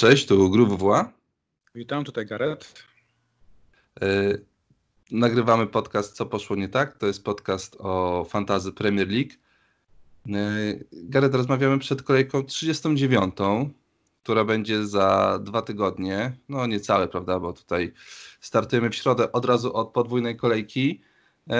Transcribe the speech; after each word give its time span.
Cześć, 0.00 0.26
tu 0.26 0.50
Gru 0.50 0.66
WWA. 0.66 1.12
Witam, 1.74 2.04
tutaj 2.04 2.26
Gareth. 2.26 2.84
Yy, 4.00 4.44
nagrywamy 5.10 5.66
podcast 5.66 6.16
Co 6.16 6.26
poszło 6.26 6.56
nie 6.56 6.68
tak. 6.68 6.98
To 6.98 7.06
jest 7.06 7.24
podcast 7.24 7.76
o 7.78 8.24
fantazy 8.28 8.72
Premier 8.72 9.08
League. 9.08 9.30
Yy, 10.26 10.84
Gareth, 10.92 11.34
rozmawiamy 11.34 11.78
przed 11.78 12.02
kolejką 12.02 12.44
39, 12.44 13.34
która 14.22 14.44
będzie 14.44 14.86
za 14.86 15.38
dwa 15.42 15.62
tygodnie. 15.62 16.32
No 16.48 16.66
niecałe, 16.66 17.08
prawda, 17.08 17.40
bo 17.40 17.52
tutaj 17.52 17.92
startujemy 18.40 18.90
w 18.90 18.94
środę 18.94 19.32
od 19.32 19.44
razu 19.44 19.76
od 19.76 19.92
podwójnej 19.92 20.36
kolejki. 20.36 21.00
Yy, 21.46 21.54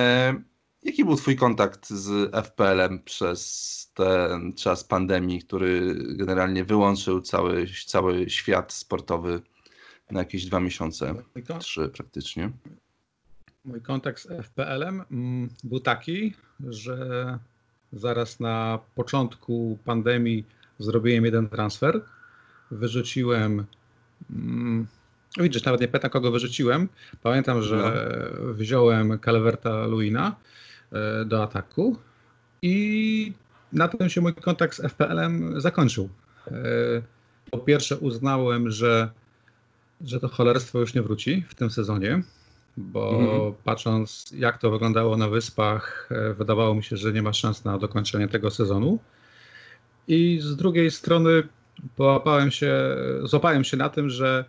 jaki 0.83 1.05
był 1.05 1.17
Twój 1.17 1.37
kontakt 1.37 1.91
z 1.91 2.35
FPL-em 2.47 3.03
przez 3.03 3.93
ten 3.95 4.53
czas 4.53 4.85
pandemii, 4.85 5.43
który 5.43 5.95
generalnie 6.17 6.65
wyłączył 6.65 7.21
cały, 7.21 7.67
cały 7.87 8.31
świat 8.31 8.73
sportowy 8.73 9.41
na 10.11 10.19
jakieś 10.19 10.45
dwa 10.45 10.61
miesiące, 10.61 11.15
trzy 11.61 11.89
praktycznie. 11.89 12.51
Mój 13.65 13.81
kontakt 13.81 14.23
z 14.23 14.27
FPL-em 14.47 15.05
mm, 15.11 15.49
był 15.65 15.81
taki, 15.81 16.35
że 16.69 17.39
zaraz 17.93 18.41
na 18.41 18.79
początku 18.95 19.79
pandemii 19.85 20.45
zrobiłem 20.79 21.25
jeden 21.25 21.49
transfer. 21.49 22.01
Wyrzuciłem. 22.71 23.65
Mm, 24.31 24.87
widzisz, 25.37 25.65
nawet 25.65 25.81
nie 25.81 25.89
pytam, 25.89 26.11
kogo 26.11 26.31
wyrzuciłem. 26.31 26.89
Pamiętam, 27.23 27.63
że 27.63 27.77
no. 28.47 28.55
wziąłem 28.55 29.19
Calverta 29.19 29.87
Luina 29.87 30.37
do 31.27 31.43
ataku 31.43 31.97
i 32.63 33.33
na 33.73 33.89
tym 33.89 34.09
się 34.09 34.21
mój 34.21 34.35
kontakt 34.35 34.77
z 34.77 34.81
FPL-em 34.81 35.61
zakończył. 35.61 36.09
E, 36.47 36.53
po 37.51 37.59
pierwsze 37.59 37.97
uznałem, 37.97 38.71
że, 38.71 39.11
że 40.01 40.21
to 40.21 40.29
cholerstwo 40.29 40.79
już 40.79 40.95
nie 40.95 41.03
wróci 41.03 41.45
w 41.49 41.55
tym 41.55 41.71
sezonie, 41.71 42.23
bo 42.77 43.21
mhm. 43.21 43.53
patrząc 43.65 44.35
jak 44.37 44.59
to 44.59 44.71
wyglądało 44.71 45.17
na 45.17 45.29
wyspach, 45.29 46.09
e, 46.11 46.35
wydawało 46.35 46.75
mi 46.75 46.83
się, 46.83 46.97
że 46.97 47.13
nie 47.13 47.23
ma 47.23 47.33
szans 47.33 47.65
na 47.65 47.79
dokończenie 47.79 48.29
tego 48.29 48.51
sezonu. 48.51 48.99
I 50.09 50.39
z 50.43 50.57
drugiej 50.57 50.91
strony 50.91 51.43
połapałem 51.97 52.51
się, 52.51 52.97
złapałem 53.23 53.65
się 53.65 53.77
na 53.77 53.89
tym, 53.89 54.11
że 54.11 54.45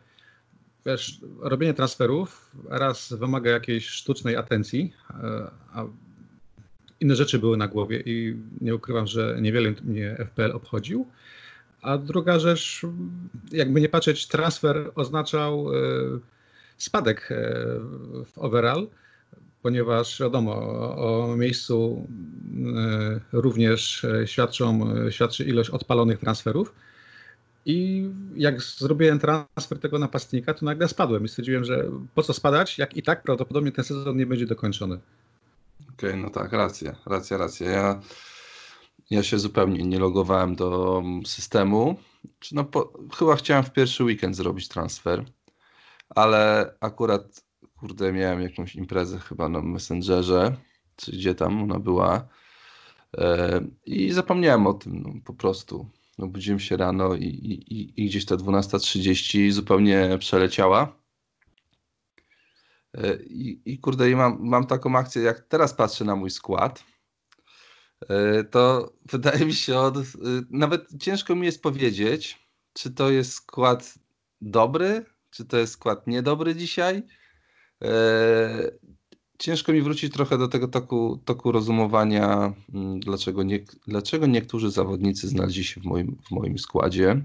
wiesz, 0.86 1.22
robienie 1.40 1.74
transferów 1.74 2.52
raz 2.70 3.14
wymaga 3.14 3.52
jakiejś 3.52 3.88
sztucznej 3.88 4.36
atencji, 4.36 4.94
e, 5.10 5.52
a 5.74 5.86
inne 7.02 7.16
rzeczy 7.16 7.40
były 7.40 7.58
na 7.58 7.68
głowie 7.68 8.04
i 8.06 8.36
nie 8.62 8.76
ukrywam, 8.76 9.08
że 9.08 9.38
niewiele 9.42 9.74
mnie 9.84 10.16
FPL 10.30 10.52
obchodził. 10.52 11.08
A 11.82 11.98
druga 11.98 12.40
rzecz, 12.40 12.82
jakby 13.52 13.82
nie 13.82 13.90
patrzeć, 13.90 14.28
transfer 14.28 14.92
oznaczał 14.96 15.76
e, 15.76 15.80
spadek 16.78 17.32
e, 17.32 17.36
w 18.26 18.38
overall, 18.38 18.88
ponieważ 19.62 20.20
wiadomo, 20.20 20.54
o, 20.96 21.36
miejscu 21.38 22.08
e, 22.76 23.20
również 23.32 24.06
świadczą, 24.26 24.94
świadczy 25.10 25.44
ilość 25.44 25.70
odpalonych 25.70 26.20
transferów. 26.20 26.74
I 27.66 28.10
jak 28.36 28.62
zrobiłem 28.62 29.20
transfer 29.20 29.80
tego 29.80 30.00
napastnika, 30.00 30.54
to 30.54 30.66
nagle 30.66 30.88
spadłem 30.88 31.26
i 31.26 31.28
stwierdziłem, 31.28 31.64
że 31.64 31.92
po 32.16 32.24
co 32.24 32.34
spadać, 32.34 32.78
jak 32.78 32.98
i 32.98 33.04
tak 33.04 33.24
prawdopodobnie 33.24 33.72
ten 33.72 33.86
sezon 33.86 34.18
nie 34.18 34.26
będzie 34.26 34.46
dokończony. 34.46 35.00
Okej, 35.94 36.10
okay, 36.10 36.22
no 36.22 36.30
tak, 36.30 36.52
racja, 36.52 36.96
racja, 37.06 37.38
racja. 37.38 37.72
Ja, 37.72 38.02
ja 39.10 39.24
się 39.24 39.40
zupełnie 39.40 39.84
nie 39.84 40.00
logowałem 40.00 40.56
do 40.56 41.04
systemu. 41.26 41.96
No, 42.52 42.64
po, 42.64 42.94
chyba 43.18 43.36
chciałem 43.36 43.64
w 43.64 43.72
pierwszy 43.72 44.04
weekend 44.04 44.36
zrobić 44.36 44.68
transfer, 44.68 45.26
ale 46.10 46.74
akurat, 46.80 47.46
kurde, 47.80 48.14
miałem 48.14 48.42
jakąś 48.42 48.76
imprezę 48.76 49.20
chyba 49.20 49.50
na 49.50 49.62
Messengerze, 49.62 50.58
czy 50.96 51.12
gdzie 51.12 51.36
tam 51.36 51.64
ona 51.64 51.80
była 51.80 52.28
e, 53.18 53.62
i 53.86 54.12
zapomniałem 54.12 54.68
o 54.68 54.74
tym, 54.74 55.02
no, 55.02 55.14
po 55.26 55.34
prostu. 55.34 55.90
Obudziłem 56.18 56.60
się 56.60 56.78
rano 56.78 57.16
i, 57.16 57.26
i, 57.26 58.04
i 58.04 58.06
gdzieś 58.06 58.26
ta 58.26 58.36
12.30 58.36 59.52
zupełnie 59.52 60.18
przeleciała. 60.20 61.01
E, 62.98 63.16
I, 63.24 63.62
i 63.66 63.80
kurde, 63.80 64.12
i 64.12 64.16
mam, 64.16 64.38
mam 64.42 64.68
taką 64.68 64.96
akcję, 64.96 65.22
jak 65.22 65.40
teraz 65.40 65.74
patrzę 65.74 66.06
na 66.06 66.16
mój 66.16 66.30
skład, 66.30 66.84
e, 68.10 68.44
to 68.44 68.92
wydaje 69.12 69.46
mi 69.46 69.54
się, 69.54 69.78
od, 69.78 69.98
e, 69.98 70.02
nawet 70.50 70.88
ciężko 71.00 71.36
mi 71.36 71.46
jest 71.46 71.62
powiedzieć, 71.62 72.40
czy 72.74 72.92
to 72.92 73.10
jest 73.10 73.34
skład 73.34 73.94
dobry, 74.42 75.06
czy 75.32 75.46
to 75.46 75.58
jest 75.58 75.74
skład 75.74 76.08
niedobry 76.08 76.56
dzisiaj. 76.56 77.04
Ciężko 79.40 79.74
mi 79.74 79.82
wrócić 79.82 80.14
trochę 80.14 80.38
do 80.38 80.48
tego 80.48 80.68
toku, 80.68 81.22
toku 81.26 81.52
rozumowania, 81.52 82.54
mm, 82.74 83.00
dlaczego, 83.00 83.44
nie, 83.44 83.60
dlaczego 83.88 84.26
niektórzy 84.26 84.72
zawodnicy 84.72 85.28
znaleźli 85.28 85.64
się 85.64 85.82
w 85.82 85.84
moim, 85.84 86.18
w 86.28 86.32
moim 86.32 86.58
składzie. 86.60 87.22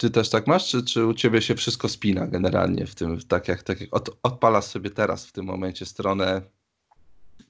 Ty 0.00 0.10
też 0.10 0.30
tak 0.30 0.46
masz, 0.46 0.68
czy, 0.68 0.84
czy 0.84 1.06
u 1.06 1.14
ciebie 1.14 1.42
się 1.42 1.54
wszystko 1.54 1.88
spina 1.88 2.26
generalnie 2.26 2.86
w 2.86 2.94
tym, 2.94 3.20
tak 3.20 3.48
jak, 3.48 3.62
tak 3.62 3.80
jak 3.80 3.96
od, 3.96 4.18
odpalasz 4.22 4.64
sobie 4.64 4.90
teraz 4.90 5.26
w 5.26 5.32
tym 5.32 5.44
momencie 5.44 5.86
stronę 5.86 6.42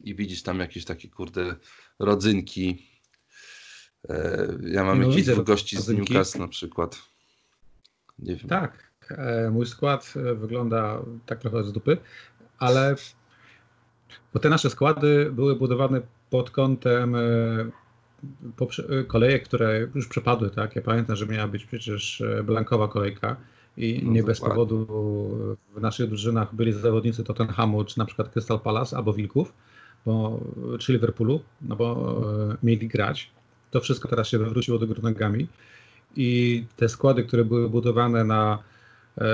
i 0.01 0.15
widzisz 0.15 0.43
tam 0.43 0.61
jakieś 0.61 0.85
takie 0.85 1.09
kurde 1.09 1.57
rodzynki. 1.99 2.87
E, 4.09 4.49
ja 4.63 4.85
mam 4.85 5.01
no, 5.01 5.09
jakichś 5.09 5.29
dwóch 5.29 5.45
gości 5.45 5.77
rodzynki. 5.77 6.07
z 6.07 6.11
Newcastle 6.11 6.39
na 6.39 6.49
przykład. 6.49 6.99
Nie 8.19 8.37
wiem. 8.37 8.49
Tak, 8.49 8.93
e, 9.11 9.51
mój 9.51 9.67
skład 9.67 10.15
e, 10.17 10.35
wygląda 10.35 11.03
tak 11.27 11.41
trochę 11.41 11.65
z 11.65 11.73
dupy, 11.73 11.97
ale 12.59 12.95
bo 14.35 14.41
te 14.41 14.49
nasze 14.49 14.71
składy 14.71 15.31
były 15.33 15.57
budowane 15.57 16.01
pod 16.31 16.51
kątem 16.51 17.17
kolejek, 19.07 19.45
które 19.45 19.89
już 19.95 20.09
przepadły, 20.09 20.51
tak? 20.51 20.77
Ja 20.77 20.83
pamiętam, 20.83 21.17
że 21.17 21.27
miała 21.27 21.49
być 21.49 21.67
przecież 21.67 22.21
e, 22.21 22.43
blankowa 22.43 22.89
kolejka 22.89 23.37
i 23.77 24.01
no 24.05 24.13
nie 24.13 24.23
bez 24.23 24.41
powodu 24.41 24.87
w 25.77 25.81
naszych 25.81 26.09
drużynach 26.09 26.55
byli 26.55 26.73
zawodnicy 26.73 27.25
Tottenhamu, 27.25 27.85
czy 27.85 27.99
na 27.99 28.05
przykład 28.05 28.29
Crystal 28.29 28.61
Palace 28.61 28.97
albo 28.97 29.13
Wilków, 29.13 29.53
bo, 30.07 30.41
czy 30.79 30.93
Liverpoolu, 30.93 31.41
no 31.63 31.77
bo 31.77 32.21
e, 32.53 32.57
mieli 32.63 32.89
grać. 32.89 33.31
To 33.71 33.81
wszystko 33.81 34.09
teraz 34.09 34.29
się 34.29 34.39
wywróciło 34.39 34.79
do 34.79 34.87
góry 34.87 35.03
nogami 35.03 35.47
i 36.17 36.65
te 36.77 36.89
składy, 36.89 37.25
które 37.25 37.45
były 37.45 37.69
budowane 37.69 38.25
na 38.25 38.59
e, 39.19 39.25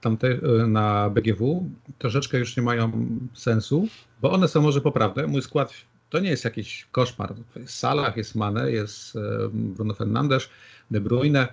tamte, 0.00 0.28
e, 0.28 0.66
na 0.66 1.10
BGW 1.10 1.70
troszeczkę 1.98 2.38
już 2.38 2.56
nie 2.56 2.62
mają 2.62 3.08
sensu, 3.34 3.88
bo 4.22 4.32
one 4.32 4.48
są 4.48 4.62
może 4.62 4.80
poprawne. 4.80 5.26
Mój 5.26 5.42
skład 5.42 5.72
to 6.10 6.18
nie 6.18 6.30
jest 6.30 6.44
jakiś 6.44 6.86
koszmar. 6.92 7.34
Jest 7.56 7.74
Salah, 7.74 8.16
jest 8.16 8.34
Mane, 8.34 8.70
jest 8.70 9.18
Bruno 9.52 9.94
Fernandes, 9.94 10.48
De 10.90 11.00
Bruyne, 11.00 11.48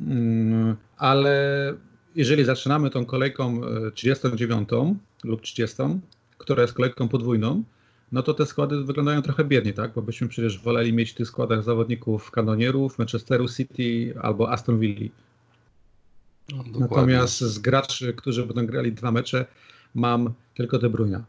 mm, 0.00 0.76
ale 0.96 1.74
jeżeli 2.14 2.44
zaczynamy 2.44 2.90
tą 2.90 3.04
kolejką 3.04 3.60
39 3.94 4.68
e, 4.72 4.94
lub 5.24 5.40
30, 5.40 5.76
która 6.38 6.62
jest 6.62 6.74
kolejką 6.74 7.08
podwójną, 7.08 7.62
no 8.12 8.22
to 8.22 8.34
te 8.34 8.46
składy 8.46 8.84
wyglądają 8.84 9.22
trochę 9.22 9.44
biednie, 9.44 9.72
tak? 9.72 9.92
Bo 9.94 10.02
byśmy 10.02 10.28
przecież 10.28 10.58
woleli 10.58 10.92
mieć 10.92 11.10
w 11.10 11.14
tych 11.14 11.26
składach 11.26 11.62
zawodników 11.62 12.30
kanonierów, 12.30 12.98
Manchesteru 12.98 13.48
City 13.48 14.14
albo 14.22 14.50
Aston 14.50 14.78
Villa. 14.78 15.10
No, 16.52 16.64
Natomiast 16.78 17.40
z 17.40 17.58
graczy, 17.58 18.14
którzy 18.14 18.46
będą 18.46 18.66
grali 18.66 18.92
dwa 18.92 19.12
mecze, 19.12 19.46
mam 19.94 20.32
tylko 20.54 20.78
De 20.78 20.90
Bruyne. 20.90 21.24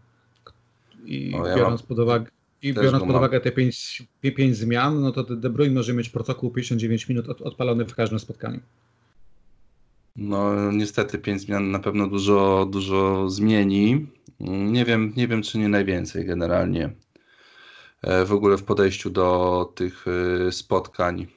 I 1.06 1.32
ja 1.32 1.56
biorąc 1.56 1.82
mam... 1.82 1.88
pod 1.88 2.00
uwagę 2.00 2.32
i 2.62 2.74
biorąc 2.74 3.04
pod 3.04 3.16
uwagę 3.16 3.40
te 3.40 3.52
pięć, 3.52 4.04
pięć 4.22 4.58
zmian, 4.58 5.02
no 5.02 5.12
to 5.12 5.24
De 5.24 5.50
Bruyne 5.50 5.74
może 5.74 5.94
mieć 5.94 6.10
protokół 6.10 6.52
59 6.52 7.10
minut 7.10 7.30
od, 7.30 7.42
odpalony 7.42 7.86
w 7.86 7.96
każdym 7.96 8.20
spotkaniu. 8.20 8.60
No 10.16 10.72
niestety 10.72 11.18
pięć 11.18 11.42
zmian 11.42 11.72
na 11.72 11.80
pewno 11.80 12.08
dużo, 12.08 12.68
dużo 12.72 13.30
zmieni. 13.30 14.08
Nie 14.40 14.86
wiem, 14.86 15.14
nie 15.18 15.28
wiem 15.28 15.42
czy 15.42 15.58
nie 15.58 15.70
najwięcej 15.70 16.26
generalnie. 16.26 16.90
E, 18.02 18.26
w 18.26 18.32
ogóle 18.32 18.58
w 18.58 18.64
podejściu 18.64 19.10
do 19.10 19.72
tych 19.76 20.06
e, 20.48 20.52
spotkań. 20.52 21.28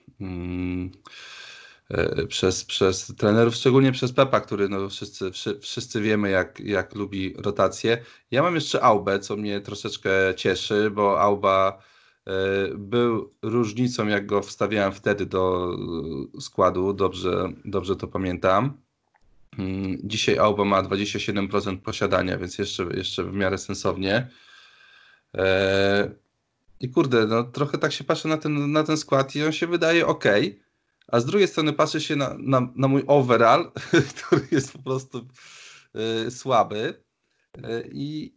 E, 1.90 2.26
przez, 2.26 2.64
przez 2.64 3.14
trenerów, 3.16 3.54
szczególnie 3.54 3.92
przez 3.92 4.12
Pepa, 4.12 4.40
który 4.40 4.68
no 4.68 4.88
wszyscy, 4.88 5.30
wszyscy 5.60 6.00
wiemy, 6.00 6.30
jak, 6.30 6.60
jak 6.60 6.94
lubi 6.94 7.34
rotację. 7.38 7.98
Ja 8.30 8.42
mam 8.42 8.54
jeszcze 8.54 8.82
Aubę, 8.82 9.18
co 9.18 9.36
mnie 9.36 9.60
troszeczkę 9.60 10.10
cieszy, 10.36 10.90
bo 10.90 11.20
Auba 11.20 11.82
e, 12.26 12.32
był 12.74 13.34
różnicą, 13.42 14.06
jak 14.06 14.26
go 14.26 14.42
wstawiałem 14.42 14.92
wtedy 14.92 15.26
do 15.26 15.74
e, 16.36 16.40
składu, 16.40 16.92
dobrze, 16.92 17.52
dobrze 17.64 17.96
to 17.96 18.08
pamiętam. 18.08 18.80
Mm, 19.58 19.98
dzisiaj 20.04 20.38
Auba 20.38 20.64
ma 20.64 20.82
27% 20.82 21.78
posiadania, 21.78 22.38
więc 22.38 22.58
jeszcze, 22.58 22.86
jeszcze 22.94 23.24
w 23.24 23.32
miarę 23.32 23.58
sensownie. 23.58 24.30
I 26.80 26.90
kurde, 26.90 27.26
no 27.26 27.44
trochę 27.44 27.78
tak 27.78 27.92
się 27.92 28.04
patrzę 28.04 28.28
na 28.28 28.36
ten, 28.36 28.72
na 28.72 28.82
ten 28.82 28.96
skład 28.96 29.36
i 29.36 29.42
on 29.42 29.52
się 29.52 29.66
wydaje 29.66 30.06
ok 30.06 30.24
a 31.08 31.20
z 31.20 31.24
drugiej 31.24 31.48
strony 31.48 31.72
patrzę 31.72 32.00
się 32.00 32.16
na, 32.16 32.36
na, 32.38 32.68
na 32.76 32.88
mój 32.88 33.04
overall, 33.06 33.72
który 34.24 34.48
jest 34.50 34.72
po 34.72 34.78
prostu 34.78 35.26
y, 36.26 36.30
słaby 36.30 37.02
y, 37.58 37.90
i, 37.92 38.34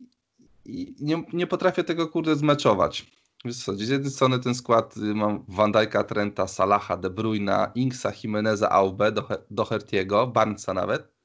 nie, 0.99 1.23
nie, 1.33 1.47
potrafię 1.47 1.83
tego 1.83 2.07
kurde 2.07 2.35
zmeczować. 2.35 3.11
Z 3.45 3.89
jednej 3.89 4.11
strony 4.11 4.39
ten 4.39 4.55
skład 4.55 4.97
y, 4.97 4.99
mam 4.99 5.45
Van 5.47 5.71
Dijk'a, 5.71 6.03
Trenta, 6.03 6.47
Salaha, 6.47 6.97
De 6.97 7.09
Bruyna, 7.09 7.71
Inksa, 7.75 8.11
Jimeneza, 8.23 8.69
Aube, 8.69 9.11
Dohertiego, 9.51 10.27
Barnesa 10.27 10.73
nawet, 10.73 11.19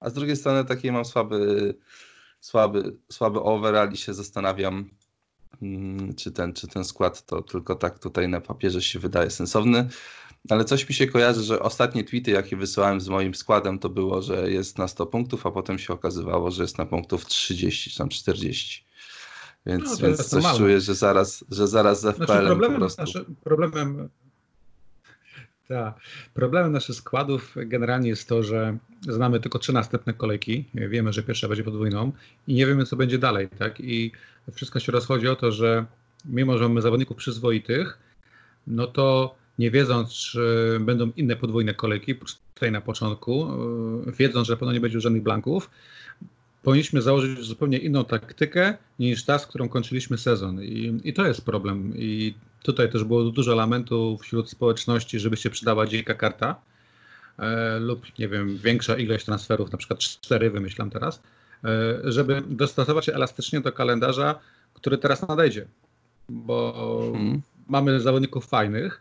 a 0.00 0.10
z 0.10 0.12
drugiej 0.12 0.36
strony 0.36 0.64
taki 0.64 0.92
mam 0.92 1.04
słaby, 1.04 1.74
słaby, 2.40 2.96
słaby 3.12 3.40
overall 3.40 3.92
i 3.92 3.96
się 3.96 4.14
zastanawiam, 4.14 4.90
mm, 5.62 6.14
czy 6.14 6.32
ten, 6.32 6.52
czy 6.52 6.68
ten 6.68 6.84
skład 6.84 7.26
to 7.26 7.42
tylko 7.42 7.74
tak 7.74 7.98
tutaj 7.98 8.28
na 8.28 8.40
papierze 8.40 8.82
się 8.82 8.98
wydaje 8.98 9.30
sensowny. 9.30 9.88
Ale 10.50 10.64
coś 10.64 10.88
mi 10.88 10.94
się 10.94 11.06
kojarzy, 11.06 11.42
że 11.42 11.60
ostatnie 11.60 12.04
tweety, 12.04 12.30
jakie 12.30 12.56
wysyłałem 12.56 13.00
z 13.00 13.08
moim 13.08 13.34
składem, 13.34 13.78
to 13.78 13.88
było, 13.88 14.22
że 14.22 14.50
jest 14.50 14.78
na 14.78 14.88
100 14.88 15.06
punktów, 15.06 15.46
a 15.46 15.50
potem 15.50 15.78
się 15.78 15.92
okazywało, 15.92 16.50
że 16.50 16.62
jest 16.62 16.78
na 16.78 16.86
punktów 16.86 17.26
30 17.26 17.90
czy 17.90 17.98
tam 17.98 18.08
40. 18.08 18.84
Więc, 19.66 20.00
no, 20.00 20.06
więc 20.06 20.28
coś 20.28 20.42
mało. 20.42 20.58
czuję, 20.58 20.80
że 20.80 20.94
zaraz, 20.94 21.44
że 21.50 21.68
zaraz 21.68 22.00
z 22.00 22.04
FPL 22.04 22.26
znaczy, 22.26 22.46
problemem, 22.46 22.72
po 22.72 22.78
prostu... 22.78 23.02
Nasze, 23.02 23.24
problemem, 23.44 24.08
ta, 25.68 25.94
problemem 26.34 26.72
naszych 26.72 26.96
składów 26.96 27.54
generalnie 27.56 28.08
jest 28.08 28.28
to, 28.28 28.42
że 28.42 28.78
znamy 29.00 29.40
tylko 29.40 29.58
trzy 29.58 29.72
następne 29.72 30.12
kolejki. 30.12 30.64
Wiemy, 30.74 31.12
że 31.12 31.22
pierwsza 31.22 31.48
będzie 31.48 31.64
podwójną 31.64 32.12
i 32.46 32.54
nie 32.54 32.66
wiemy, 32.66 32.84
co 32.84 32.96
będzie 32.96 33.18
dalej. 33.18 33.48
Tak? 33.58 33.80
I 33.80 34.12
wszystko 34.52 34.80
się 34.80 34.92
rozchodzi 34.92 35.28
o 35.28 35.36
to, 35.36 35.52
że 35.52 35.86
mimo, 36.24 36.58
że 36.58 36.68
mamy 36.68 36.82
zawodników 36.82 37.16
przyzwoitych, 37.16 37.98
no 38.66 38.86
to 38.86 39.34
nie 39.58 39.70
wiedząc, 39.70 40.10
czy 40.10 40.76
będą 40.80 41.10
inne 41.16 41.36
podwójne 41.36 41.74
kolejki, 41.74 42.14
tutaj 42.54 42.72
na 42.72 42.80
początku, 42.80 43.48
e, 44.08 44.12
wiedząc, 44.12 44.46
że 44.46 44.56
pewno 44.56 44.72
nie 44.72 44.80
będzie 44.80 45.00
żadnych 45.00 45.22
blanków, 45.22 45.70
powinniśmy 46.62 47.02
założyć 47.02 47.40
zupełnie 47.40 47.78
inną 47.78 48.04
taktykę 48.04 48.76
niż 48.98 49.24
ta, 49.24 49.38
z 49.38 49.46
którą 49.46 49.68
kończyliśmy 49.68 50.18
sezon. 50.18 50.62
I, 50.62 51.00
I, 51.04 51.12
to 51.12 51.26
jest 51.26 51.44
problem. 51.44 51.92
I 51.96 52.34
tutaj 52.62 52.90
też 52.90 53.04
było 53.04 53.24
dużo 53.24 53.52
elementów 53.52 54.22
wśród 54.22 54.50
społeczności, 54.50 55.20
żeby 55.20 55.36
się 55.36 55.50
przydała 55.50 55.86
dzika 55.86 56.14
karta 56.14 56.60
e, 57.38 57.78
lub, 57.78 58.18
nie 58.18 58.28
wiem, 58.28 58.56
większa 58.56 58.96
ilość 58.96 59.24
transferów, 59.24 59.72
na 59.72 59.78
przykład 59.78 60.00
cztery, 60.00 60.50
wymyślam 60.50 60.90
teraz, 60.90 61.22
e, 61.64 62.00
żeby 62.04 62.42
dostosować 62.48 63.06
się 63.06 63.14
elastycznie 63.14 63.60
do 63.60 63.72
kalendarza, 63.72 64.38
który 64.74 64.98
teraz 64.98 65.28
nadejdzie. 65.28 65.66
Bo 66.28 66.72
hmm. 67.12 67.42
mamy 67.68 68.00
zawodników 68.00 68.46
fajnych, 68.46 69.00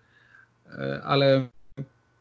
ale 1.04 1.50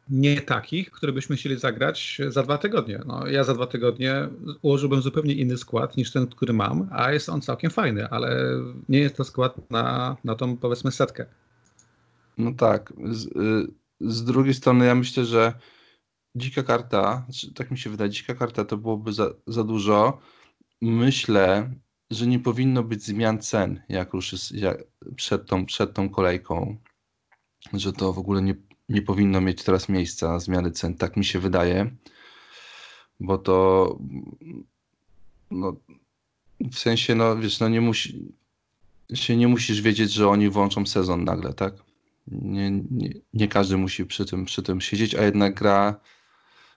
nie 0.08 0.40
takich, 0.40 0.90
które 0.90 1.12
byśmy 1.12 1.36
chcieli 1.36 1.58
zagrać 1.58 2.20
za 2.28 2.42
dwa 2.42 2.58
tygodnie. 2.58 3.00
No, 3.06 3.26
ja 3.26 3.44
za 3.44 3.54
dwa 3.54 3.66
tygodnie 3.66 4.28
ułożyłbym 4.62 5.02
zupełnie 5.02 5.34
inny 5.34 5.56
skład 5.56 5.96
niż 5.96 6.12
ten, 6.12 6.26
który 6.26 6.52
mam, 6.52 6.88
a 6.92 7.12
jest 7.12 7.28
on 7.28 7.42
całkiem 7.42 7.70
fajny, 7.70 8.08
ale 8.08 8.58
nie 8.88 8.98
jest 8.98 9.16
to 9.16 9.24
skład 9.24 9.70
na, 9.70 10.16
na 10.24 10.34
tą 10.34 10.56
powiedzmy 10.56 10.92
setkę. 10.92 11.26
No 12.38 12.52
tak. 12.52 12.92
Z, 13.10 13.26
y, 13.26 13.72
z 14.00 14.24
drugiej 14.24 14.54
strony 14.54 14.86
ja 14.86 14.94
myślę, 14.94 15.24
że 15.24 15.52
dzika 16.36 16.62
karta, 16.62 17.24
znaczy, 17.24 17.54
tak 17.54 17.70
mi 17.70 17.78
się 17.78 17.90
wydaje, 17.90 18.10
dzika 18.10 18.34
karta 18.34 18.64
to 18.64 18.76
byłoby 18.76 19.12
za, 19.12 19.30
za 19.46 19.64
dużo. 19.64 20.18
Myślę, 20.80 21.74
że 22.10 22.26
nie 22.26 22.38
powinno 22.38 22.82
być 22.82 23.02
zmian 23.02 23.38
cen, 23.38 23.82
jak 23.88 24.12
ruszy 24.12 24.36
jak 24.54 24.84
przed, 25.16 25.46
tą, 25.46 25.66
przed 25.66 25.92
tą 25.92 26.08
kolejką 26.08 26.76
że 27.72 27.92
to 27.92 28.12
w 28.12 28.18
ogóle 28.18 28.42
nie, 28.42 28.54
nie 28.88 29.02
powinno 29.02 29.40
mieć 29.40 29.62
teraz 29.64 29.88
miejsca 29.88 30.38
zmiany 30.38 30.70
cen. 30.70 30.94
Tak 30.94 31.16
mi 31.16 31.24
się 31.24 31.38
wydaje, 31.38 31.96
bo 33.20 33.38
to 33.38 33.98
no, 35.50 35.76
w 36.72 36.78
sensie, 36.78 37.14
no 37.14 37.36
wiesz, 37.36 37.60
no 37.60 37.68
nie 37.68 37.80
musi 37.80 38.32
się 39.14 39.36
nie 39.36 39.48
musisz 39.48 39.80
wiedzieć, 39.80 40.12
że 40.12 40.28
oni 40.28 40.48
włączą 40.48 40.86
sezon 40.86 41.24
nagle, 41.24 41.54
tak? 41.54 41.74
Nie, 42.26 42.70
nie, 42.70 43.10
nie 43.34 43.48
każdy 43.48 43.76
musi 43.76 44.06
przy 44.06 44.26
tym, 44.26 44.44
przy 44.44 44.62
tym 44.62 44.80
siedzieć, 44.80 45.14
a 45.14 45.24
jednak 45.24 45.54
gra 45.54 46.00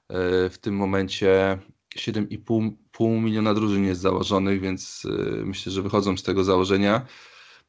e, 0.09 0.49
w 0.49 0.57
tym 0.57 0.75
momencie 0.75 1.59
7,5 1.95 3.21
miliona 3.21 3.53
drużyn 3.53 3.85
jest 3.85 4.01
założonych, 4.01 4.61
więc 4.61 5.03
e, 5.05 5.45
myślę, 5.45 5.71
że 5.71 5.81
wychodzą 5.81 6.17
z 6.17 6.23
tego 6.23 6.43
założenia, 6.43 7.05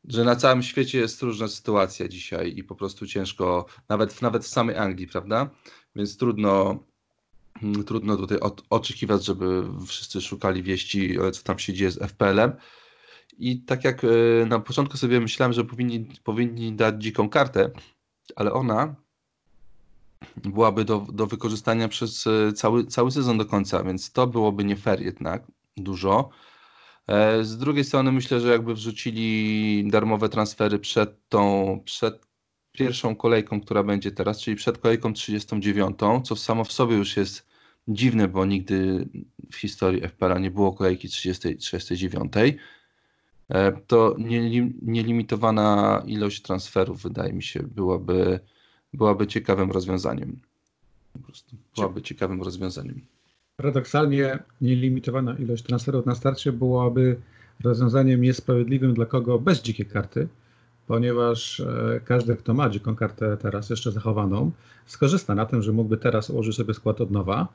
że 0.09 0.25
na 0.25 0.37
całym 0.37 0.63
świecie 0.63 0.99
jest 0.99 1.23
różna 1.23 1.49
sytuacja 1.49 2.09
dzisiaj 2.09 2.57
i 2.57 2.65
po 2.65 2.75
prostu 2.75 3.07
ciężko, 3.07 3.67
nawet, 3.89 4.23
nawet 4.23 4.45
w 4.45 4.49
samej 4.49 4.77
Anglii, 4.77 5.07
prawda? 5.07 5.51
Więc 5.97 6.17
trudno, 6.17 6.79
mm, 7.63 7.85
trudno 7.85 8.17
tutaj 8.17 8.39
od, 8.39 8.63
oczekiwać, 8.71 9.25
żeby 9.25 9.63
wszyscy 9.87 10.21
szukali 10.21 10.63
wieści, 10.63 11.17
co 11.33 11.43
tam 11.43 11.59
się 11.59 11.73
dzieje 11.73 11.91
z 11.91 11.99
FPL-em. 11.99 12.53
I 13.39 13.61
tak 13.61 13.85
jak 13.85 14.05
e, 14.05 14.09
na 14.47 14.61
początku 14.61 14.97
sobie 14.97 15.21
myślałem, 15.21 15.53
że 15.53 15.65
powinni, 15.65 16.09
powinni 16.25 16.73
dać 16.73 17.03
dziką 17.03 17.29
kartę, 17.29 17.71
ale 18.37 18.53
ona 18.53 18.95
byłaby 20.37 20.85
do, 20.85 21.07
do 21.13 21.27
wykorzystania 21.27 21.89
przez 21.89 22.27
e, 22.27 22.53
cały, 22.53 22.87
cały 22.87 23.11
sezon 23.11 23.39
do 23.39 23.47
końca, 23.47 23.85
więc 23.85 24.13
to 24.13 24.27
byłoby 24.27 24.65
nie 24.65 24.77
fair 24.77 25.01
jednak 25.03 25.47
dużo. 25.77 26.31
E, 27.09 27.45
z 27.45 27.59
drugiej 27.59 27.85
strony 27.85 28.13
myślę, 28.13 28.41
że 28.41 28.53
jakby 28.53 28.75
wrzucili 28.75 29.89
darmowe 29.91 30.29
transfery 30.29 30.79
przed 30.79 31.29
tą, 31.29 31.81
przed 31.85 32.27
pierwszą 32.73 33.17
kolejką, 33.17 33.61
która 33.61 33.83
będzie 33.83 34.11
teraz, 34.11 34.41
czyli 34.41 34.57
przed 34.57 34.79
kolejką 34.79 35.13
39, 35.13 35.99
co 36.25 36.37
samo 36.37 36.65
w 36.65 36.73
sobie 36.73 36.97
już 36.97 37.17
jest 37.17 37.47
dziwne, 37.89 38.29
bo 38.29 38.45
nigdy 38.45 39.09
w 39.53 39.57
historii 39.57 40.09
FPL 40.09 40.41
nie 40.41 40.51
było 40.51 40.73
kolejki 40.73 41.09
30, 41.09 41.57
39, 41.57 42.33
e, 43.49 43.73
to 43.73 44.17
nielimitowana 44.83 46.03
ilość 46.07 46.43
transferów 46.43 47.03
wydaje 47.03 47.33
mi 47.33 47.43
się 47.43 47.63
byłaby, 47.63 48.41
byłaby 48.93 49.27
ciekawym 49.27 49.71
rozwiązaniem. 49.71 50.41
Byłaby 51.77 52.03
ciekawym 52.03 52.43
rozwiązaniem. 52.43 53.16
Paradoksalnie 53.57 54.39
nielimitowana 54.61 55.35
ilość 55.39 55.63
transferów 55.63 56.07
na 56.07 56.15
starcie 56.15 56.53
byłaby 56.53 57.17
rozwiązaniem 57.65 58.21
niesprawiedliwym 58.21 58.95
dla 58.95 59.07
kogo 59.07 59.39
bez 59.39 59.63
dzikiej 59.63 59.87
karty, 59.87 60.29
ponieważ 60.87 61.61
e, 61.61 62.01
każdy, 62.05 62.37
kto 62.37 62.55
ma 62.55 62.71
dziką 62.71 62.97
kartę 62.97 63.37
teraz 63.37 63.71
jeszcze 63.71 63.93
zachowaną, 63.93 64.51
skorzysta 64.87 65.35
na 65.35 65.47
tym, 65.47 65.63
że 65.63 65.73
mógłby 65.73 65.97
teraz 65.97 66.31
ułożyć 66.31 66.57
sobie 66.57 66.75
skład 66.75 67.01
od 67.01 67.11
nowa 67.11 67.49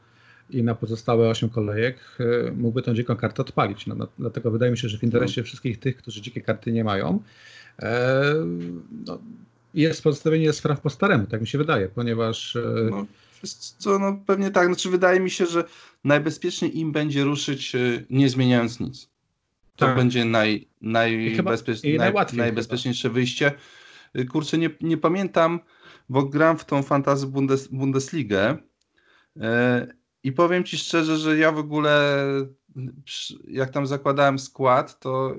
i 0.49 0.63
na 0.63 0.75
pozostałe 0.75 1.29
8 1.29 1.49
kolejek 1.49 1.97
e, 2.19 2.51
mógłby 2.51 2.81
tą 2.81 2.93
dziką 2.93 3.15
kartę 3.15 3.41
odpalić. 3.41 3.87
No, 3.87 3.95
no, 3.95 4.07
dlatego 4.19 4.51
wydaje 4.51 4.71
mi 4.71 4.77
się, 4.77 4.89
że 4.89 4.97
w 4.97 5.03
interesie 5.03 5.43
wszystkich 5.43 5.79
tych, 5.79 5.97
którzy 5.97 6.21
dzikie 6.21 6.41
karty 6.41 6.71
nie 6.71 6.83
mają, 6.83 7.19
e, 7.79 8.33
no, 9.07 9.19
jest 9.73 10.03
pozostawienie 10.03 10.53
spraw 10.53 10.81
po 10.81 10.89
staremu, 10.89 11.25
tak 11.27 11.41
mi 11.41 11.47
się 11.47 11.57
wydaje, 11.57 11.89
ponieważ 11.89 12.57
no 12.91 13.05
co, 13.77 13.99
no 13.99 14.19
pewnie 14.25 14.51
tak. 14.51 14.67
Znaczy, 14.67 14.89
wydaje 14.89 15.19
mi 15.19 15.29
się, 15.29 15.45
że 15.45 15.63
najbezpieczniej 16.03 16.79
im 16.79 16.91
będzie 16.91 17.23
ruszyć, 17.23 17.75
y, 17.75 18.05
nie 18.09 18.29
zmieniając 18.29 18.79
nic. 18.79 19.09
To 19.75 19.85
tak. 19.85 19.95
będzie 19.95 20.25
naj, 20.25 20.67
najbezpiecz... 20.81 21.83
naj, 21.83 22.13
najbezpieczniejsze 22.33 23.01
chyba. 23.01 23.13
wyjście. 23.13 23.51
Y, 24.15 24.25
kurczę, 24.25 24.57
nie, 24.57 24.69
nie 24.81 24.97
pamiętam, 24.97 25.59
bo 26.09 26.23
gram 26.23 26.57
w 26.57 26.65
tą 26.65 26.83
fantazy 26.83 27.27
Bundes, 27.27 27.67
Bundesligę 27.67 28.57
yy, 29.35 29.43
i 30.23 30.31
powiem 30.31 30.63
Ci 30.63 30.77
szczerze, 30.77 31.17
że 31.17 31.37
ja 31.37 31.51
w 31.51 31.57
ogóle 31.57 32.15
jak 33.47 33.69
tam 33.69 33.87
zakładałem 33.87 34.39
skład, 34.39 34.99
to 34.99 35.35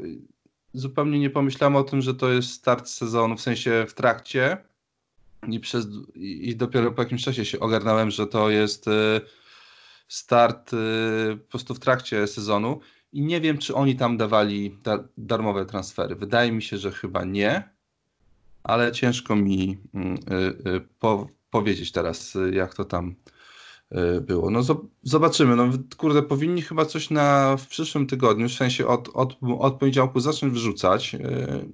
zupełnie 0.75 1.19
nie 1.19 1.31
pomyślałem 1.31 1.77
o 1.77 1.83
tym, 1.83 2.01
że 2.01 2.15
to 2.15 2.33
jest 2.33 2.51
start 2.51 2.89
sezonu, 2.89 3.37
w 3.37 3.41
sensie 3.41 3.85
w 3.89 3.95
trakcie 3.95 4.57
i, 5.49 5.61
przez, 5.61 5.87
i 6.15 6.57
dopiero 6.57 6.93
po 6.93 7.03
jakimś 7.03 7.25
czasie 7.25 7.45
się 7.45 7.61
ogarnąłem, 7.61 8.11
że 8.11 8.27
to 8.27 8.51
jest 8.51 8.89
y, 8.89 9.21
start 10.13 10.73
y, 10.73 10.77
po 11.37 11.51
prostu 11.51 11.75
w 11.75 11.81
trakcie 11.81 12.27
sezonu 12.27 12.81
i 13.13 13.23
nie 13.23 13.41
wiem, 13.41 13.59
czy 13.59 13.75
oni 13.75 13.97
tam 13.97 14.17
dawali 14.17 14.79
dar, 14.83 15.09
darmowe 15.19 15.67
transfery. 15.67 16.17
Wydaje 16.17 16.53
mi 16.53 16.63
się, 16.63 16.79
że 16.79 16.91
chyba 16.91 17.25
nie, 17.25 17.63
ale 18.63 18.93
ciężko 18.93 19.37
mi 19.37 19.79
mm, 19.95 20.15
y, 20.67 20.81
po, 20.99 21.29
powiedzieć 21.51 21.93
teraz, 21.93 22.39
jak 22.53 22.75
to 22.75 22.85
tam 22.85 23.15
było. 24.21 24.51
No 24.51 24.61
zobaczymy. 25.03 25.57
No 25.57 25.69
kurde, 25.97 26.23
powinni 26.23 26.63
chyba 26.63 26.85
coś 26.85 27.11
na, 27.11 27.57
w 27.57 27.67
przyszłym 27.67 28.07
tygodniu, 28.07 28.49
w 28.49 28.53
sensie 28.53 28.87
od, 28.87 29.09
od, 29.15 29.37
od 29.59 29.75
poniedziałku 29.75 30.21
zacząć 30.21 30.53
wrzucać, 30.53 31.17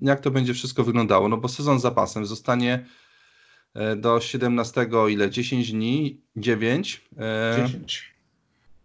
jak 0.02 0.20
to 0.20 0.30
będzie 0.30 0.54
wszystko 0.54 0.84
wyglądało, 0.84 1.28
no 1.28 1.36
bo 1.36 1.48
sezon 1.48 1.78
z 1.78 1.82
zapasem 1.82 2.26
zostanie 2.26 2.86
do 3.96 4.20
17, 4.20 4.88
ile? 5.08 5.30
10 5.30 5.72
dni? 5.72 6.20
9? 6.36 7.08
10. 7.56 8.17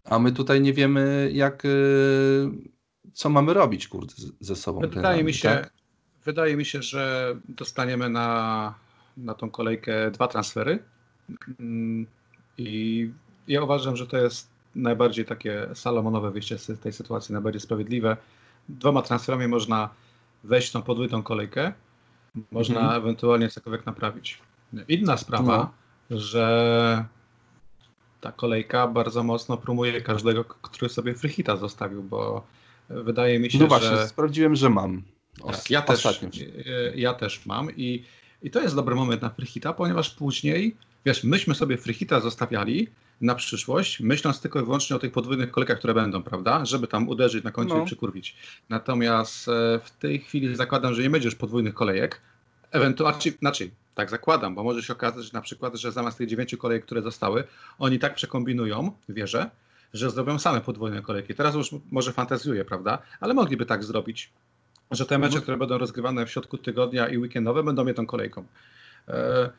A 0.04 0.20
my 0.20 0.32
tutaj 0.32 0.62
nie 0.62 0.74
wiemy, 0.74 1.30
jak, 1.34 1.66
e, 1.66 1.70
co 3.14 3.30
mamy 3.30 3.54
robić, 3.54 3.88
kurde, 3.88 4.14
ze 4.40 4.56
sobą. 4.56 4.80
Wydaje 4.80 5.24
mi 5.24 5.34
się, 5.34 5.50
tak? 5.50 5.74
wydaje 6.26 6.58
mi 6.58 6.66
się, 6.66 6.82
że 6.82 7.36
dostaniemy 7.50 8.10
na, 8.10 8.74
na 9.18 9.34
tą 9.34 9.50
kolejkę 9.50 10.12
dwa 10.12 10.28
transfery. 10.28 10.84
Mm, 11.60 12.08
I 12.58 13.12
ja 13.48 13.64
uważam, 13.64 13.96
że 13.96 14.08
to 14.08 14.18
jest 14.18 14.50
najbardziej 14.76 15.26
takie 15.26 15.68
salomonowe 15.74 16.32
wyjście 16.32 16.58
z 16.58 16.80
tej 16.80 16.94
sytuacji, 16.94 17.34
najbardziej 17.34 17.62
sprawiedliwe. 17.62 18.18
Dwoma 18.70 19.02
transferami 19.02 19.48
można 19.48 19.90
wejść 20.44 20.72
tą 20.72 20.82
podwójną 20.82 21.24
kolejkę, 21.24 21.74
można 22.52 22.80
mhm. 22.80 23.02
ewentualnie 23.02 23.50
cokolwiek 23.50 23.86
naprawić. 23.86 24.42
Inna 24.88 25.18
sprawa, 25.18 25.72
no. 26.10 26.20
że 26.20 27.06
ta 28.24 28.32
kolejka 28.32 28.88
bardzo 28.88 29.24
mocno 29.24 29.58
promuje 29.58 30.01
każdego, 30.01 30.44
który 30.46 30.89
sobie 30.89 31.15
freehita 31.15 31.58
zostawił, 31.58 32.03
bo 32.03 32.48
wydaje 32.89 33.39
mi 33.39 33.51
się, 33.51 33.60
no 33.60 33.68
właśnie, 33.68 33.98
że... 33.98 34.08
sprawdziłem, 34.08 34.56
że 34.56 34.70
mam. 34.70 35.03
Tak, 35.46 35.70
ja, 35.70 35.82
też, 35.82 36.08
ja 36.96 37.13
też 37.13 37.46
mam 37.46 37.72
i, 37.77 38.03
i 38.44 38.51
to 38.51 38.62
jest 38.62 38.75
dobry 38.75 38.96
moment 38.96 39.22
na 39.22 39.30
freehita, 39.30 39.74
ponieważ 39.74 40.10
później, 40.10 40.75
wiesz, 41.06 41.24
myśmy 41.24 41.56
sobie 41.56 41.77
freehita 41.77 42.20
zostawiali 42.20 42.88
na 43.22 43.36
przyszłość, 43.36 44.00
myśląc 44.00 44.42
tylko 44.42 44.62
i 44.62 44.63
wyłącznie 44.63 44.96
o 44.96 45.00
tych 45.00 45.12
podwójnych 45.12 45.51
kolejkach, 45.51 45.77
które 45.77 45.94
będą, 45.94 46.24
prawda, 46.24 46.65
żeby 46.65 46.88
tam 46.88 47.10
uderzyć 47.10 47.44
na 47.44 47.51
końcu 47.51 47.75
no. 47.75 47.84
i 47.84 47.86
przykurwić. 47.86 48.36
Natomiast 48.70 49.48
e, 49.48 49.80
w 49.84 49.92
tej 49.92 50.20
chwili 50.20 50.56
zakładam, 50.56 50.94
że 50.94 51.01
nie 51.01 51.10
będziesz 51.10 51.36
podwójnych 51.36 51.74
kolejek, 51.74 52.22
ewentualnie, 52.72 53.32
znaczy, 53.39 53.72
tak 53.96 54.10
zakładam, 54.10 54.56
bo 54.56 54.64
może 54.64 54.84
się 54.84 54.94
okazać, 54.94 55.26
że 55.26 55.30
na 55.34 55.42
przykład, 55.42 55.76
że 55.76 55.92
zamiast 55.92 56.18
tych 56.18 56.28
dziewięciu 56.28 56.58
kolejek, 56.58 56.86
które 56.86 57.02
zostały, 57.02 57.44
oni 57.80 58.00
tak 58.00 58.16
przekombinują, 58.16 58.92
wierzę, 59.10 59.50
że 59.94 60.10
zrobią 60.10 60.40
same 60.40 60.62
podwójne 60.62 61.02
kolejki. 61.02 61.36
Teraz 61.36 61.56
już 61.56 61.70
może 61.92 62.14
fantazjuję, 62.14 62.66
prawda? 62.66 62.98
Ale 63.20 63.34
mogliby 63.34 63.66
tak 63.66 63.84
zrobić, 63.84 64.30
że 64.92 65.06
te 65.06 65.18
mecze, 65.18 65.28
mhm. 65.28 65.42
które 65.42 65.58
będą 65.58 65.78
rozgrywane 65.78 66.26
w 66.26 66.32
środku 66.32 66.58
tygodnia 66.58 67.08
i 67.08 67.18
weekendowe, 67.18 67.64
będą 67.64 67.88
jedną 67.88 68.06
kolejką. 68.06 68.46
E, 69.08 69.50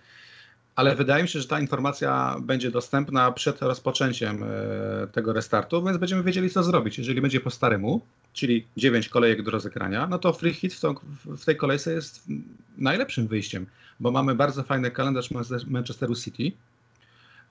ale 0.76 0.94
wydaje 0.94 1.22
mi 1.22 1.28
się, 1.28 1.40
że 1.40 1.48
ta 1.48 1.60
informacja 1.60 2.36
będzie 2.40 2.70
dostępna 2.70 3.32
przed 3.32 3.62
rozpoczęciem 3.62 4.42
e, 4.42 5.06
tego 5.06 5.32
restartu, 5.32 5.84
więc 5.84 5.98
będziemy 5.98 6.22
wiedzieli, 6.22 6.50
co 6.50 6.62
zrobić. 6.62 6.98
Jeżeli 6.98 7.20
będzie 7.20 7.40
po 7.40 7.50
staremu, 7.50 8.00
czyli 8.32 8.66
9 8.76 9.08
kolejek 9.08 9.42
do 9.42 9.50
rozegrania, 9.50 10.06
no 10.06 10.18
to 10.18 10.32
free 10.32 10.54
hit 10.54 10.74
w, 10.74 10.80
tą, 10.80 10.94
w 11.24 11.44
tej 11.44 11.56
kolejce 11.56 11.92
jest 11.92 12.26
najlepszym 12.78 13.26
wyjściem, 13.26 13.66
bo 14.00 14.10
mamy 14.10 14.34
bardzo 14.34 14.62
fajny 14.62 14.90
kalendarz 14.90 15.30
Manchesteru 15.66 16.14
City, 16.14 16.52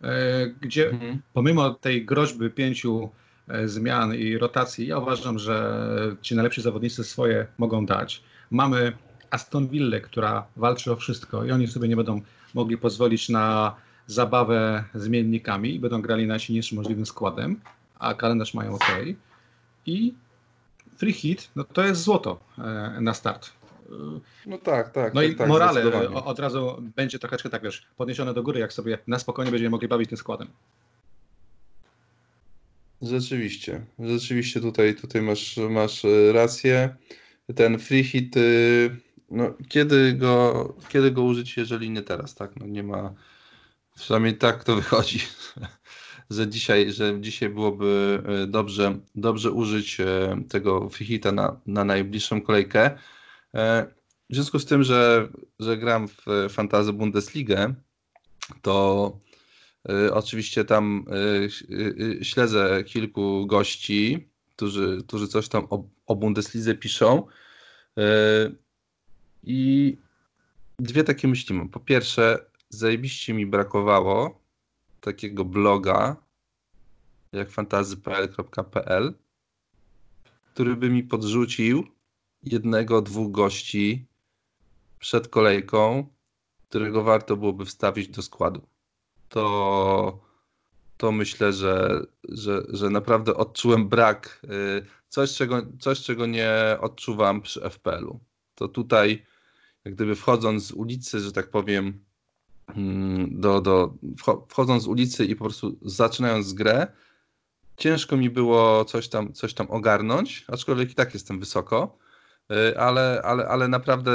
e, 0.02 0.48
gdzie 0.48 0.90
mhm. 0.90 1.22
pomimo 1.34 1.70
tej 1.70 2.06
groźby 2.06 2.50
pięciu 2.50 3.10
e, 3.48 3.68
zmian 3.68 4.16
i 4.16 4.38
rotacji, 4.38 4.88
ja 4.88 4.98
uważam, 4.98 5.40
że 5.40 6.16
ci 6.22 6.36
najlepsi 6.36 6.62
zawodnicy 6.62 7.04
swoje 7.04 7.48
mogą 7.58 7.86
dać. 7.86 8.24
Mamy 8.52 8.94
Aston 9.30 9.68
Villa, 9.68 10.00
która 10.00 10.46
walczy 10.56 10.92
o 10.92 10.96
wszystko 10.96 11.46
i 11.46 11.52
oni 11.52 11.68
sobie 11.68 11.88
nie 11.88 11.96
będą 11.96 12.22
mogli 12.54 12.78
pozwolić 12.78 13.30
na 13.30 13.76
zabawę 14.08 14.84
zmiennikami 14.94 15.76
i 15.76 15.80
będą 15.80 16.02
grali 16.02 16.28
najsilniejszym 16.28 16.78
możliwym 16.78 17.06
składem, 17.06 17.60
a 18.00 18.14
kalendarz 18.14 18.54
mają 18.54 18.76
ok. 18.76 18.88
I 19.86 20.14
free 20.98 21.14
hit, 21.14 21.50
no 21.56 21.64
to 21.64 21.86
jest 21.86 22.02
złoto 22.02 22.40
e, 22.58 22.98
na 23.02 23.14
start. 23.14 23.52
No 24.46 24.58
tak, 24.58 24.90
tak. 24.90 25.14
No 25.14 25.22
tak, 25.22 25.32
i 25.32 25.36
tak, 25.36 25.48
morale 25.48 26.10
od 26.12 26.40
razu 26.40 26.82
będzie 26.96 27.20
troszeczkę 27.20 27.50
tak, 27.50 27.64
wiesz, 27.64 27.88
podniesione 27.98 28.34
do 28.34 28.44
góry, 28.44 28.60
jak 28.60 28.74
sobie 28.74 28.98
na 29.08 29.20
spokojnie 29.20 29.52
będziemy 29.52 29.70
mogli 29.70 29.88
bawić 29.88 30.10
tym 30.10 30.18
składem. 30.18 30.48
Rzeczywiście, 33.02 33.86
rzeczywiście 34.00 34.62
tutaj, 34.62 34.96
tutaj 34.96 35.22
masz, 35.22 35.58
masz 35.70 36.06
e, 36.06 36.34
rację. 36.34 36.96
Ten 37.56 37.80
free 37.80 38.04
hit 38.04 38.38
y, 38.38 38.98
no, 39.32 39.54
kiedy 39.68 40.14
go, 40.14 40.76
kiedy 40.90 41.12
go 41.12 41.24
użyć, 41.24 41.58
jeżeli 41.58 41.90
nie 41.90 42.02
teraz, 42.02 42.36
tak? 42.36 42.56
No, 42.56 42.66
nie 42.66 42.84
ma, 42.84 43.14
przynajmniej 43.96 44.38
tak 44.38 44.64
to 44.64 44.76
wychodzi, 44.82 45.20
że 46.30 46.48
dzisiaj, 46.48 46.92
że 46.92 47.22
dzisiaj 47.22 47.50
byłoby 47.50 48.22
e, 48.26 48.48
dobrze, 48.48 49.00
dobrze 49.16 49.52
użyć 49.52 50.00
e, 50.00 50.38
tego 50.50 50.90
freehita 50.90 51.32
na, 51.32 51.60
na 51.66 51.86
najbliższą 51.86 52.42
kolejkę. 52.42 52.98
E, 53.56 53.88
w 54.30 54.36
związku 54.36 54.60
z 54.60 54.66
tym, 54.66 54.84
że, 54.84 55.28
że 55.60 55.78
gram 55.78 56.08
w 56.08 56.26
Fantasy 56.50 56.94
Bundesligę, 56.94 57.74
to 58.62 59.20
oczywiście 60.12 60.66
tam 60.66 61.06
śledzę 62.22 62.84
kilku 62.84 63.48
gości, 63.48 64.30
którzy, 64.56 64.98
którzy 65.08 65.28
coś 65.28 65.48
tam 65.48 65.68
o, 65.70 65.84
o 66.06 66.16
Bundeslidze 66.16 66.76
piszą. 66.76 67.28
I 69.44 69.98
dwie 70.80 71.04
takie 71.04 71.28
myśli 71.28 71.56
mam. 71.56 71.70
Po 71.70 71.80
pierwsze, 71.80 72.46
zajebiście 72.70 73.34
mi 73.34 73.46
brakowało 73.46 74.42
takiego 75.02 75.46
bloga 75.46 76.16
jak 77.32 77.52
fantazypl.pl, 77.52 79.14
który 80.54 80.76
by 80.76 80.90
mi 80.90 81.04
podrzucił 81.04 81.88
jednego, 82.44 83.02
dwóch 83.02 83.32
gości 83.32 84.06
przed 85.00 85.28
kolejką, 85.28 86.08
którego 86.70 87.04
warto 87.04 87.38
byłoby 87.38 87.66
wstawić 87.66 88.08
do 88.08 88.22
składu. 88.22 88.62
To, 89.30 90.20
to 90.98 91.12
myślę, 91.12 91.54
że, 91.54 92.06
że, 92.30 92.64
że 92.70 92.90
naprawdę 92.90 93.36
odczułem 93.36 93.90
brak, 93.90 94.42
y, 94.44 94.86
coś 95.10 95.34
czego, 95.34 95.62
coś, 95.80 96.02
czego 96.02 96.26
nie 96.26 96.78
odczuwam 96.82 97.42
przy 97.42 97.62
FPL-u. 97.70 98.20
To 98.56 98.68
tutaj 98.68 99.26
jak 99.86 99.96
gdyby 99.96 100.16
wchodząc 100.16 100.64
z 100.64 100.72
ulicy, 100.72 101.20
że 101.20 101.32
tak 101.32 101.50
powiem, 101.50 102.04
mm, 102.76 103.42
do, 103.42 103.62
do, 103.62 103.94
wchodząc 104.48 104.84
z 104.84 104.88
ulicy 104.88 105.26
i 105.26 105.36
po 105.36 105.44
prostu 105.44 105.78
zaczynając 105.82 106.54
grę, 106.54 106.88
ciężko 107.78 108.18
mi 108.18 108.30
było 108.30 108.86
coś 108.86 109.08
tam, 109.08 109.34
coś 109.34 109.54
tam 109.54 109.68
ogarnąć, 109.70 110.46
aczkolwiek 110.48 110.92
i 110.92 110.96
tak 110.96 111.14
jestem 111.14 111.40
wysoko, 111.40 111.98
ale, 112.78 113.22
ale, 113.24 113.48
ale 113.48 113.68
naprawdę 113.68 114.12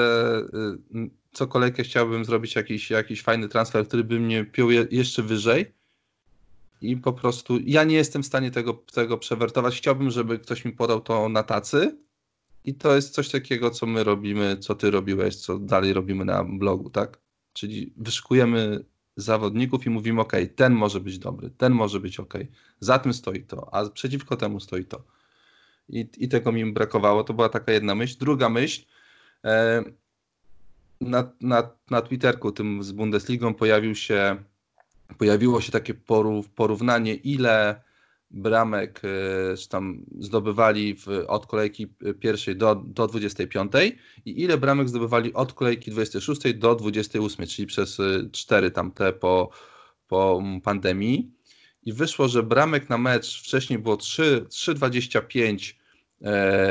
y, 0.95 1.11
co 1.33 1.47
kolejkę 1.47 1.83
chciałbym 1.83 2.25
zrobić 2.25 2.55
jakiś, 2.55 2.91
jakiś 2.91 3.23
fajny 3.23 3.49
transfer, 3.49 3.87
który 3.87 4.05
by 4.05 4.21
mnie 4.21 4.45
piął 4.45 4.71
jeszcze 4.71 5.23
wyżej 5.23 5.75
i 6.81 6.97
po 6.97 7.13
prostu 7.13 7.59
ja 7.65 7.85
nie 7.85 7.97
jestem 7.97 8.23
w 8.23 8.27
stanie 8.27 8.51
tego, 8.51 8.75
tego 8.75 9.19
przewertować. 9.19 9.77
Chciałbym, 9.77 10.11
żeby 10.11 10.39
ktoś 10.39 10.65
mi 10.65 10.73
podał 10.73 11.01
to 11.01 11.29
na 11.29 11.43
tacy, 11.43 11.99
i 12.65 12.75
to 12.75 12.95
jest 12.95 13.15
coś 13.15 13.29
takiego, 13.29 13.71
co 13.71 13.87
my 13.87 14.05
robimy, 14.05 14.57
co 14.57 14.75
ty 14.75 14.91
robiłeś, 14.91 15.37
co 15.37 15.59
dalej 15.59 15.93
robimy 15.93 16.25
na 16.25 16.45
blogu, 16.45 16.91
tak? 16.91 17.21
Czyli 17.53 17.93
wyszukujemy 17.97 18.85
zawodników 19.17 19.87
i 19.87 19.91
mówimy, 19.91 20.21
ok, 20.21 20.33
ten 20.57 20.73
może 20.73 21.01
być 21.01 21.19
dobry, 21.19 21.51
ten 21.51 21.73
może 21.73 22.01
być 22.01 22.21
ok, 22.21 22.35
za 22.81 22.99
tym 22.99 23.13
stoi 23.13 23.43
to, 23.43 23.75
a 23.75 23.91
przeciwko 23.91 24.37
temu 24.37 24.61
stoi 24.61 24.85
to. 24.85 25.05
I, 25.89 26.09
i 26.19 26.29
tego 26.29 26.53
mi 26.53 26.73
brakowało, 26.73 27.25
to 27.25 27.35
była 27.35 27.49
taka 27.49 27.73
jedna 27.73 27.95
myśl. 27.95 28.17
Druga 28.21 28.49
myśl, 28.49 28.85
e, 29.45 29.85
na, 31.01 31.33
na, 31.41 31.71
na 31.91 32.03
Twitterku 32.03 32.53
tym 32.53 32.83
z 32.83 32.93
Bundesligą 32.93 33.55
pojawił 33.55 33.95
się, 33.95 34.37
pojawiło 35.19 35.61
się 35.61 35.73
takie 35.73 35.95
porównanie, 36.55 37.15
ile 37.15 37.83
bramek 38.31 39.03
czy 39.59 39.69
tam 39.69 40.05
zdobywali 40.21 40.95
w, 40.95 41.09
od 41.27 41.47
kolejki 41.47 41.87
pierwszej 42.21 42.57
do, 42.57 42.75
do 42.75 43.07
25 43.07 43.73
i 44.25 44.43
ile 44.43 44.59
bramek 44.59 44.89
zdobywali 44.89 45.35
od 45.35 45.53
kolejki 45.53 45.91
26 45.91 46.55
do 46.55 46.75
28, 46.75 47.47
czyli 47.47 47.67
przez 47.67 47.99
4 48.33 48.71
tamte 48.71 49.13
po, 49.13 49.51
po 50.09 50.43
pandemii. 50.65 51.31
I 51.83 51.93
wyszło, 51.93 52.29
że 52.29 52.43
bramek 52.43 52.89
na 52.89 52.99
mecz 52.99 53.43
wcześniej 53.43 53.79
było 53.79 53.97
3,25 53.97 55.75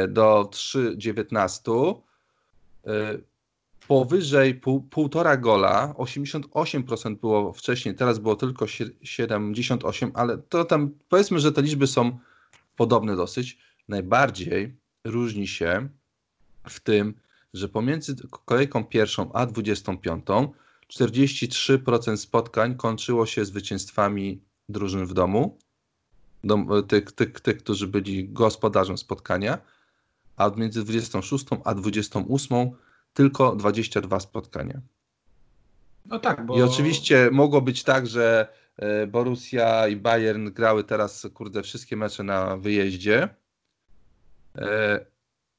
do 0.08 0.50
3,19 0.51 1.96
powyżej 3.88 4.56
pół, 4.56 4.82
półtora 4.82 5.38
gola, 5.38 5.94
88% 5.98 7.16
było 7.16 7.54
wcześniej, 7.54 7.96
teraz 7.96 8.20
było 8.20 8.36
tylko 8.36 8.66
78%, 8.66 10.12
ale 10.13 10.38
to 10.38 10.66
tam 10.66 10.92
powiedzmy, 11.10 11.39
że 11.39 11.51
te 11.51 11.62
liczby 11.62 11.88
są 11.88 12.20
podobne 12.75 13.16
dosyć. 13.16 13.58
Najbardziej 13.88 14.75
różni 15.04 15.48
się 15.48 15.89
w 16.70 16.80
tym, 16.80 17.13
że 17.54 17.70
pomiędzy 17.70 18.16
kolejką 18.46 18.86
pierwszą 18.86 19.32
a 19.34 19.46
25 19.46 20.25
43% 20.94 22.18
spotkań 22.18 22.75
kończyło 22.75 23.25
się 23.25 23.46
zwycięstwami 23.46 24.42
drużyn 24.70 25.06
w 25.06 25.13
domu, 25.13 25.58
tych, 26.88 27.12
tych, 27.12 27.39
tych, 27.39 27.58
którzy 27.58 27.88
byli 27.88 28.29
gospodarzem 28.29 28.98
spotkania, 28.98 29.58
a 30.36 30.50
między 30.50 30.84
26 30.84 31.46
a 31.63 31.75
28 31.75 32.72
tylko 33.13 33.56
22 33.56 34.20
spotkania. 34.20 34.82
No 36.06 36.20
tak, 36.20 36.46
bo... 36.46 36.58
I 36.58 36.62
oczywiście 36.62 37.29
mogło 37.32 37.62
być 37.62 37.84
tak, 37.84 38.08
że 38.08 38.48
e, 38.77 39.08
Borussia 39.08 39.88
i 39.88 39.96
Bayern 39.96 40.50
grały 40.50 40.84
teraz, 40.84 41.27
kurde, 41.34 41.63
wszystkie 41.63 41.98
mecze 41.98 42.24
na 42.24 42.58
wyjeździe, 42.58 43.29
e, 44.58 45.06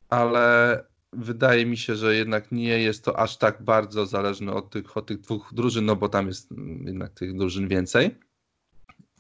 ale, 0.09 0.85
wydaje 1.13 1.67
mi 1.67 1.77
się, 1.77 1.97
że 1.97 2.15
jednak 2.15 2.53
nie 2.53 2.79
jest 2.79 3.05
to 3.05 3.19
aż 3.19 3.37
tak 3.37 3.63
bardzo 3.63 4.07
zależne 4.07 4.53
od 4.53 4.71
tych, 4.71 4.97
od 4.97 5.07
tych 5.07 5.21
dwóch 5.21 5.55
drużyn, 5.55 5.85
no 5.85 5.97
bo 5.97 6.09
tam 6.09 6.27
jest 6.27 6.49
jednak 6.85 7.13
tych 7.13 7.37
drużyn 7.37 7.69
więcej. 7.69 8.19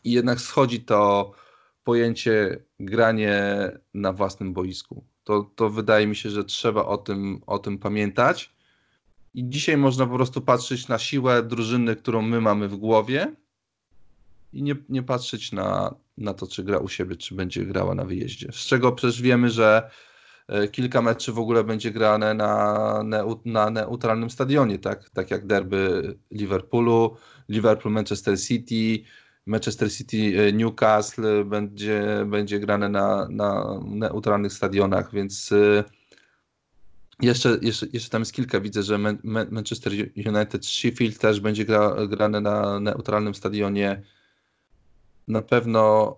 I 0.04 0.12
jednak 0.12 0.40
schodzi 0.40 0.80
to 0.80 1.32
pojęcie 1.88 2.58
granie 2.80 3.42
na 3.94 4.12
własnym 4.12 4.52
boisku. 4.52 5.04
To, 5.24 5.50
to 5.56 5.70
wydaje 5.70 6.06
mi 6.06 6.16
się, 6.16 6.30
że 6.30 6.44
trzeba 6.44 6.84
o 6.84 6.98
tym, 6.98 7.40
o 7.46 7.58
tym 7.58 7.78
pamiętać. 7.78 8.54
I 9.34 9.48
dzisiaj 9.48 9.76
można 9.76 10.06
po 10.06 10.14
prostu 10.14 10.40
patrzeć 10.40 10.88
na 10.88 10.98
siłę 10.98 11.42
drużyny, 11.42 11.96
którą 11.96 12.22
my 12.22 12.40
mamy 12.40 12.68
w 12.68 12.76
głowie 12.76 13.36
i 14.52 14.62
nie, 14.62 14.76
nie 14.88 15.02
patrzeć 15.02 15.52
na, 15.52 15.94
na 16.18 16.34
to, 16.34 16.46
czy 16.46 16.64
gra 16.64 16.78
u 16.78 16.88
siebie, 16.88 17.16
czy 17.16 17.34
będzie 17.34 17.64
grała 17.64 17.94
na 17.94 18.04
wyjeździe. 18.04 18.48
Z 18.52 18.66
czego 18.66 18.92
przecież 18.92 19.22
wiemy, 19.22 19.50
że 19.50 19.90
e, 20.48 20.68
kilka 20.68 21.02
meczów 21.02 21.34
w 21.34 21.38
ogóle 21.38 21.64
będzie 21.64 21.90
grane 21.90 22.34
na, 22.34 23.02
na 23.44 23.70
neutralnym 23.70 24.30
stadionie, 24.30 24.78
tak? 24.78 25.10
tak 25.10 25.30
jak 25.30 25.46
derby 25.46 26.14
Liverpoolu, 26.30 27.16
Liverpool 27.48 27.94
Manchester 27.94 28.40
City, 28.40 29.04
Manchester 29.48 29.92
City 29.92 30.16
e, 30.16 30.52
Newcastle 30.52 31.44
będzie, 31.44 32.24
będzie 32.26 32.60
grane 32.60 32.88
na, 32.88 33.28
na 33.30 33.80
neutralnych 33.84 34.52
stadionach, 34.52 35.12
więc 35.12 35.52
e, 35.52 35.84
jeszcze, 37.22 37.58
jeszcze, 37.62 37.86
jeszcze 37.92 38.10
tam 38.10 38.22
jest 38.22 38.32
kilka. 38.32 38.60
Widzę, 38.60 38.82
że 38.82 38.98
Manchester 39.50 39.92
United 40.26 40.66
Sheffield 40.66 41.18
też 41.18 41.40
będzie 41.40 41.64
gra, 41.64 42.06
grane 42.06 42.40
na 42.40 42.80
neutralnym 42.80 43.34
stadionie. 43.34 44.02
Na 45.28 45.42
pewno 45.42 46.16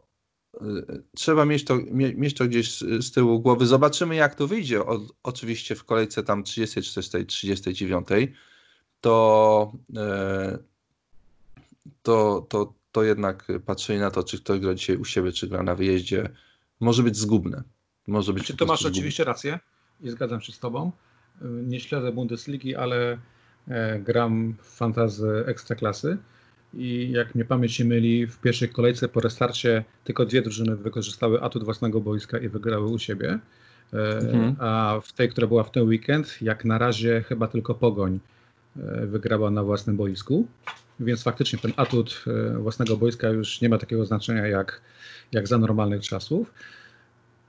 y, 0.62 1.02
trzeba 1.14 1.44
mieć 1.44 1.64
to, 1.64 1.78
mieć 1.92 2.34
to 2.34 2.44
gdzieś 2.44 2.78
z 2.78 3.12
tyłu 3.12 3.40
głowy. 3.40 3.66
Zobaczymy, 3.66 4.14
jak 4.14 4.34
to 4.34 4.46
wyjdzie. 4.46 4.80
O, 4.80 5.00
oczywiście 5.22 5.74
w 5.74 5.84
kolejce 5.84 6.22
tam 6.22 6.44
30 6.44 6.82
czy 6.82 6.94
też 6.94 7.08
tej 7.08 7.26
39 7.26 8.08
to, 9.00 9.72
to, 12.02 12.46
to, 12.48 12.74
to 12.92 13.02
jednak 13.02 13.48
patrzenie 13.66 14.00
na 14.00 14.10
to, 14.10 14.22
czy 14.22 14.38
ktoś 14.38 14.60
gra 14.60 14.74
dzisiaj 14.74 14.96
u 14.96 15.04
siebie, 15.04 15.32
czy 15.32 15.48
gra 15.48 15.62
na 15.62 15.74
wyjeździe, 15.74 16.28
może 16.80 17.02
być 17.02 17.16
zgubne. 17.16 17.62
Może 18.06 18.32
być 18.32 18.46
czy 18.46 18.56
to 18.56 18.66
masz 18.66 18.86
oczywiście 18.86 19.24
rację 19.24 19.58
i 20.00 20.10
zgadzam 20.10 20.40
się 20.40 20.52
z 20.52 20.58
Tobą. 20.58 20.92
Nie 21.42 21.80
śledzę 21.80 22.12
Bundesligi, 22.12 22.76
ale 22.76 23.18
e, 23.68 23.98
gram 23.98 24.54
w 24.62 24.76
fantazy 24.76 25.44
ekstraklasy 25.46 26.18
i 26.74 27.10
jak 27.10 27.34
mnie 27.34 27.44
pamięć 27.44 27.78
nie 27.78 27.84
myli, 27.84 28.26
w 28.26 28.38
pierwszej 28.38 28.68
kolejce 28.68 29.08
po 29.08 29.20
restarcie 29.20 29.84
tylko 30.04 30.26
dwie 30.26 30.42
drużyny 30.42 30.76
wykorzystały 30.76 31.42
atut 31.42 31.64
własnego 31.64 32.00
boiska 32.00 32.38
i 32.38 32.48
wygrały 32.48 32.86
u 32.86 32.98
siebie. 32.98 33.38
E, 33.92 34.18
mhm. 34.18 34.56
A 34.58 35.00
w 35.02 35.12
tej, 35.12 35.28
która 35.28 35.46
była 35.46 35.64
w 35.64 35.70
ten 35.70 35.82
weekend, 35.88 36.42
jak 36.42 36.64
na 36.64 36.78
razie 36.78 37.24
chyba 37.28 37.46
tylko 37.46 37.74
Pogoń 37.74 38.20
e, 38.76 39.06
wygrała 39.06 39.50
na 39.50 39.64
własnym 39.64 39.96
boisku. 39.96 40.46
Więc 41.00 41.22
faktycznie 41.22 41.58
ten 41.58 41.72
atut 41.76 42.24
własnego 42.58 42.96
boiska 42.96 43.28
już 43.28 43.60
nie 43.60 43.68
ma 43.68 43.78
takiego 43.78 44.06
znaczenia 44.06 44.46
jak, 44.46 44.80
jak 45.32 45.48
za 45.48 45.58
normalnych 45.58 46.02
czasów. 46.02 46.52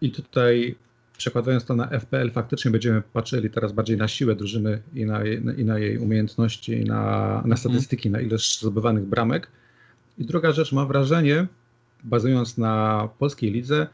I 0.01 0.11
tutaj 0.11 0.75
przekładając 1.21 1.65
to 1.65 1.75
na 1.75 1.87
FPL, 1.99 2.31
faktycznie 2.31 2.71
będziemy 2.71 3.01
patrzyli 3.01 3.49
teraz 3.49 3.71
bardziej 3.71 3.97
na 3.97 4.07
siłę 4.07 4.35
drużyny 4.35 4.81
i 4.93 5.05
na, 5.05 5.23
i 5.57 5.65
na 5.65 5.79
jej 5.79 5.97
umiejętności, 5.97 6.71
i 6.71 6.85
na, 6.85 7.01
na 7.31 7.37
mhm. 7.37 7.57
statystyki, 7.57 8.09
na 8.09 8.21
ilość 8.21 8.59
zdobywanych 8.59 9.05
bramek. 9.05 9.47
I 10.17 10.25
druga 10.25 10.51
rzecz, 10.51 10.71
mam 10.71 10.87
wrażenie, 10.87 11.47
bazując 12.03 12.57
na 12.57 13.09
polskiej 13.19 13.51
lidze, 13.51 13.87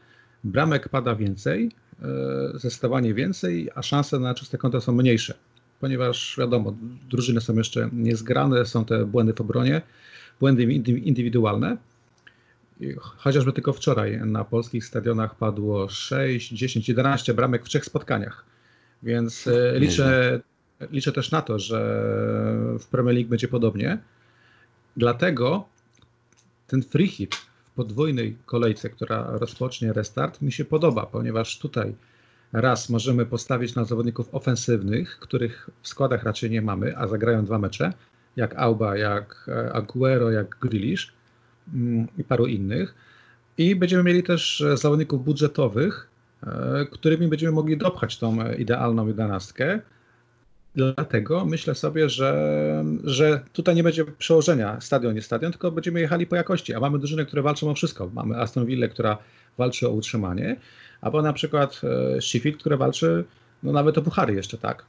bramek 0.44 0.88
pada 0.88 1.14
więcej, 1.14 1.70
e, 2.02 2.58
zdecydowanie 2.58 3.14
więcej, 3.14 3.70
a 3.74 3.82
szanse 3.82 4.18
na 4.18 4.34
czyste 4.34 4.58
konta 4.58 4.80
są 4.80 4.92
mniejsze, 4.92 5.34
ponieważ 5.80 6.36
wiadomo, 6.38 6.74
drużyny 7.10 7.40
są 7.40 7.54
jeszcze 7.54 7.90
niezgrane, 7.92 8.66
są 8.66 8.84
te 8.84 9.04
błędy 9.04 9.34
w 9.34 9.40
obronie, 9.40 9.82
błędy 10.40 10.62
indywidualne. 10.64 11.76
Chociażby 12.98 13.52
tylko 13.52 13.72
wczoraj 13.72 14.20
na 14.26 14.44
polskich 14.44 14.84
stadionach 14.84 15.34
padło 15.34 15.88
6, 15.88 16.52
10, 16.52 16.88
11 16.88 17.34
bramek 17.34 17.64
w 17.64 17.68
trzech 17.68 17.84
spotkaniach. 17.84 18.44
Więc 19.02 19.46
e, 19.46 19.78
liczę, 19.78 20.40
liczę 20.90 21.12
też 21.12 21.30
na 21.30 21.42
to, 21.42 21.58
że 21.58 22.04
w 22.80 22.86
Premier 22.86 23.14
League 23.14 23.30
będzie 23.30 23.48
podobnie. 23.48 23.98
Dlatego 24.96 25.68
ten 26.66 26.82
free 26.82 27.08
hit 27.08 27.34
w 27.34 27.74
podwójnej 27.74 28.36
kolejce, 28.46 28.90
która 28.90 29.26
rozpocznie 29.30 29.92
restart, 29.92 30.42
mi 30.42 30.52
się 30.52 30.64
podoba, 30.64 31.06
ponieważ 31.06 31.58
tutaj 31.58 31.94
raz 32.52 32.88
możemy 32.88 33.26
postawić 33.26 33.74
na 33.74 33.84
zawodników 33.84 34.34
ofensywnych, 34.34 35.18
których 35.20 35.70
w 35.82 35.88
składach 35.88 36.22
raczej 36.22 36.50
nie 36.50 36.62
mamy, 36.62 36.96
a 36.96 37.06
zagrają 37.06 37.44
dwa 37.44 37.58
mecze, 37.58 37.92
jak 38.36 38.58
Auba, 38.58 38.96
jak 38.96 39.46
e, 39.48 39.72
Aguero, 39.72 40.30
jak 40.30 40.58
Grealish 40.60 41.18
Mm, 41.74 42.06
i 42.18 42.24
paru 42.24 42.46
innych. 42.46 42.94
I 43.58 43.76
będziemy 43.76 44.02
mieli 44.02 44.22
też 44.22 44.60
e, 44.60 44.76
zawodników 44.76 45.24
budżetowych, 45.24 46.08
e, 46.46 46.86
którymi 46.92 47.28
będziemy 47.28 47.52
mogli 47.52 47.76
dopchać 47.76 48.18
tą 48.18 48.52
idealną 48.52 49.06
jedenastkę. 49.06 49.80
Dlatego 50.74 51.44
myślę 51.44 51.74
sobie, 51.74 52.08
że, 52.08 52.84
że 53.04 53.40
tutaj 53.52 53.74
nie 53.74 53.82
będzie 53.82 54.04
przełożenia 54.04 54.80
stadion 54.80 55.14
nie 55.14 55.22
stadion, 55.22 55.52
tylko 55.52 55.70
będziemy 55.70 56.00
jechali 56.00 56.26
po 56.26 56.36
jakości. 56.36 56.74
A 56.74 56.80
mamy 56.80 56.98
drużyny, 56.98 57.26
które 57.26 57.42
walczą 57.42 57.70
o 57.70 57.74
wszystko. 57.74 58.10
Mamy 58.14 58.36
Aston 58.40 58.66
Villa, 58.66 58.88
która 58.88 59.18
walczy 59.58 59.88
o 59.88 59.90
utrzymanie, 59.90 60.56
albo 61.00 61.22
na 61.22 61.32
przykład 61.32 61.80
Sheffield, 62.20 62.60
które 62.60 62.76
walczy 62.76 63.24
no 63.62 63.72
nawet 63.72 63.98
o 63.98 64.02
puchary 64.02 64.34
jeszcze, 64.34 64.58
tak? 64.58 64.84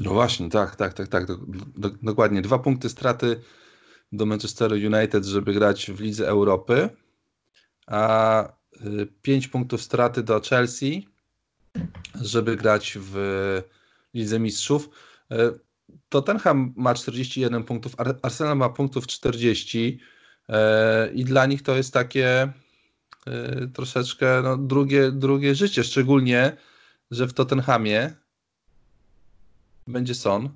No 0.00 0.10
właśnie, 0.10 0.50
tak, 0.50 0.76
tak, 0.76 0.94
tak, 0.94 1.08
tak. 1.08 1.26
Dokładnie. 2.02 2.42
Dwa 2.42 2.58
punkty 2.58 2.88
straty 2.88 3.40
do 4.12 4.26
Manchesteru 4.26 4.74
United, 4.74 5.24
żeby 5.24 5.52
grać 5.52 5.90
w 5.90 6.00
Lidze 6.00 6.28
Europy, 6.28 6.88
a 7.86 8.52
5 9.22 9.46
y, 9.46 9.48
punktów 9.48 9.82
straty 9.82 10.22
do 10.22 10.40
Chelsea, 10.40 11.08
żeby 12.14 12.56
grać 12.56 12.98
w 13.00 13.16
Lidze 14.14 14.40
Mistrzów. 14.40 14.88
Y, 15.32 15.36
Tottenham 16.08 16.74
ma 16.76 16.94
41 16.94 17.64
punktów, 17.64 17.94
Arsenal 18.22 18.56
ma 18.56 18.68
punktów 18.68 19.06
40 19.06 19.98
y, 20.48 20.54
i 21.14 21.24
dla 21.24 21.46
nich 21.46 21.62
to 21.62 21.76
jest 21.76 21.92
takie 21.92 22.52
troszeczkę 23.74 24.40
no, 24.42 24.56
drugie, 24.56 25.12
drugie 25.12 25.54
życie, 25.54 25.84
szczególnie, 25.84 26.56
że 27.10 27.26
w 27.26 27.32
Tottenhamie 27.32 28.14
będzie 29.86 30.14
Son, 30.14 30.48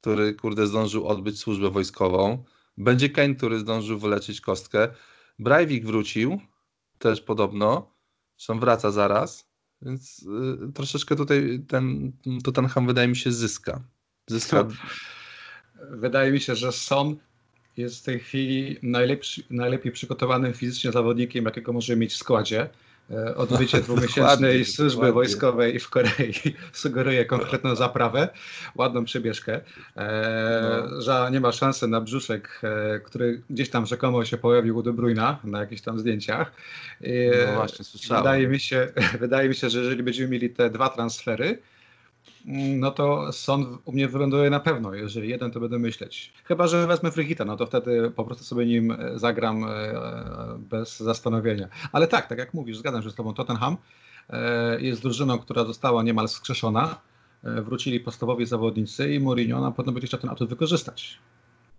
który, 0.00 0.34
kurde, 0.34 0.66
zdążył 0.66 1.08
odbyć 1.08 1.38
służbę 1.38 1.70
wojskową. 1.70 2.44
Będzie 2.78 3.08
Kane, 3.08 3.34
który 3.34 3.58
zdążył 3.58 3.98
wyleczyć 3.98 4.40
kostkę. 4.40 4.88
Breivik 5.38 5.86
wrócił, 5.86 6.40
też 6.98 7.20
podobno. 7.20 7.92
Zresztą 8.36 8.60
wraca 8.60 8.90
zaraz. 8.90 9.52
Więc 9.82 10.26
y, 10.68 10.72
troszeczkę 10.72 11.16
tutaj 11.16 11.64
ten 11.68 12.12
Tottenham 12.44 12.86
wydaje 12.86 13.08
mi 13.08 13.16
się 13.16 13.32
zyska. 13.32 13.80
zyska. 14.30 14.68
Wydaje 15.90 16.32
mi 16.32 16.40
się, 16.40 16.54
że 16.56 16.72
Son 16.72 17.16
jest 17.76 18.00
w 18.00 18.04
tej 18.04 18.20
chwili 18.20 18.78
najlepiej 19.50 19.92
przygotowanym 19.92 20.52
fizycznie 20.52 20.92
zawodnikiem, 20.92 21.44
jakiego 21.44 21.72
może 21.72 21.96
mieć 21.96 22.12
w 22.12 22.16
składzie. 22.16 22.68
E, 23.10 23.36
odbycie 23.36 23.80
dwumiesięcznej 23.88 24.64
służby 24.64 24.90
dokładnie. 24.90 25.12
wojskowej 25.12 25.80
w 25.80 25.90
Korei 25.90 26.32
sugeruje 26.72 27.24
konkretną 27.24 27.74
zaprawę, 27.74 28.28
ładną 28.74 29.04
przebieżkę, 29.04 29.60
e, 29.96 30.86
no. 30.90 31.00
że 31.00 31.28
nie 31.32 31.40
ma 31.40 31.52
szansy 31.52 31.88
na 31.88 32.00
brzuszek, 32.00 32.60
e, 32.62 33.00
który 33.00 33.42
gdzieś 33.50 33.70
tam 33.70 33.86
rzekomo 33.86 34.24
się 34.24 34.36
pojawił 34.36 34.76
u 34.76 34.82
De 34.82 34.92
Bruyna 34.92 35.38
na 35.44 35.60
jakichś 35.60 35.82
tam 35.82 35.98
zdjęciach. 35.98 36.52
no 37.46 37.54
właśnie, 37.54 37.84
słyszałem. 37.84 38.22
Wydaje 38.22 38.48
mi, 38.48 38.60
się, 38.60 38.88
wydaje 39.20 39.48
mi 39.48 39.54
się, 39.54 39.70
że 39.70 39.78
jeżeli 39.78 40.02
będziemy 40.02 40.28
mieli 40.28 40.50
te 40.50 40.70
dwa 40.70 40.88
transfery, 40.88 41.58
no 42.44 42.90
to 42.90 43.32
sąd 43.32 43.68
u 43.84 43.92
mnie 43.92 44.08
wyląduje 44.08 44.50
na 44.50 44.60
pewno. 44.60 44.94
Jeżeli 44.94 45.28
jeden, 45.28 45.50
to 45.50 45.60
będę 45.60 45.78
myśleć. 45.78 46.32
Chyba, 46.44 46.66
że 46.66 46.86
wezmę 46.86 47.10
Frigita, 47.10 47.44
no 47.44 47.56
to 47.56 47.66
wtedy 47.66 48.10
po 48.10 48.24
prostu 48.24 48.44
sobie 48.44 48.66
nim 48.66 48.90
e, 48.90 49.18
zagram 49.18 49.64
e, 49.64 49.68
bez 50.58 51.00
zastanowienia. 51.00 51.68
Ale 51.92 52.06
tak, 52.06 52.26
tak 52.26 52.38
jak 52.38 52.54
mówisz, 52.54 52.76
zgadzam 52.76 53.02
się 53.02 53.10
z 53.10 53.14
tobą. 53.14 53.34
Tottenham 53.34 53.76
e, 54.30 54.80
jest 54.80 55.02
drużyną, 55.02 55.38
która 55.38 55.64
została 55.64 56.02
niemal 56.02 56.28
skrzeszona. 56.28 57.00
Wrócili 57.42 58.00
podstawowi 58.00 58.46
zawodnicy 58.46 59.14
i 59.14 59.20
Mourinho 59.20 59.60
na 59.60 59.70
pewno 59.70 59.92
będzie 59.92 60.06
chciał 60.06 60.20
ten 60.20 60.30
atut 60.30 60.48
wykorzystać. 60.48 61.18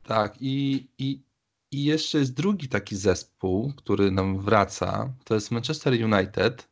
Tak 0.04 0.36
i, 0.42 0.88
i, 0.98 1.20
i 1.72 1.84
jeszcze 1.84 2.18
jest 2.18 2.34
drugi 2.34 2.68
taki 2.68 2.96
zespół, 2.96 3.74
który 3.76 4.12
nam 4.12 4.40
wraca. 4.40 5.14
To 5.24 5.34
jest 5.34 5.52
Manchester 5.52 5.94
United, 5.94 6.68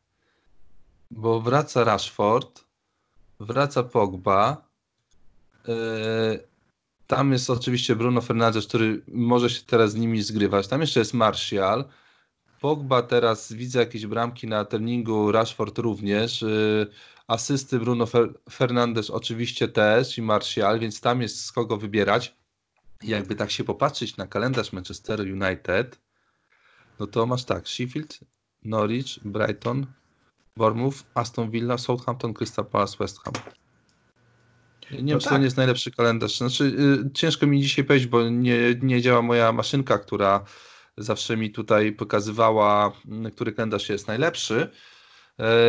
bo 1.10 1.40
wraca 1.40 1.84
Rashford, 1.84 2.64
wraca 3.42 3.82
Pogba. 3.82 4.68
E, 5.68 5.72
tam 7.06 7.32
jest 7.32 7.50
oczywiście 7.50 7.96
Bruno 7.96 8.20
Fernandes, 8.20 8.66
który 8.66 9.02
może 9.08 9.50
się 9.50 9.62
teraz 9.66 9.90
z 9.92 9.94
nimi 9.94 10.22
zgrywać. 10.22 10.68
Tam 10.68 10.80
jeszcze 10.80 11.00
jest 11.00 11.14
Martial. 11.14 11.84
Pogba 12.60 13.02
teraz 13.02 13.52
widzę 13.52 13.78
jakieś 13.78 14.06
bramki 14.06 14.46
na 14.46 14.64
treningu, 14.64 15.32
Rashford 15.32 15.78
również. 15.78 16.42
E, 16.42 16.46
Asysty 17.26 17.78
Bruno 17.78 18.06
Fer 18.06 18.28
Fernandes 18.50 19.10
oczywiście 19.10 19.68
też 19.68 20.18
i 20.18 20.22
Martial, 20.22 20.78
więc 20.78 21.00
tam 21.00 21.22
jest 21.22 21.44
z 21.44 21.52
kogo 21.52 21.76
wybierać. 21.76 22.36
Jakby 23.02 23.34
tak 23.34 23.50
się 23.50 23.64
popatrzeć 23.64 24.16
na 24.16 24.26
kalendarz 24.26 24.72
Manchester 24.72 25.20
United, 25.20 26.00
no 26.98 27.06
to 27.06 27.26
masz 27.26 27.44
tak, 27.44 27.68
Sheffield, 27.68 28.18
Norwich, 28.64 29.18
Brighton, 29.24 29.86
Bournemouth, 30.56 30.96
Aston 31.14 31.50
Villa, 31.50 31.78
Southampton, 31.78 32.34
Crystal 32.34 32.64
Palace, 32.64 32.96
West 32.98 33.18
Ham. 33.20 33.34
Nie 34.90 34.98
no 34.98 35.06
wiem, 35.06 35.08
tak. 35.08 35.20
czy 35.20 35.24
to 35.24 35.30
tak. 35.30 35.38
nie 35.38 35.44
jest 35.44 35.56
najlepszy 35.56 35.90
kalendarz. 35.90 36.38
Znaczy, 36.38 36.64
y, 36.64 37.10
ciężko 37.14 37.46
mi 37.46 37.62
dzisiaj 37.62 37.84
powiedzieć, 37.84 38.08
bo 38.08 38.28
nie, 38.28 38.58
nie 38.82 39.02
działa 39.02 39.22
moja 39.22 39.52
maszynka, 39.52 39.98
która 39.98 40.44
zawsze 40.96 41.36
mi 41.36 41.50
tutaj 41.50 41.92
pokazywała, 41.92 42.92
który 43.34 43.52
kalendarz 43.52 43.88
jest 43.88 44.08
najlepszy. 44.08 44.70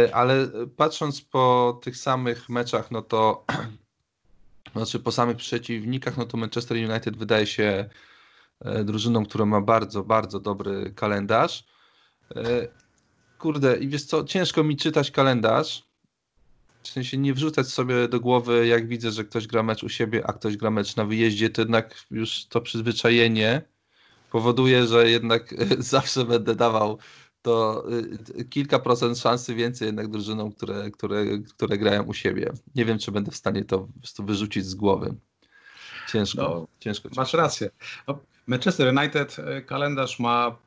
Y, 0.06 0.14
ale 0.14 0.48
patrząc 0.78 1.22
po 1.22 1.80
tych 1.84 1.98
samych 1.98 2.50
meczach, 2.50 2.92
no 2.92 3.02
to 3.02 3.46
znaczy 4.76 5.00
po 5.00 5.12
samych 5.12 5.38
przeciwnikach, 5.38 6.18
no 6.18 6.26
to 6.26 6.38
Manchester 6.38 6.78
United 6.78 7.18
wydaje 7.18 7.48
się 7.48 7.90
y, 8.66 8.84
drużyną, 8.84 9.26
która 9.26 9.46
ma 9.46 9.62
bardzo, 9.62 10.04
bardzo 10.04 10.40
dobry 10.40 10.94
kalendarz. 10.96 11.64
Kurde, 13.44 13.78
i 13.78 13.88
wiesz 13.88 14.04
co, 14.04 14.24
ciężko 14.24 14.64
mi 14.64 14.78
czytać 14.78 15.12
kalendarz, 15.12 15.84
w 16.84 16.88
sensie 16.88 17.18
nie 17.18 17.34
wrzucać 17.34 17.68
sobie 17.68 18.08
do 18.08 18.20
głowy, 18.20 18.68
jak 18.68 18.88
widzę, 18.88 19.12
że 19.12 19.24
ktoś 19.24 19.48
gra 19.48 19.64
mecz 19.64 19.84
u 19.84 19.90
siebie, 19.90 20.28
a 20.28 20.34
ktoś 20.34 20.58
gra 20.58 20.72
mecz 20.72 20.96
na 20.96 21.06
wyjeździe, 21.06 21.50
to 21.50 21.62
jednak 21.62 21.96
już 22.12 22.46
to 22.46 22.62
przyzwyczajenie 22.62 23.62
powoduje, 24.32 24.88
że 24.88 25.10
jednak 25.10 25.56
zawsze 25.94 26.26
będę 26.26 26.56
dawał 26.56 26.98
to 27.42 27.86
y, 28.40 28.46
kilka 28.46 28.80
procent 28.80 29.18
szansy 29.18 29.56
więcej 29.56 29.86
jednak 29.86 30.08
drużynom, 30.08 30.52
które, 30.52 30.92
które, 30.92 31.26
które 31.56 31.78
grają 31.78 32.04
u 32.04 32.14
siebie. 32.14 32.52
Nie 32.76 32.86
wiem, 32.86 33.00
czy 33.00 33.12
będę 33.12 33.32
w 33.32 33.36
stanie 33.36 33.66
to 33.66 33.88
prostu 34.00 34.26
wyrzucić 34.26 34.66
z 34.66 34.76
głowy. 34.76 35.16
Ciężko. 36.12 36.42
No, 36.42 36.68
ciężko 36.80 37.10
masz 37.16 37.34
rację. 37.34 37.70
No, 38.08 38.20
Manchester 38.48 38.98
United 38.98 39.40
y, 39.40 39.62
kalendarz 39.62 40.20
ma 40.20 40.63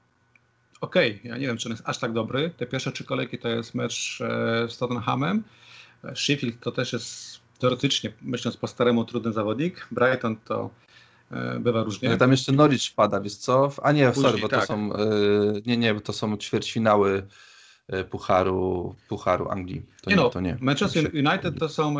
ok, 0.86 0.94
ja 1.24 1.38
nie 1.38 1.46
wiem, 1.46 1.56
czy 1.56 1.68
on 1.68 1.72
jest 1.72 1.88
aż 1.88 1.98
tak 1.98 2.12
dobry. 2.12 2.50
Te 2.56 2.66
pierwsze 2.66 2.92
trzy 2.92 3.04
kolejki 3.04 3.38
to 3.38 3.48
jest 3.48 3.74
mecz 3.74 4.20
e, 4.20 4.68
z 4.68 4.78
Tottenhamem, 4.78 5.42
Sheffield 6.14 6.60
to 6.60 6.72
też 6.72 6.92
jest 6.92 7.40
teoretycznie, 7.58 8.12
myśląc 8.22 8.56
po 8.56 8.66
staremu, 8.66 9.04
trudny 9.04 9.32
zawodnik. 9.32 9.88
Brighton 9.90 10.36
to 10.36 10.70
e, 11.30 11.60
bywa 11.60 11.82
różnie. 11.82 12.08
No, 12.08 12.16
tam 12.16 12.30
jeszcze 12.30 12.52
Norwich 12.52 12.82
wpada, 12.82 13.20
wiesz 13.20 13.36
co? 13.36 13.72
A 13.82 13.92
nie, 13.92 14.08
Później, 14.08 14.24
sorry, 14.24 14.42
bo 14.42 14.48
tak. 14.48 14.60
to 14.60 14.66
są 14.66 14.92
e, 14.92 14.98
nie, 15.66 15.76
nie, 15.76 16.00
to 16.00 16.12
są 16.12 16.36
ćwierćfinały 16.36 17.26
e, 17.88 18.04
Pucharu, 18.04 18.94
Pucharu 19.08 19.48
Anglii. 19.48 19.82
To 20.02 20.10
nie, 20.10 20.16
nie, 20.16 20.22
no, 20.22 20.30
to 20.30 20.40
nie. 20.40 20.56
Manchester 20.60 21.10
United 21.14 21.58
to 21.58 21.68
są 21.68 21.96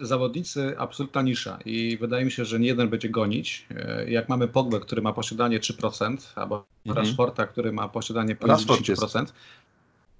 zawodnicy 0.00 0.78
absolutna 0.78 1.22
nisza 1.22 1.58
i 1.64 1.98
wydaje 2.00 2.24
mi 2.24 2.30
się, 2.30 2.44
że 2.44 2.60
nie 2.60 2.66
jeden 2.66 2.88
będzie 2.88 3.08
gonić. 3.08 3.66
Jak 4.06 4.28
mamy 4.28 4.48
Pogbę, 4.48 4.80
który 4.80 5.02
ma 5.02 5.12
posiadanie 5.12 5.60
3%, 5.60 6.16
albo 6.34 6.66
mhm. 6.86 7.06
Rashforda, 7.06 7.46
który 7.46 7.72
ma 7.72 7.88
posiadanie 7.88 8.36
poniżej 8.36 8.66
10%. 8.66 9.26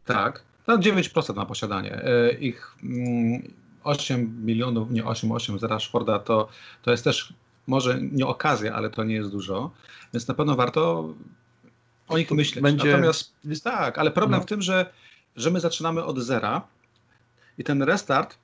Tak, 0.04 0.42
to 0.66 0.78
9% 0.78 1.36
na 1.36 1.46
posiadanie. 1.46 2.02
E, 2.02 2.32
ich 2.32 2.76
8 3.84 4.20
mm, 4.20 4.46
milionów, 4.46 4.90
nie 4.90 5.04
8, 5.04 5.32
8 5.32 5.58
z 5.58 5.62
Rashforda 5.62 6.18
to, 6.18 6.48
to 6.82 6.90
jest 6.90 7.04
też 7.04 7.32
może 7.66 7.98
nie 8.12 8.26
okazja, 8.26 8.74
ale 8.74 8.90
to 8.90 9.04
nie 9.04 9.14
jest 9.14 9.30
dużo. 9.30 9.70
Więc 10.14 10.28
na 10.28 10.34
pewno 10.34 10.56
warto 10.56 11.14
o 12.08 12.18
nich 12.18 12.30
myśleć. 12.30 12.62
Będzie... 12.62 12.92
Natomiast 12.92 13.32
tak, 13.64 13.98
ale 13.98 14.10
problem 14.10 14.40
no. 14.40 14.44
w 14.44 14.48
tym, 14.48 14.62
że, 14.62 14.92
że 15.36 15.50
my 15.50 15.60
zaczynamy 15.60 16.04
od 16.04 16.18
zera 16.18 16.62
i 17.58 17.64
ten 17.64 17.82
restart 17.82 18.38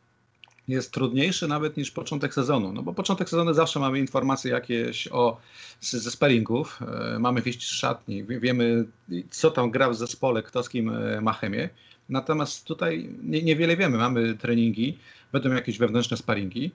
jest 0.68 0.92
trudniejszy 0.92 1.48
nawet 1.48 1.76
niż 1.76 1.90
początek 1.90 2.34
sezonu. 2.34 2.72
No 2.72 2.82
bo 2.82 2.94
początek 2.94 3.28
sezonu 3.28 3.54
zawsze 3.54 3.80
mamy 3.80 3.98
informacje 3.98 4.52
jakieś 4.52 5.08
o, 5.08 5.36
ze 5.80 6.10
sparingów, 6.10 6.80
e, 7.14 7.18
mamy 7.18 7.42
wieść 7.42 7.68
z 7.68 7.70
szatni, 7.70 8.24
wiemy 8.24 8.84
co 9.30 9.50
tam 9.50 9.70
gra 9.70 9.90
w 9.90 9.96
zespole, 9.96 10.42
kto 10.42 10.62
z 10.62 10.68
kim 10.68 10.90
e, 10.90 11.20
ma 11.20 11.32
chemię. 11.32 11.68
Natomiast 12.08 12.64
tutaj 12.64 13.10
nie, 13.22 13.42
niewiele 13.42 13.76
wiemy. 13.76 13.98
Mamy 13.98 14.34
treningi, 14.34 14.98
będą 15.32 15.52
jakieś 15.52 15.78
wewnętrzne 15.78 16.16
sparingi, 16.16 16.70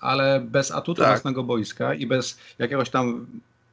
ale 0.00 0.40
bez 0.40 0.70
atutu 0.70 1.02
tak. 1.02 1.10
własnego 1.10 1.42
boiska 1.42 1.94
i 1.94 2.06
bez 2.06 2.38
jakiegoś 2.58 2.90
tam 2.90 3.26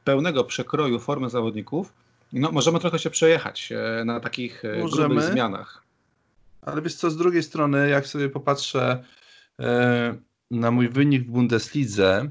pełnego 0.04 0.44
przekroju 0.44 0.98
formy 0.98 1.30
zawodników, 1.30 1.92
no, 2.32 2.52
możemy 2.52 2.80
trochę 2.80 2.98
się 2.98 3.10
przejechać 3.10 3.72
e, 3.72 4.04
na 4.04 4.20
takich 4.20 4.62
możemy, 4.80 5.08
grubych 5.08 5.24
zmianach. 5.24 5.82
Ale 6.62 6.82
wiesz 6.82 6.94
co, 6.94 7.10
z 7.10 7.16
drugiej 7.16 7.42
strony, 7.42 7.88
jak 7.88 8.06
sobie 8.06 8.28
popatrzę 8.28 9.04
na 10.50 10.70
mój 10.70 10.88
wynik 10.88 11.22
w 11.22 11.30
Bundeslidze, 11.30 12.30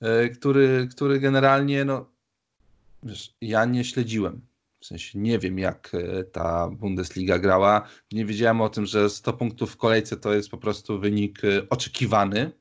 e, 0.00 0.28
który, 0.28 0.88
który 0.90 1.20
generalnie, 1.20 1.84
no, 1.84 2.10
wiesz, 3.02 3.34
ja 3.40 3.64
nie 3.64 3.84
śledziłem 3.84 4.48
w 4.80 4.86
sensie 4.86 5.18
nie 5.18 5.38
wiem, 5.38 5.58
jak 5.58 5.90
e, 5.94 6.24
ta 6.24 6.68
Bundesliga 6.68 7.38
grała. 7.38 7.88
Nie 8.12 8.24
wiedziałem 8.24 8.60
o 8.60 8.68
tym, 8.68 8.86
że 8.86 9.10
100 9.10 9.32
punktów 9.32 9.72
w 9.72 9.76
kolejce 9.76 10.16
to 10.16 10.34
jest 10.34 10.50
po 10.50 10.58
prostu 10.58 11.00
wynik 11.00 11.44
e, 11.44 11.68
oczekiwany. 11.68 12.52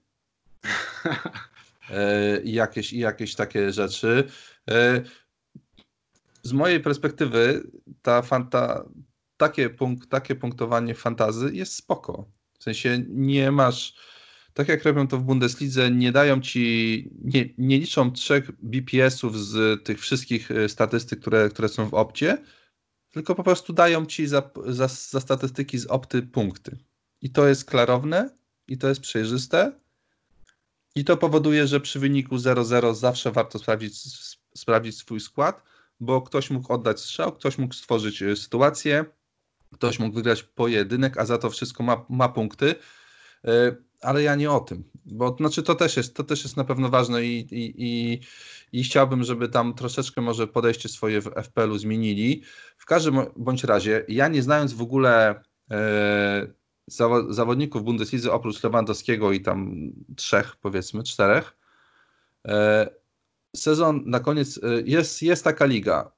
E, 1.89 2.41
I 2.41 2.53
jakieś, 2.53 2.93
I 2.93 2.99
jakieś 2.99 3.35
takie 3.35 3.71
rzeczy. 3.71 4.27
Z 6.43 6.53
mojej 6.53 6.79
perspektywy 6.79 7.63
ta 8.01 8.21
fanta, 8.21 8.85
takie, 9.37 9.69
punkt, 9.69 10.09
takie 10.09 10.35
punktowanie 10.35 10.95
fantazy 10.95 11.49
jest 11.53 11.75
spoko. 11.75 12.25
W 12.59 12.63
sensie 12.63 13.03
nie 13.09 13.51
masz 13.51 13.93
tak 14.57 14.67
jak 14.67 14.83
robią 14.83 15.07
to 15.07 15.17
w 15.17 15.23
Bundeslidze, 15.23 15.91
nie 15.91 16.11
dają 16.11 16.41
ci, 16.41 17.09
nie, 17.23 17.49
nie 17.57 17.79
liczą 17.79 18.11
trzech 18.11 18.51
BPS-ów 18.51 19.39
z 19.39 19.83
tych 19.83 19.99
wszystkich 19.99 20.51
e, 20.51 20.69
statystyk, 20.69 21.19
które, 21.19 21.49
które 21.49 21.69
są 21.69 21.89
w 21.89 21.93
opcie, 21.93 22.37
tylko 23.11 23.35
po 23.35 23.43
prostu 23.43 23.73
dają 23.73 24.05
ci 24.05 24.27
za, 24.27 24.49
za, 24.65 24.87
za 24.87 25.19
statystyki 25.19 25.77
z 25.77 25.85
opty 25.85 26.21
punkty. 26.21 26.77
I 27.21 27.29
to 27.29 27.47
jest 27.47 27.65
klarowne, 27.65 28.29
i 28.67 28.77
to 28.77 28.89
jest 28.89 29.01
przejrzyste, 29.01 29.79
i 30.95 31.05
to 31.05 31.17
powoduje, 31.17 31.67
że 31.67 31.79
przy 31.79 31.99
wyniku 31.99 32.35
0-0 32.35 32.95
zawsze 32.95 33.31
warto 33.31 33.59
sprawdzić, 33.59 34.01
sprawdzić 34.55 34.97
swój 34.97 35.19
skład, 35.19 35.63
bo 35.99 36.21
ktoś 36.21 36.49
mógł 36.49 36.73
oddać 36.73 36.99
strzał, 36.99 37.31
ktoś 37.31 37.57
mógł 37.57 37.73
stworzyć 37.73 38.21
e, 38.21 38.35
sytuację, 38.35 39.05
ktoś 39.73 39.99
mógł 39.99 40.15
wygrać 40.15 40.43
pojedynek, 40.43 41.17
a 41.17 41.25
za 41.25 41.37
to 41.37 41.49
wszystko 41.49 41.83
ma, 41.83 42.05
ma 42.09 42.29
punkty. 42.29 42.75
E, 43.45 43.75
ale 44.01 44.23
ja 44.23 44.35
nie 44.35 44.51
o 44.51 44.59
tym, 44.59 44.83
bo 45.05 45.35
znaczy 45.39 45.63
to 45.63 45.75
też 45.75 45.97
jest, 45.97 46.15
to 46.15 46.23
też 46.23 46.43
jest 46.43 46.57
na 46.57 46.63
pewno 46.63 46.89
ważne 46.89 47.25
i, 47.25 47.39
i, 47.39 47.73
i, 47.77 48.19
i 48.71 48.83
chciałbym, 48.83 49.23
żeby 49.23 49.49
tam 49.49 49.73
troszeczkę 49.73 50.21
może 50.21 50.47
podejście 50.47 50.89
swoje 50.89 51.21
w 51.21 51.29
FPL-u 51.43 51.77
zmienili. 51.77 52.43
W 52.77 52.85
każdym 52.85 53.19
bądź 53.35 53.63
razie, 53.63 54.05
ja 54.07 54.27
nie 54.27 54.43
znając 54.43 54.73
w 54.73 54.81
ogóle 54.81 55.41
e, 55.71 56.47
zawodników 57.29 57.83
Bundeslidze 57.83 58.31
oprócz 58.31 58.63
Lewandowskiego 58.63 59.31
i 59.31 59.41
tam 59.41 59.91
trzech, 60.15 60.55
powiedzmy, 60.55 61.03
czterech, 61.03 61.57
e, 62.47 62.89
sezon 63.55 64.03
na 64.05 64.19
koniec, 64.19 64.59
e, 64.63 64.81
jest, 64.85 65.21
jest 65.21 65.43
taka 65.43 65.65
liga, 65.65 66.11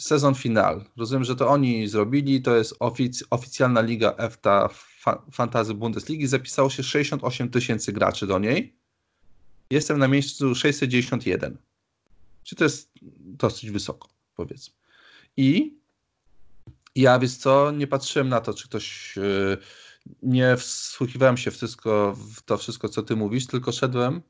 sezon 0.00 0.34
final. 0.34 0.84
Rozumiem, 0.96 1.24
że 1.24 1.36
to 1.36 1.48
oni 1.48 1.88
zrobili, 1.88 2.42
to 2.42 2.56
jest 2.56 2.74
ofic 2.80 3.24
oficjalna 3.30 3.80
liga 3.80 4.14
EFTA 4.16 4.68
fa 4.68 5.22
Fantazy 5.32 5.74
Bundesligi. 5.74 6.26
Zapisało 6.26 6.70
się 6.70 6.82
68 6.82 7.50
tysięcy 7.50 7.92
graczy 7.92 8.26
do 8.26 8.38
niej. 8.38 8.76
Jestem 9.70 9.98
na 9.98 10.08
miejscu 10.08 10.54
691. 10.54 11.58
Czy 12.42 12.56
to 12.56 12.64
jest 12.64 12.90
dosyć 13.20 13.70
wysoko, 13.70 14.08
powiedzmy. 14.34 14.74
I 15.36 15.78
ja, 16.94 17.18
wiesz 17.18 17.34
co, 17.34 17.70
nie 17.70 17.86
patrzyłem 17.86 18.28
na 18.28 18.40
to, 18.40 18.54
czy 18.54 18.68
ktoś... 18.68 19.16
Yy, 19.16 19.58
nie 20.22 20.56
wsłuchiwałem 20.56 21.36
się 21.36 21.50
w, 21.50 21.54
wszystko, 21.54 22.16
w 22.34 22.42
to 22.42 22.56
wszystko, 22.56 22.88
co 22.88 23.02
ty 23.02 23.16
mówisz, 23.16 23.46
tylko 23.46 23.72
szedłem 23.72 24.22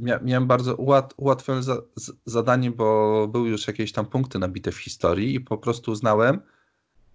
miałem 0.00 0.46
bardzo 0.46 0.76
ułat, 0.76 1.14
ułatwione 1.16 1.62
za, 1.62 1.82
zadanie, 2.26 2.70
bo 2.70 3.28
były 3.28 3.48
już 3.48 3.66
jakieś 3.66 3.92
tam 3.92 4.06
punkty 4.06 4.38
nabite 4.38 4.72
w 4.72 4.78
historii 4.78 5.34
i 5.34 5.40
po 5.40 5.58
prostu 5.58 5.90
uznałem, 5.90 6.40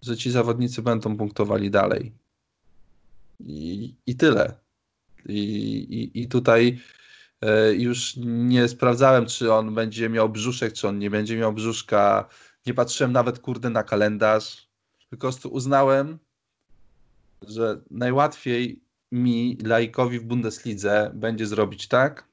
że 0.02 0.18
ci 0.18 0.32
zawodnicy 0.32 0.82
będą 0.82 1.18
punktowali 1.18 1.72
dalej. 1.72 2.12
I, 3.40 3.96
i 4.06 4.16
tyle. 4.16 4.54
I, 5.26 5.40
i, 5.90 6.22
i 6.22 6.28
tutaj 6.28 6.80
e, 7.42 7.74
już 7.74 8.14
nie 8.26 8.68
sprawdzałem, 8.68 9.26
czy 9.26 9.54
on 9.54 9.76
będzie 9.76 10.10
miał 10.10 10.30
brzuszek, 10.30 10.74
czy 10.74 10.88
on 10.88 11.00
nie 11.00 11.10
będzie 11.10 11.38
miał 11.38 11.54
brzuszka. 11.54 12.30
Nie 12.66 12.74
patrzyłem 12.74 13.12
nawet, 13.12 13.40
kurde, 13.40 13.70
na 13.70 13.84
kalendarz. 13.84 14.68
Po 15.10 15.18
prostu 15.18 15.50
uznałem, 15.50 16.20
że 17.48 17.82
najłatwiej 17.92 18.84
mi, 19.12 19.58
laikowi 19.64 20.20
w 20.20 20.24
Bundeslidze, 20.24 21.12
będzie 21.14 21.48
zrobić 21.48 21.88
tak, 21.88 22.28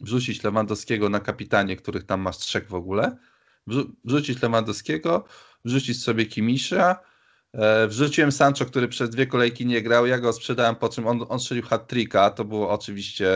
wrzucić 0.00 0.42
Lewandowskiego 0.42 1.08
na 1.08 1.20
kapitanie, 1.20 1.76
których 1.76 2.04
tam 2.04 2.20
masz 2.20 2.38
trzech 2.38 2.68
w 2.68 2.74
ogóle, 2.74 3.16
wrzucić 4.04 4.42
Lewandowskiego, 4.42 5.24
wrzucić 5.64 6.02
sobie 6.02 6.26
Kimisza, 6.26 6.96
E, 7.52 7.88
wrzuciłem 7.88 8.32
Sancho, 8.32 8.66
który 8.66 8.88
przez 8.88 9.10
dwie 9.10 9.26
kolejki 9.26 9.66
nie 9.66 9.82
grał. 9.82 10.06
Ja 10.06 10.18
go 10.18 10.32
sprzedałem, 10.32 10.76
po 10.76 10.88
czym 10.88 11.06
on, 11.06 11.24
on 11.28 11.40
strzelił 11.40 11.64
hat-tricka. 11.64 12.30
To 12.30 12.44
było 12.44 12.70
oczywiście 12.70 13.28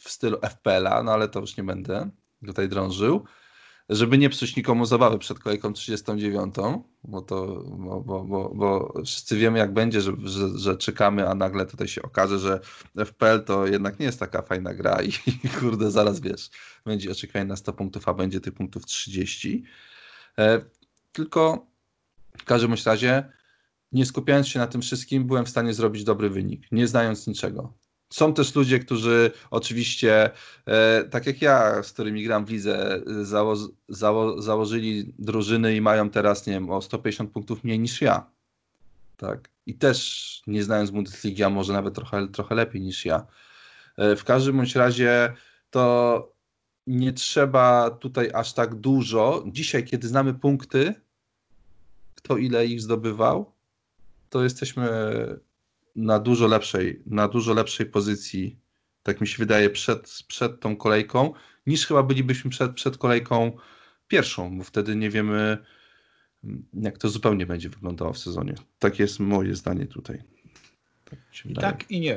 w 0.00 0.10
stylu 0.10 0.38
FPL-a, 0.42 1.02
no 1.02 1.12
ale 1.12 1.28
to 1.28 1.40
już 1.40 1.56
nie 1.56 1.64
będę 1.64 2.10
tutaj 2.46 2.68
drążył. 2.68 3.24
Żeby 3.90 4.18
nie 4.18 4.30
psuć 4.30 4.56
nikomu 4.56 4.86
zabawy 4.86 5.18
przed 5.18 5.38
kolejką 5.38 5.72
39, 5.72 6.54
bo 7.04 7.22
to, 7.22 7.46
bo, 7.64 8.00
bo, 8.00 8.24
bo, 8.24 8.54
bo 8.54 8.92
wszyscy 9.04 9.36
wiemy 9.36 9.58
jak 9.58 9.72
będzie, 9.72 10.00
że, 10.00 10.12
że, 10.24 10.58
że, 10.58 10.76
czekamy, 10.76 11.28
a 11.28 11.34
nagle 11.34 11.66
tutaj 11.66 11.88
się 11.88 12.02
okaże, 12.02 12.38
że 12.38 12.60
FPL 13.04 13.44
to 13.44 13.66
jednak 13.66 13.98
nie 14.00 14.06
jest 14.06 14.20
taka 14.20 14.42
fajna 14.42 14.74
gra 14.74 15.02
i, 15.02 15.12
kurde, 15.60 15.90
zaraz 15.90 16.20
wiesz, 16.20 16.50
będzie 16.84 17.10
oczekiwanie 17.10 17.44
na 17.44 17.56
100 17.56 17.72
punktów, 17.72 18.08
a 18.08 18.14
będzie 18.14 18.40
tych 18.40 18.54
punktów 18.54 18.86
30. 18.86 19.64
E, 20.38 20.60
tylko 21.12 21.66
w 22.38 22.44
każdym 22.44 22.74
razie, 22.86 23.32
nie 23.92 24.06
skupiając 24.06 24.48
się 24.48 24.58
na 24.58 24.66
tym 24.66 24.82
wszystkim, 24.82 25.26
byłem 25.26 25.44
w 25.44 25.50
stanie 25.50 25.74
zrobić 25.74 26.04
dobry 26.04 26.30
wynik, 26.30 26.72
nie 26.72 26.86
znając 26.86 27.26
niczego. 27.26 27.72
Są 28.12 28.34
też 28.34 28.54
ludzie, 28.54 28.78
którzy 28.78 29.30
oczywiście, 29.50 30.30
e, 30.66 31.04
tak 31.04 31.26
jak 31.26 31.42
ja, 31.42 31.82
z 31.82 31.92
którymi 31.92 32.24
gram 32.24 32.46
w 32.46 32.50
lidze, 32.50 33.02
zało, 33.22 33.56
zało, 33.88 34.42
założyli 34.42 35.14
drużyny 35.18 35.76
i 35.76 35.80
mają 35.80 36.10
teraz, 36.10 36.46
nie 36.46 36.52
wiem, 36.52 36.70
o 36.70 36.82
150 36.82 37.30
punktów 37.30 37.64
mniej 37.64 37.78
niż 37.78 38.00
ja. 38.00 38.30
Tak. 39.16 39.50
I 39.66 39.74
też 39.74 40.42
nie 40.46 40.64
znając 40.64 40.90
Bundesligi, 40.90 41.46
może 41.50 41.72
nawet 41.72 41.94
trochę, 41.94 42.28
trochę 42.28 42.54
lepiej 42.54 42.82
niż 42.82 43.04
ja. 43.04 43.26
E, 43.96 44.16
w 44.16 44.24
każdym 44.24 44.56
bądź 44.56 44.74
razie 44.74 45.32
to 45.70 46.32
nie 46.86 47.12
trzeba 47.12 47.90
tutaj 47.90 48.30
aż 48.34 48.52
tak 48.52 48.74
dużo. 48.74 49.44
Dzisiaj, 49.46 49.84
kiedy 49.84 50.08
znamy 50.08 50.34
punkty, 50.34 50.94
kto 52.14 52.36
ile 52.36 52.66
ich 52.66 52.80
zdobywał, 52.80 53.52
to 54.28 54.42
jesteśmy 54.42 54.88
na 55.96 56.18
dużo 56.18 56.46
lepszej, 56.46 57.02
na 57.06 57.28
dużo 57.28 57.54
lepszej 57.54 57.86
pozycji, 57.86 58.56
tak 59.02 59.20
mi 59.20 59.26
się 59.26 59.38
wydaje, 59.38 59.70
przed, 59.70 60.22
przed 60.28 60.60
tą 60.60 60.76
kolejką, 60.76 61.32
niż 61.66 61.86
chyba 61.86 62.02
bylibyśmy 62.02 62.50
przed, 62.50 62.72
przed 62.72 62.98
kolejką 62.98 63.52
pierwszą, 64.08 64.58
bo 64.58 64.64
wtedy 64.64 64.96
nie 64.96 65.10
wiemy, 65.10 65.58
jak 66.74 66.98
to 66.98 67.08
zupełnie 67.08 67.46
będzie 67.46 67.68
wyglądało 67.68 68.12
w 68.12 68.18
sezonie. 68.18 68.54
Tak 68.78 68.98
jest 68.98 69.20
moje 69.20 69.54
zdanie 69.54 69.86
tutaj. 69.86 70.22
Tak 71.04 71.18
I 71.44 71.54
tak 71.54 71.90
i 71.90 72.00
nie. 72.00 72.14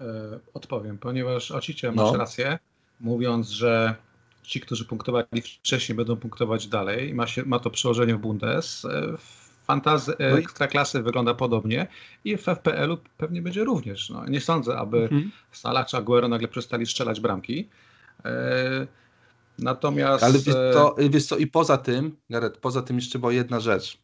E, 0.00 0.40
odpowiem, 0.54 0.98
ponieważ 0.98 1.50
oczywiście 1.50 1.92
masz 1.92 2.12
no. 2.12 2.18
rację, 2.18 2.58
mówiąc, 3.00 3.48
że 3.48 3.94
ci, 4.42 4.60
którzy 4.60 4.84
punktowali 4.84 5.42
wcześniej, 5.42 5.96
będą 5.96 6.16
punktować 6.16 6.66
dalej. 6.66 7.14
Ma, 7.14 7.26
się, 7.26 7.42
ma 7.44 7.58
to 7.58 7.70
przełożenie 7.70 8.14
w 8.14 8.18
Bundes. 8.18 8.84
E, 8.84 9.16
fantazy 9.68 10.16
e, 10.18 10.30
no 10.30 10.38
ekstraklasy 10.38 11.02
wygląda 11.02 11.34
podobnie 11.34 11.86
i 12.24 12.36
w 12.36 12.42
FPL-u 12.42 12.98
pewnie 13.16 13.42
będzie 13.42 13.64
również. 13.64 14.10
No, 14.10 14.26
nie 14.26 14.40
sądzę, 14.40 14.78
aby 14.78 15.02
mhm. 15.02 15.30
Salah 15.52 15.86
czy 15.86 15.96
Aguero 15.96 16.28
nagle 16.28 16.48
przestali 16.48 16.86
strzelać 16.86 17.20
bramki. 17.20 17.68
E, 18.24 18.86
natomiast... 19.58 20.24
Ale 20.24 20.32
wiesz 20.32 20.56
co, 20.72 20.96
wiesz 21.10 21.26
co, 21.26 21.36
i 21.36 21.46
poza 21.46 21.78
tym, 21.78 22.16
Gareth, 22.30 22.60
poza 22.60 22.82
tym 22.82 22.96
jeszcze 22.96 23.18
była 23.18 23.32
jedna 23.32 23.60
rzecz. 23.60 23.98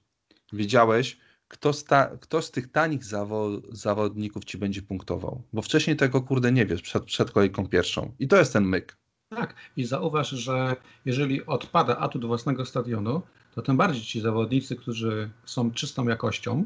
Wiedziałeś, 0.53 1.17
kto, 1.49 1.73
sta, 1.73 2.11
kto 2.21 2.43
z 2.43 2.51
tych 2.51 2.73
tanich 2.73 3.05
zawo, 3.05 3.51
zawodników 3.73 4.45
ci 4.45 4.59
będzie 4.59 4.83
punktował. 4.83 5.43
Bo 5.53 5.63
wcześniej 5.63 5.97
tego 5.97 6.23
kurde 6.23 6.53
nie 6.53 6.67
wiesz 6.67 6.83
przed, 6.83 7.05
przed 7.05 7.31
kolejką 7.31 7.69
pierwszą. 7.69 8.13
I 8.19 8.29
to 8.29 8.37
jest 8.37 8.53
ten 8.53 8.65
myk. 8.65 8.97
Tak, 9.29 9.55
i 9.77 9.85
zauważ, 9.85 10.31
że 10.31 10.77
jeżeli 11.05 11.47
odpada 11.47 11.97
atut 11.97 12.25
własnego 12.25 12.65
stadionu, 12.65 13.23
to 13.55 13.63
tym 13.63 13.77
bardziej 13.77 14.03
ci 14.03 14.21
zawodnicy, 14.21 14.77
którzy 14.77 15.31
są 15.45 15.71
czystą 15.71 16.09
jakością 16.09 16.65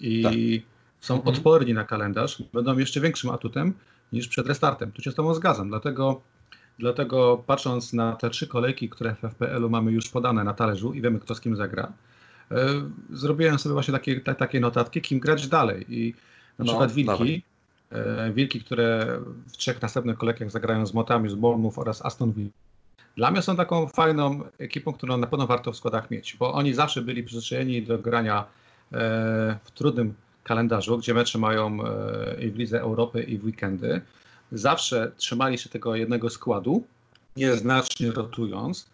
i 0.00 0.22
tak. 0.22 0.32
są 1.00 1.14
mhm. 1.14 1.36
odporni 1.36 1.74
na 1.74 1.84
kalendarz, 1.84 2.42
będą 2.52 2.78
jeszcze 2.78 3.00
większym 3.00 3.30
atutem 3.30 3.74
niż 4.12 4.28
przed 4.28 4.46
restartem. 4.46 4.92
Tu 4.92 5.02
się 5.02 5.10
z 5.12 5.14
Tobą 5.14 5.34
zgadzam, 5.34 5.68
dlatego, 5.68 6.20
dlatego 6.78 7.44
patrząc 7.46 7.92
na 7.92 8.16
te 8.16 8.30
trzy 8.30 8.46
kolejki, 8.46 8.88
które 8.88 9.14
w 9.14 9.30
FPL-u 9.30 9.70
mamy 9.70 9.92
już 9.92 10.08
podane 10.08 10.44
na 10.44 10.54
talerzu 10.54 10.92
i 10.92 11.00
wiemy, 11.00 11.20
kto 11.20 11.34
z 11.34 11.40
kim 11.40 11.56
zagra, 11.56 11.92
yy, 12.50 12.56
zrobiłem 13.10 13.58
sobie 13.58 13.72
właśnie 13.72 13.92
takie, 13.92 14.20
t- 14.20 14.34
takie 14.34 14.60
notatki, 14.60 15.00
kim 15.00 15.20
grać 15.20 15.48
dalej. 15.48 15.86
I 15.88 16.14
na 16.58 16.64
no, 16.64 16.72
przykład 16.72 16.92
Wilki, 16.92 17.42
yy, 17.92 18.32
Wilki, 18.32 18.60
które 18.60 19.20
w 19.48 19.56
trzech 19.56 19.82
następnych 19.82 20.18
kolejkach 20.18 20.50
zagrają 20.50 20.86
z 20.86 20.94
Motami, 20.94 21.30
z 21.30 21.34
Bournemouth 21.34 21.78
oraz 21.78 22.04
Aston 22.04 22.32
Villa, 22.32 22.50
dla 23.18 23.30
mnie 23.30 23.42
są 23.42 23.56
taką 23.56 23.88
fajną 23.88 24.40
ekipą, 24.58 24.92
którą 24.92 25.16
na 25.16 25.26
pewno 25.26 25.46
warto 25.46 25.72
w 25.72 25.76
składach 25.76 26.10
mieć, 26.10 26.36
bo 26.36 26.52
oni 26.52 26.74
zawsze 26.74 27.02
byli 27.02 27.22
przyzwyczajeni 27.22 27.82
do 27.82 27.98
grania 27.98 28.44
e, 28.44 28.46
w 29.64 29.70
trudnym 29.70 30.14
kalendarzu, 30.44 30.98
gdzie 30.98 31.14
mecze 31.14 31.38
mają 31.38 31.78
e, 31.84 32.44
i 32.44 32.50
w 32.50 32.56
Lidze 32.58 32.80
Europy, 32.80 33.22
i 33.22 33.38
w 33.38 33.44
weekendy. 33.44 34.00
Zawsze 34.52 35.12
trzymali 35.16 35.58
się 35.58 35.68
tego 35.68 35.94
jednego 35.96 36.30
składu, 36.30 36.84
nieznacznie 37.36 38.12
rotując, 38.12 38.90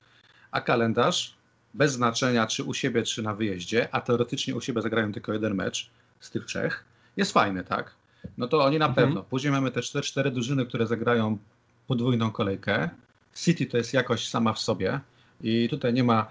a 0.50 0.60
kalendarz 0.60 1.34
bez 1.74 1.92
znaczenia, 1.92 2.46
czy 2.46 2.64
u 2.64 2.74
siebie, 2.74 3.02
czy 3.02 3.22
na 3.22 3.34
wyjeździe, 3.34 3.88
a 3.92 4.00
teoretycznie 4.00 4.54
u 4.54 4.60
siebie 4.60 4.82
zagrają 4.82 5.12
tylko 5.12 5.32
jeden 5.32 5.54
mecz 5.54 5.90
z 6.20 6.30
tych 6.30 6.44
trzech, 6.44 6.84
jest 7.16 7.32
fajny, 7.32 7.64
tak? 7.64 7.94
No 8.38 8.48
to 8.48 8.64
oni 8.64 8.78
na 8.78 8.86
mhm. 8.86 9.06
pewno. 9.06 9.22
Później 9.22 9.52
mamy 9.52 9.70
te 9.70 9.82
cztery, 9.82 10.04
cztery 10.04 10.30
drużyny, 10.30 10.66
które 10.66 10.86
zagrają 10.86 11.38
podwójną 11.86 12.30
kolejkę. 12.30 12.90
City 13.34 13.66
to 13.66 13.76
jest 13.76 13.94
jakość 13.94 14.28
sama 14.28 14.52
w 14.52 14.58
sobie 14.58 15.00
i 15.40 15.68
tutaj 15.68 15.92
nie 15.92 16.04
ma 16.04 16.26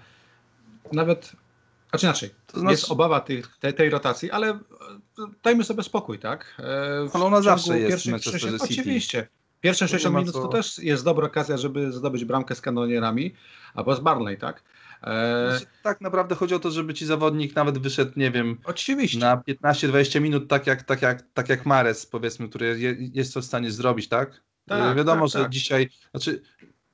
nawet, 0.92 1.32
znaczy 1.90 2.06
inaczej, 2.06 2.30
to 2.46 2.60
znaczy... 2.60 2.72
jest 2.72 2.90
obawa 2.90 3.20
tej, 3.20 3.42
tej, 3.60 3.74
tej, 3.74 3.90
rotacji, 3.90 4.30
ale 4.30 4.48
e, 4.48 4.58
dajmy 5.42 5.64
sobie 5.64 5.82
spokój, 5.82 6.18
tak? 6.18 6.54
E, 6.58 6.62
w 7.08 7.16
ale 7.16 7.24
ona 7.24 7.42
zawsze 7.42 7.80
jest 7.80 8.04
City. 8.04 8.56
Oczywiście. 8.60 9.28
Pierwsze 9.60 9.88
60 9.88 10.16
minut 10.16 10.34
co... 10.34 10.42
to 10.42 10.48
też 10.48 10.78
jest 10.78 11.04
dobra 11.04 11.26
okazja, 11.26 11.56
żeby 11.56 11.92
zdobyć 11.92 12.24
bramkę 12.24 12.54
z 12.54 12.60
kanonierami, 12.60 13.34
albo 13.74 13.96
z 13.96 14.00
Barnley, 14.00 14.38
tak? 14.38 14.62
E... 15.02 15.48
Znaczy, 15.50 15.66
tak 15.82 16.00
naprawdę 16.00 16.34
chodzi 16.34 16.54
o 16.54 16.58
to, 16.58 16.70
żeby 16.70 16.94
ci 16.94 17.06
zawodnik 17.06 17.56
nawet 17.56 17.78
wyszedł, 17.78 18.12
nie 18.16 18.30
wiem, 18.30 18.58
Oczywiście. 18.64 19.18
na 19.18 19.36
15-20 19.36 20.20
minut, 20.20 20.48
tak 20.48 20.66
jak, 20.66 20.82
tak, 20.82 21.02
jak, 21.02 21.22
tak 21.34 21.48
jak 21.48 21.66
Mares, 21.66 22.06
powiedzmy, 22.06 22.48
który 22.48 22.78
jest 23.12 23.34
to 23.34 23.40
w 23.40 23.44
stanie 23.44 23.70
zrobić, 23.70 24.08
tak? 24.08 24.42
tak 24.66 24.96
Wiadomo, 24.96 25.20
tak, 25.20 25.32
że 25.32 25.38
tak. 25.42 25.50
dzisiaj, 25.50 25.88
znaczy 26.10 26.42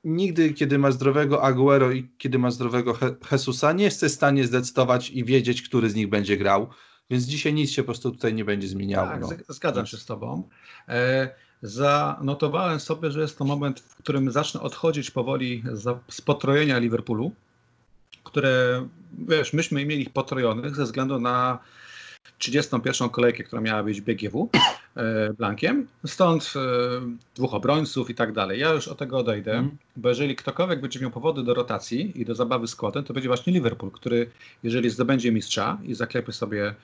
nigdy, 0.03 0.53
kiedy 0.53 0.79
masz 0.79 0.93
zdrowego 0.93 1.43
Aguero 1.43 1.91
i 1.91 2.09
kiedy 2.17 2.39
masz 2.39 2.53
zdrowego 2.53 2.97
Jesusa, 3.31 3.71
nie 3.71 3.83
jesteś 3.83 4.11
w 4.11 4.15
stanie 4.15 4.47
zdecydować 4.47 5.09
i 5.09 5.25
wiedzieć, 5.25 5.61
który 5.61 5.89
z 5.89 5.95
nich 5.95 6.09
będzie 6.09 6.37
grał. 6.37 6.69
Więc 7.09 7.23
dzisiaj 7.23 7.53
nic 7.53 7.71
się 7.71 7.83
po 7.83 7.85
prostu 7.85 8.11
tutaj 8.11 8.33
nie 8.33 8.45
będzie 8.45 8.67
zmieniało. 8.67 9.07
Tak, 9.07 9.21
no. 9.21 9.29
zgadzam 9.49 9.85
się 9.85 9.97
z 9.97 10.05
Tobą. 10.05 10.49
E, 10.87 11.29
zanotowałem 11.61 12.79
sobie, 12.79 13.11
że 13.11 13.21
jest 13.21 13.37
to 13.37 13.45
moment, 13.45 13.79
w 13.79 13.95
którym 13.95 14.31
zacznę 14.31 14.61
odchodzić 14.61 15.11
powoli 15.11 15.63
z 16.09 16.21
potrojenia 16.21 16.79
Liverpoolu, 16.79 17.31
które, 18.23 18.85
wiesz, 19.27 19.53
myśmy 19.53 19.85
mieli 19.85 20.01
ich 20.01 20.09
potrojonych 20.09 20.75
ze 20.75 20.83
względu 20.83 21.19
na 21.19 21.59
31. 22.37 23.09
kolejkę, 23.09 23.43
która 23.43 23.61
miała 23.61 23.83
być 23.83 24.01
BGW 24.01 24.49
blankiem, 25.37 25.87
stąd 26.05 26.53
e, 26.55 26.59
dwóch 27.35 27.53
obrońców 27.53 28.09
i 28.09 28.15
tak 28.15 28.33
dalej. 28.33 28.59
Ja 28.59 28.69
już 28.69 28.87
od 28.87 28.97
tego 28.97 29.17
odejdę, 29.17 29.53
mm. 29.53 29.77
bo 29.95 30.09
jeżeli 30.09 30.35
ktokolwiek 30.35 30.81
będzie 30.81 30.99
miał 30.99 31.11
powody 31.11 31.43
do 31.43 31.53
rotacji 31.53 32.21
i 32.21 32.25
do 32.25 32.35
zabawy 32.35 32.67
składem, 32.67 33.03
to 33.03 33.13
będzie 33.13 33.29
właśnie 33.29 33.53
Liverpool, 33.53 33.91
który 33.91 34.31
jeżeli 34.63 34.89
zdobędzie 34.89 35.31
mistrza 35.31 35.77
i 35.83 35.93
zaklepie 35.93 36.31
sobie 36.31 36.75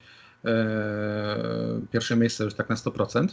e, 0.46 1.82
pierwsze 1.92 2.16
miejsce 2.16 2.44
już 2.44 2.54
tak 2.54 2.70
na 2.70 2.76
100%, 2.76 3.28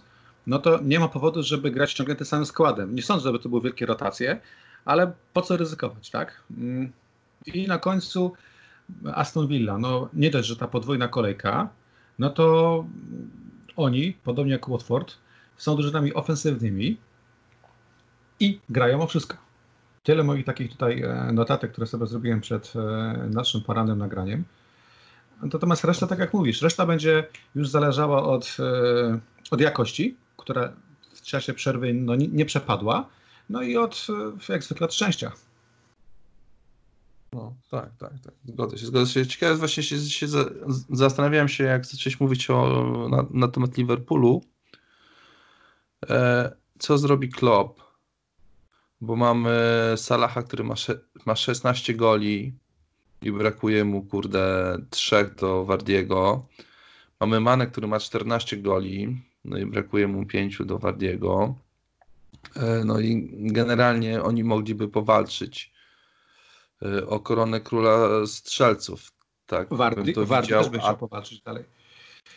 no 0.47 0.59
to 0.59 0.81
nie 0.83 1.01
ma 1.01 1.09
powodu, 1.09 1.43
żeby 1.43 1.71
grać 1.71 1.95
ciągle 1.95 2.15
tym 2.15 2.27
samym 2.27 2.47
składem. 2.47 2.95
Nie 2.95 3.03
sądzę, 3.03 3.23
żeby 3.23 3.39
to 3.39 3.49
były 3.49 3.63
wielkie 3.63 3.87
rotacje, 3.87 4.41
ale 4.85 5.13
po 5.33 5.43
co 5.43 5.57
ryzykować, 5.57 6.11
tak? 6.11 6.43
Mm. 6.59 6.93
I 7.47 7.67
na 7.67 7.79
końcu 7.79 8.33
Aston 9.15 9.49
Villa, 9.49 9.79
no 9.79 10.09
nie 10.13 10.31
dość, 10.31 10.49
że 10.49 10.57
ta 10.57 10.69
podwójna 10.69 11.09
kolejka, 11.09 11.69
no 12.19 12.31
to 12.31 12.85
oni, 13.77 14.17
podobnie 14.25 14.53
jak 14.53 14.69
Watford, 14.69 15.15
są 15.57 15.77
drużynami 15.77 16.15
ofensywnymi 16.15 16.97
i 18.41 18.61
grają 18.69 19.03
o 19.03 19.07
wszystko. 19.07 19.37
Tyle 20.03 20.25
moich 20.25 20.45
takich 20.45 20.71
tutaj 20.73 21.03
e, 21.03 21.33
notatek, 21.33 21.73
które 21.73 21.87
sobie 21.87 22.07
zrobiłem 22.07 22.41
przed 22.41 22.73
e, 22.77 23.29
naszym 23.31 23.61
porannym 23.61 23.99
nagraniem. 23.99 24.45
Natomiast 25.43 25.85
reszta, 25.85 26.07
tak 26.07 26.19
jak 26.19 26.35
mówisz, 26.35 26.63
reszta 26.63 26.87
będzie 26.87 27.27
już 27.55 27.69
zależała 27.69 28.23
od, 28.23 28.57
e, 28.61 29.19
od 29.51 29.61
jakości, 29.61 30.17
która 30.37 30.73
w 31.15 31.23
czasie 31.23 31.55
przerwy 31.55 31.95
no, 31.95 32.15
nie 32.17 32.45
przepadła, 32.45 33.09
no 33.51 33.63
i 33.63 33.77
od, 33.77 34.07
jak 34.49 34.65
zwykle, 34.65 34.85
od 34.85 34.95
szczęścia. 34.95 35.33
No, 37.35 37.57
tak, 37.71 37.97
tak, 37.99 38.13
tak. 38.25 38.35
Zgodzę 38.45 38.79
się, 38.79 38.87
zgodzę 38.87 39.13
się. 39.13 39.27
Ciekawe 39.27 39.55
właśnie 39.55 39.83
się, 39.83 39.99
się 39.99 40.27
zastanawiałem 40.91 41.49
się, 41.49 41.65
jak 41.65 41.87
zacząłeś 41.87 42.21
mówić 42.21 42.51
o, 42.51 43.09
na, 43.11 43.27
na 43.31 43.49
temat 43.49 43.77
Liverpoolu. 43.77 44.43
E, 46.11 46.53
co 46.79 46.99
zrobi 46.99 47.29
Klopp? 47.29 47.81
Bo 49.01 49.17
mamy 49.17 49.53
Salaha, 49.97 50.43
który 50.43 50.65
ma, 50.65 50.75
ma 51.27 51.37
16 51.37 51.95
goli 51.95 52.55
i 53.23 53.33
brakuje 53.33 53.85
mu, 53.85 54.03
kurde, 54.03 54.77
trzech 54.91 55.35
do 55.35 55.65
Wardiego. 55.65 56.47
Mamy 57.21 57.41
Manę, 57.41 57.67
który 57.67 57.87
ma 57.87 58.01
14 58.01 58.57
goli, 58.57 59.23
no 59.45 59.59
i 59.59 59.67
brakuje 59.67 60.09
mu 60.09 60.27
pięciu 60.27 60.65
do 60.65 60.79
Wardiego. 60.79 61.55
E, 62.57 62.85
no 62.85 63.01
i 63.01 63.29
generalnie 63.33 64.23
oni 64.23 64.45
mogliby 64.45 64.89
powalczyć 64.89 65.74
o 67.07 67.21
koronę 67.21 67.61
króla 67.61 68.27
strzelców. 68.27 69.13
Tak, 69.47 69.69
Wardy, 69.71 70.13
Wardy 70.17 70.49
też 70.49 70.69
by 70.69 70.79
chciał 70.79 70.97
powalczyć 70.97 71.43
dalej. 71.43 71.65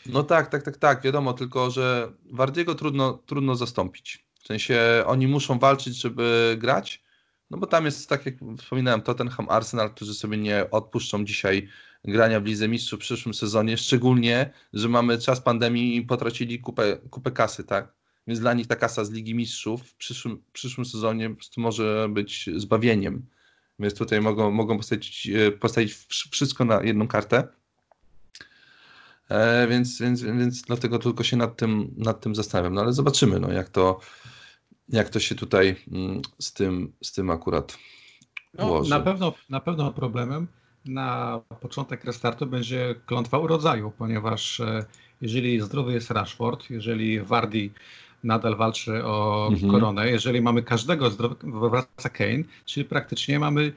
No 0.06 0.24
tak, 0.24 0.48
tak, 0.48 0.64
tak, 0.64 0.78
tak, 0.78 1.02
wiadomo, 1.02 1.34
tylko 1.34 1.72
że 1.72 2.12
Wardiego 2.32 2.76
trudno, 2.76 3.14
trudno 3.26 3.56
zastąpić. 3.56 4.28
W 4.42 4.48
sensie 4.48 5.04
oni 5.06 5.28
muszą 5.28 5.60
walczyć, 5.60 6.02
żeby 6.02 6.56
grać, 6.60 7.04
no 7.50 7.58
bo 7.58 7.68
tam 7.68 7.86
jest, 7.86 8.10
tak 8.10 8.26
jak 8.26 8.36
wspominałem, 8.58 9.02
Tottenham, 9.02 9.50
Arsenal, 9.50 9.94
którzy 9.94 10.14
sobie 10.14 10.38
nie 10.38 10.72
odpuszczą 10.72 11.26
dzisiaj 11.26 11.70
grania 12.04 12.40
w 12.40 12.46
Lidze 12.46 12.68
Mistrzów 12.68 13.00
w 13.00 13.02
przyszłym 13.02 13.34
sezonie, 13.34 13.78
szczególnie, 13.78 14.54
że 14.74 14.90
mamy 14.90 15.18
czas 15.18 15.42
pandemii 15.42 15.96
i 15.96 16.02
potracili 16.02 16.60
kupę, 16.60 16.98
kupę 17.10 17.32
kasy, 17.32 17.64
tak? 17.64 17.94
Więc 18.28 18.40
dla 18.40 18.54
nich 18.54 18.68
ta 18.68 18.76
kasa 18.76 19.06
z 19.06 19.12
Ligi 19.12 19.36
Mistrzów 19.36 19.82
w 19.82 19.96
przyszłym, 19.96 20.44
przyszłym 20.54 20.86
sezonie 20.86 21.30
po 21.30 21.36
prostu 21.36 21.62
może 21.62 22.08
być 22.10 22.50
zbawieniem. 22.56 23.26
Więc 23.80 23.96
tutaj 23.96 24.22
mogą, 24.22 24.52
mogą 24.52 24.78
postawić, 24.78 25.30
e, 25.30 25.52
postawić 25.52 25.94
wszystko 26.32 26.66
na 26.66 26.84
jedną 26.84 27.08
kartę. 27.08 27.48
E, 29.30 29.68
więc, 29.68 30.02
więc, 30.02 30.22
więc 30.22 30.62
dlatego 30.62 31.00
tylko 31.00 31.24
się 31.24 31.38
nad 31.38 31.58
tym, 31.58 31.94
nad 31.98 32.22
tym 32.22 32.36
zastanawiam. 32.36 32.74
No 32.74 32.82
ale 32.82 32.94
zobaczymy, 32.94 33.40
no, 33.40 33.52
jak, 33.52 33.70
to, 33.70 34.00
jak 34.90 35.10
to 35.10 35.20
się 35.20 35.36
tutaj 35.36 35.76
mm, 35.92 36.22
z 36.40 36.54
tym, 36.54 36.94
z 37.04 37.12
tym 37.12 37.30
akurat 37.30 37.78
no, 38.54 38.68
ułoży. 38.68 38.90
Na 38.90 39.00
pewno, 39.00 39.34
na 39.50 39.60
pewno 39.60 39.94
problemem 39.94 40.48
na 40.86 41.42
początek 41.62 42.04
restartu 42.04 42.46
będzie 42.46 42.96
klątwa 43.06 43.38
urodzaju, 43.40 43.92
ponieważ 43.98 44.60
e, 44.60 44.86
jeżeli 45.22 45.62
zdrowy 45.62 45.94
jest 45.94 46.12
Rashford, 46.12 46.70
jeżeli 46.70 47.22
Wardy 47.22 47.70
nadal 48.28 48.56
walczy 48.56 49.06
o 49.06 49.48
mhm. 49.52 49.72
koronę, 49.72 50.10
jeżeli 50.10 50.42
mamy 50.42 50.63
każdego 50.63 51.10
zdrowego, 51.10 51.70
wraca 51.70 52.10
Kane, 52.10 52.44
czyli 52.66 52.86
praktycznie 52.86 53.40
mamy 53.40 53.74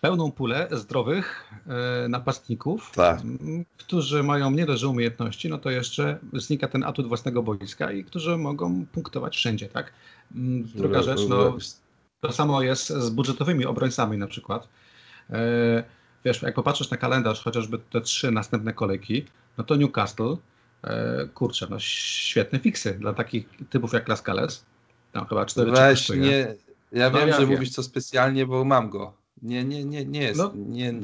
pełną 0.00 0.32
pulę 0.32 0.68
zdrowych 0.70 1.44
e, 2.04 2.08
napastników, 2.08 2.92
tak. 2.94 3.20
którzy 3.76 4.22
mają 4.22 4.50
nie 4.50 4.66
dość 4.66 4.82
umiejętności, 4.82 5.48
no 5.48 5.58
to 5.58 5.70
jeszcze 5.70 6.18
znika 6.32 6.68
ten 6.68 6.84
atut 6.84 7.08
własnego 7.08 7.42
boiska 7.42 7.92
i 7.92 8.04
którzy 8.04 8.36
mogą 8.36 8.86
punktować 8.86 9.36
wszędzie, 9.36 9.68
tak? 9.68 9.92
Druga 10.74 11.02
rzecz, 11.02 11.20
no 11.28 11.56
to 12.20 12.32
samo 12.32 12.62
jest 12.62 12.88
z 12.88 13.10
budżetowymi 13.10 13.66
obrońcami 13.66 14.18
na 14.18 14.26
przykład. 14.26 14.68
E, 15.30 15.84
wiesz, 16.24 16.42
jak 16.42 16.54
popatrzysz 16.54 16.90
na 16.90 16.96
kalendarz, 16.96 17.42
chociażby 17.42 17.78
te 17.78 18.00
trzy 18.00 18.30
następne 18.30 18.72
kolejki, 18.72 19.24
no 19.58 19.64
to 19.64 19.76
Newcastle, 19.76 20.36
kurczę, 21.34 21.66
no 21.70 21.78
świetne 21.78 22.58
fiksy 22.58 22.94
dla 22.94 23.12
takich 23.12 23.48
typów 23.70 23.92
jak 23.92 24.08
Lascales. 24.08 24.64
Tam 25.12 25.26
chyba 25.26 25.46
4 25.46 25.70
Weź, 25.70 26.08
nie, 26.08 26.54
ja 26.92 27.10
no 27.10 27.18
wiem, 27.18 27.28
ja 27.28 27.34
że 27.34 27.40
wiem. 27.40 27.50
mówisz 27.50 27.72
to 27.72 27.82
specjalnie, 27.82 28.46
bo 28.46 28.64
mam 28.64 28.90
go. 28.90 29.12
Nie, 29.42 29.64
nie, 29.64 29.84
nie, 29.84 30.04
nie 30.04 30.22
jest. 30.22 30.38
No, 30.38 30.52
nie, 30.56 30.94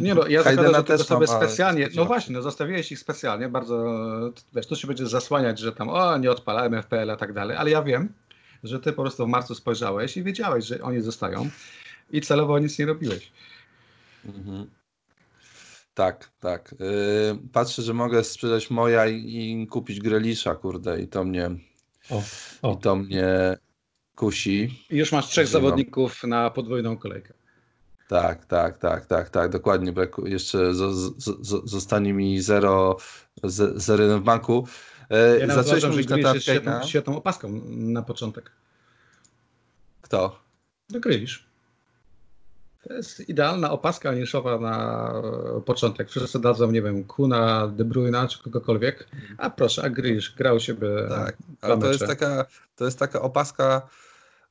nie 0.00 0.14
no, 0.14 0.26
ja 0.26 0.42
zakładam, 0.42 0.74
że 0.74 0.84
tylko 0.84 1.04
sobie 1.04 1.26
specjalnie, 1.26 1.88
no 1.94 2.04
właśnie, 2.04 2.34
no 2.34 2.42
zostawiłeś 2.42 2.92
ich 2.92 2.98
specjalnie, 2.98 3.48
bardzo, 3.48 3.94
wiesz, 4.54 4.66
tu 4.66 4.76
się 4.76 4.86
będzie 4.86 5.06
zasłaniać, 5.06 5.58
że 5.58 5.72
tam, 5.72 5.88
o, 5.88 6.18
nie 6.18 6.30
odpalałem 6.30 6.82
FPL 6.82 7.10
a 7.10 7.16
tak 7.16 7.32
dalej, 7.32 7.56
ale 7.56 7.70
ja 7.70 7.82
wiem, 7.82 8.12
że 8.64 8.80
ty 8.80 8.92
po 8.92 9.02
prostu 9.02 9.26
w 9.26 9.28
marcu 9.28 9.54
spojrzałeś 9.54 10.16
i 10.16 10.22
wiedziałeś, 10.22 10.64
że 10.64 10.82
oni 10.82 11.00
zostają 11.00 11.50
i 12.10 12.20
celowo 12.20 12.58
nic 12.58 12.78
nie 12.78 12.86
robiłeś. 12.86 13.32
Mhm. 14.24 14.66
Tak, 15.94 16.30
tak. 16.40 16.74
Yy, 16.80 17.38
patrzę, 17.52 17.82
że 17.82 17.94
mogę 17.94 18.24
sprzedać 18.24 18.70
moja 18.70 19.06
i, 19.06 19.60
i 19.62 19.66
kupić 19.66 20.00
Grelisza, 20.00 20.54
kurde, 20.54 21.02
i 21.02 21.08
to 21.08 21.24
mnie 21.24 21.50
o, 22.10 22.22
o. 22.62 22.74
i 22.74 22.78
to 22.78 22.96
mnie 22.96 23.56
kusi. 24.16 24.84
I 24.90 24.96
już 24.96 25.12
masz 25.12 25.26
trzech 25.26 25.46
zawodników 25.46 26.24
na 26.24 26.50
podwójną 26.50 26.96
kolejkę. 26.96 27.34
Tak, 28.08 28.44
tak, 28.44 28.78
tak, 28.78 29.06
tak, 29.06 29.30
tak, 29.30 29.50
dokładnie. 29.50 29.92
Braku, 29.92 30.26
jeszcze 30.26 30.74
z, 30.74 30.78
z, 30.78 31.46
z, 31.46 31.70
zostanie 31.70 32.12
mi 32.12 32.40
zero, 32.40 32.96
zero 33.76 34.18
w 34.18 34.22
banku. 34.22 34.66
E, 35.10 35.38
ja 35.38 35.54
Zacząłeś 35.54 35.84
mówić 35.84 36.08
na 36.08 36.40
świetną, 36.40 36.82
świetną 36.82 37.16
opaską 37.16 37.60
na 37.66 38.02
początek. 38.02 38.52
Kto? 40.02 40.40
No 40.90 41.00
Grylisz. 41.00 41.51
To 42.88 42.94
jest 42.94 43.28
idealna 43.28 43.70
opaska 43.70 44.14
niszowa 44.14 44.58
na 44.58 45.12
początek. 45.66 46.10
Wszyscy 46.10 46.40
dadzą, 46.40 46.70
nie 46.70 46.82
wiem, 46.82 47.04
Kuna, 47.04 47.68
De 47.68 47.84
czy 48.28 48.42
kogokolwiek. 48.42 49.08
A 49.38 49.50
proszę, 49.50 49.82
a 49.82 49.90
Grylisz 49.90 50.34
grał 50.36 50.60
siebie. 50.60 50.88
Tak, 51.08 51.36
ale 51.60 51.78
to 51.78 51.88
jest, 51.92 52.06
taka, 52.06 52.46
to 52.76 52.84
jest 52.84 52.98
taka 52.98 53.20
opaska 53.20 53.88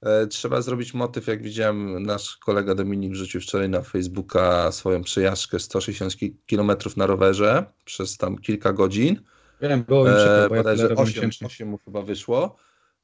E, 0.02 0.28
trzeba 0.28 0.62
zrobić 0.62 0.94
motyw, 0.94 1.28
jak 1.28 1.42
widziałem, 1.42 2.04
nasz 2.04 2.38
kolega 2.38 2.76
Dominik 2.76 3.12
wrzucił 3.12 3.42
wczoraj 3.42 3.70
na 3.70 3.82
Facebooka 3.82 4.72
swoją 4.72 5.04
przejażdżkę 5.04 5.60
160 5.60 6.14
km 6.50 6.72
na 6.98 7.06
rowerze 7.06 7.66
przez 7.86 8.18
tam 8.18 8.38
kilka 8.38 8.74
godzin. 8.74 9.22
Wiem, 9.62 9.84
było 9.84 10.04
mi 10.04 10.12
przykro, 10.16 10.50
bo 10.50 10.56
ja 10.56 10.96
8, 10.96 11.30
8 11.46 11.68
mu 11.68 11.78
chyba 11.78 12.02
wyszło. 12.02 12.58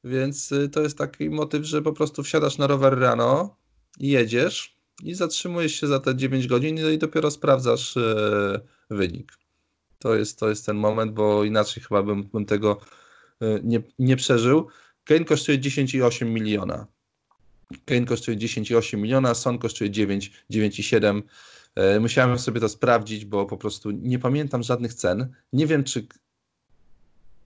Więc 0.04 0.52
y, 0.52 0.68
to 0.68 0.82
jest 0.82 0.98
taki 0.98 1.30
motyw, 1.30 1.64
że 1.64 1.82
po 1.82 1.92
prostu 1.92 2.22
wsiadasz 2.22 2.58
na 2.58 2.66
rower 2.66 2.98
rano 2.98 3.56
i 4.00 4.08
jedziesz 4.08 4.77
i 5.02 5.14
zatrzymujesz 5.14 5.80
się 5.80 5.86
za 5.86 6.00
te 6.00 6.16
9 6.16 6.46
godzin 6.46 6.82
no 6.82 6.88
i 6.88 6.98
dopiero 6.98 7.30
sprawdzasz 7.30 7.96
e, 7.96 8.60
wynik. 8.90 9.32
To 9.98 10.14
jest, 10.14 10.38
to 10.38 10.48
jest 10.48 10.66
ten 10.66 10.76
moment, 10.76 11.12
bo 11.12 11.44
inaczej 11.44 11.82
chyba 11.82 12.02
bym, 12.02 12.22
bym 12.22 12.46
tego 12.46 12.80
e, 13.40 13.60
nie, 13.62 13.82
nie 13.98 14.16
przeżył. 14.16 14.68
Kane 15.04 15.24
kosztuje 15.24 15.58
10,8 15.58 16.26
miliona. 16.26 16.86
Kane 17.84 18.06
kosztuje 18.06 18.36
10,8 18.36 18.98
miliona, 18.98 19.34
Son 19.34 19.58
kosztuje 19.58 19.90
9, 19.90 20.32
9,7. 20.52 21.22
E, 21.74 22.00
musiałem 22.00 22.38
sobie 22.38 22.60
to 22.60 22.68
sprawdzić, 22.68 23.24
bo 23.24 23.46
po 23.46 23.56
prostu 23.56 23.90
nie 23.90 24.18
pamiętam 24.18 24.62
żadnych 24.62 24.94
cen. 24.94 25.34
Nie 25.52 25.66
wiem, 25.66 25.84
czy 25.84 26.06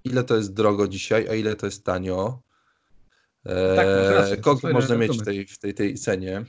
ile 0.04 0.24
to 0.24 0.36
jest 0.36 0.54
drogo 0.54 0.88
dzisiaj, 0.88 1.28
a 1.28 1.34
ile 1.34 1.56
to 1.56 1.66
jest 1.66 1.84
tanio. 1.84 2.42
E, 3.46 3.76
tak, 3.76 4.40
kogo 4.40 4.72
można 4.72 4.96
mieć 4.96 5.18
w 5.18 5.24
tej, 5.24 5.46
w 5.46 5.58
tej, 5.58 5.74
tej 5.74 5.94
cenie? 5.94 6.44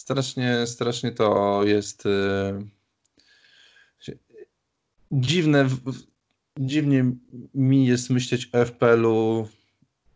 Strasznie, 0.00 0.66
strasznie 0.66 1.12
to 1.12 1.60
jest 1.64 2.06
e, 2.06 2.62
dziwne. 5.12 5.68
Dziwnie 6.58 7.12
mi 7.54 7.86
jest 7.86 8.10
myśleć 8.10 8.48
o 8.52 8.64
FPL-u 8.64 9.48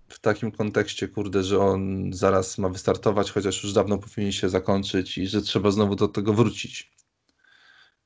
w 0.08 0.18
takim 0.18 0.52
kontekście, 0.52 1.08
kurde, 1.08 1.42
że 1.42 1.58
on 1.58 2.10
zaraz 2.12 2.58
ma 2.58 2.68
wystartować, 2.68 3.30
chociaż 3.30 3.62
już 3.62 3.72
dawno 3.72 3.98
powinien 3.98 4.32
się 4.32 4.48
zakończyć 4.48 5.18
i 5.18 5.26
że 5.26 5.42
trzeba 5.42 5.70
znowu 5.70 5.96
do 5.96 6.08
tego 6.08 6.34
wrócić. 6.34 6.92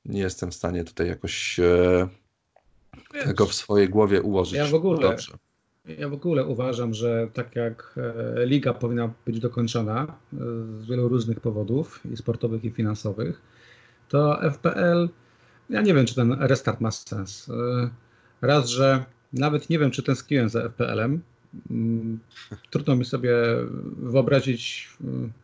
Nie 0.05 0.19
jestem 0.19 0.51
w 0.51 0.55
stanie 0.55 0.83
tutaj 0.83 1.07
jakoś 1.07 1.59
e, 1.59 2.07
tego 3.23 3.45
w 3.45 3.53
swojej 3.53 3.89
głowie 3.89 4.21
ułożyć. 4.21 4.55
Ja 4.55 4.67
w 4.67 4.73
ogóle, 4.75 4.99
Dobrze. 5.01 5.37
Ja 5.97 6.09
w 6.09 6.13
ogóle 6.13 6.45
uważam, 6.45 6.93
że 6.93 7.27
tak 7.33 7.55
jak 7.55 7.95
e, 7.97 8.45
liga 8.45 8.73
powinna 8.73 9.13
być 9.25 9.39
dokończona 9.39 10.03
e, 10.03 10.37
z 10.81 10.85
wielu 10.85 11.07
różnych 11.07 11.39
powodów, 11.39 12.01
i 12.13 12.17
sportowych, 12.17 12.65
i 12.65 12.71
finansowych, 12.71 13.41
to 14.09 14.39
FPL, 14.51 15.09
ja 15.69 15.81
nie 15.81 15.93
wiem, 15.93 16.05
czy 16.05 16.15
ten 16.15 16.33
restart 16.39 16.81
ma 16.81 16.91
sens. 16.91 17.49
E, 17.49 17.89
raz, 18.41 18.69
że 18.69 19.05
nawet 19.33 19.69
nie 19.69 19.79
wiem, 19.79 19.91
czy 19.91 20.03
tęskniłem 20.03 20.49
za 20.49 20.69
FPL-em, 20.69 21.21
Mm, 21.69 22.19
trudno 22.69 22.95
mi 22.95 23.05
sobie 23.05 23.33
wyobrazić, 23.97 24.89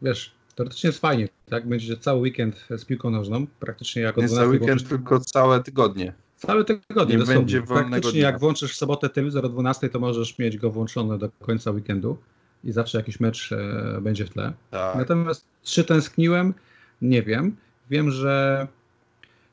wiesz, 0.02 0.32
teoretycznie 0.56 0.88
jest 0.88 1.00
fajnie, 1.00 1.30
tak? 1.50 1.68
Będzie 1.68 1.98
cały 1.98 2.20
weekend 2.20 2.66
z 2.70 2.86
piłką 2.86 3.10
nożną, 3.10 3.48
praktycznie 3.60 4.02
jak 4.02 4.18
od 4.18 4.24
Nie 4.24 4.30
cały 4.30 4.48
weekend, 4.50 4.90
tylko 4.90 5.20
całe 5.20 5.64
tygodnie. 5.64 6.14
Całe 6.36 6.64
tygodnie, 6.64 7.18
Nie 7.18 7.26
będzie 7.26 7.62
Praktycznie 7.62 8.12
dnia. 8.12 8.22
jak 8.22 8.40
włączysz 8.40 8.74
w 8.74 8.76
sobotę 8.76 9.10
telewizor 9.10 9.46
o 9.46 9.50
12, 9.50 9.90
to 9.90 10.00
możesz 10.00 10.40
mieć 10.40 10.58
go 10.58 10.72
włączony 10.72 11.18
do 11.18 11.30
końca 11.30 11.72
weekendu 11.72 12.18
i 12.64 12.72
zawsze 12.72 12.98
jakiś 12.98 13.20
mecz 13.20 13.52
e, 13.52 14.02
będzie 14.02 14.26
w 14.26 14.30
tle. 14.30 14.54
Tak. 14.72 14.98
Natomiast 14.98 15.46
czy 15.64 15.84
tęskniłem? 15.84 16.54
Nie 17.02 17.24
wiem. 17.24 17.56
Wiem, 17.90 18.12
że 18.12 18.68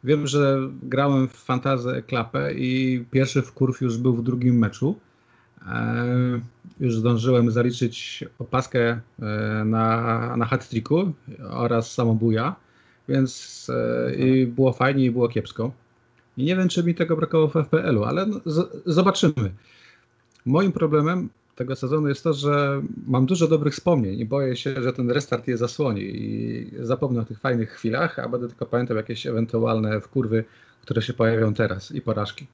wiem, 0.05 0.27
że 0.27 0.59
grałem 0.83 1.29
w 1.29 1.33
fantazę 1.33 2.03
klapę 2.03 2.55
i 2.55 3.05
pierwszy 3.11 3.43
wkurw 3.43 3.81
już 3.81 3.99
był 3.99 4.17
w 4.17 4.23
drugim 4.23 4.59
meczu. 4.59 4.97
E, 5.67 6.41
już 6.81 6.97
zdążyłem 6.97 7.51
zaliczyć 7.51 8.25
opaskę 8.39 8.81
e, 8.91 9.01
na, 9.65 10.37
na 10.37 10.45
hat 10.45 10.69
oraz 11.51 11.93
samobuja, 11.93 12.57
więc 13.09 13.67
e, 13.75 14.15
i 14.15 14.47
było 14.47 14.73
fajnie 14.73 15.05
i 15.05 15.11
było 15.11 15.29
kiepsko. 15.29 15.73
I 16.37 16.45
nie 16.45 16.57
wiem, 16.57 16.69
czy 16.69 16.85
mi 16.85 16.95
tego 16.95 17.17
brakowało 17.17 17.49
w 17.49 17.67
FPL-u, 17.67 18.05
ale 18.05 18.27
no, 18.27 18.41
zobaczymy. 18.87 19.53
Moim 20.47 20.73
problemem 20.73 21.29
tego 21.57 21.77
sezonu 21.77 22.09
jest 22.09 22.25
to, 22.25 22.33
że 22.33 22.83
mam 23.07 23.27
dużo 23.27 23.49
dobrych 23.49 23.75
wspomnień 23.75 24.19
i 24.19 24.25
boję 24.25 24.57
się, 24.57 24.83
że 24.83 24.93
ten 24.93 25.11
restart 25.11 25.49
je 25.49 25.57
zasłoni 25.57 26.03
i 26.03 26.71
zapomnę 26.81 27.21
o 27.21 27.25
tych 27.25 27.41
fajnych 27.41 27.71
chwilach, 27.71 28.19
a 28.19 28.29
będę 28.29 28.49
tylko 28.49 28.67
pamiętał 28.67 28.97
jakieś 28.97 29.27
ewentualne 29.27 30.01
wkurwy, 30.01 30.45
które 30.83 31.03
się 31.03 31.13
pojawią 31.13 31.55
teraz 31.55 31.93
i 31.93 32.01
porażki. 32.01 32.47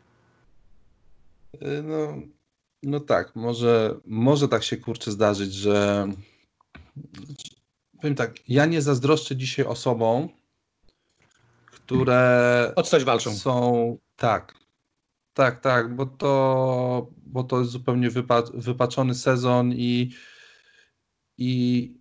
Y, 1.55 1.83
no, 1.83 2.23
no 2.83 3.01
tak, 3.01 3.37
może, 3.37 3.95
może 4.07 4.49
tak 4.49 4.63
się 4.63 4.77
kurczę 4.77 5.11
zdarzyć, 5.11 5.55
że 5.55 6.07
powiem 8.01 8.15
tak, 8.15 8.49
ja 8.49 8.67
nie 8.67 8.83
zazdroszczę 8.83 9.37
dzisiaj 9.37 9.67
osobom, 9.67 10.29
które 11.97 12.73
o 12.77 12.83
coś 12.83 13.05
walczą. 13.05 13.35
Są 13.35 13.99
tak, 14.17 14.55
tak, 15.35 15.61
tak, 15.61 15.95
bo 15.95 16.07
to, 16.07 17.11
bo 17.27 17.45
to 17.45 17.59
jest 17.59 17.71
zupełnie 17.71 18.11
wypa 18.11 18.43
wypaczony 18.55 19.15
sezon 19.15 19.73
i, 19.73 20.11
i, 21.39 21.93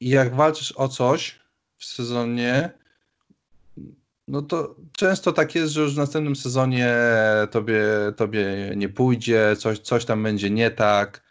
i 0.00 0.08
jak 0.08 0.34
walczysz 0.34 0.72
o 0.72 0.88
coś 0.88 1.40
w 1.76 1.84
sezonie, 1.84 2.70
no 4.28 4.42
to 4.42 4.76
często 4.92 5.32
tak 5.32 5.54
jest, 5.54 5.72
że 5.72 5.80
już 5.80 5.94
w 5.94 5.98
następnym 5.98 6.36
sezonie 6.36 6.94
tobie, 7.50 7.82
tobie 8.16 8.46
nie 8.76 8.88
pójdzie, 8.88 9.56
coś, 9.58 9.78
coś 9.78 10.04
tam 10.04 10.22
będzie 10.22 10.50
nie 10.50 10.70
tak, 10.70 11.22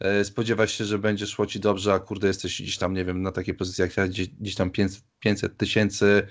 e, 0.00 0.24
spodziewasz 0.24 0.72
się, 0.72 0.84
że 0.84 0.98
będzie 0.98 1.26
szło 1.26 1.46
ci 1.46 1.60
dobrze, 1.60 1.92
a 1.92 1.98
kurde 1.98 2.28
jesteś 2.28 2.62
gdzieś 2.62 2.78
tam, 2.78 2.94
nie 2.94 3.04
wiem, 3.04 3.22
na 3.22 3.32
takiej 3.32 3.54
pozycji 3.54 3.82
jak 3.82 3.96
ja, 3.96 4.08
gdzieś, 4.08 4.28
gdzieś 4.28 4.54
tam 4.54 4.70
500 5.20 5.56
tysięcy, 5.56 6.26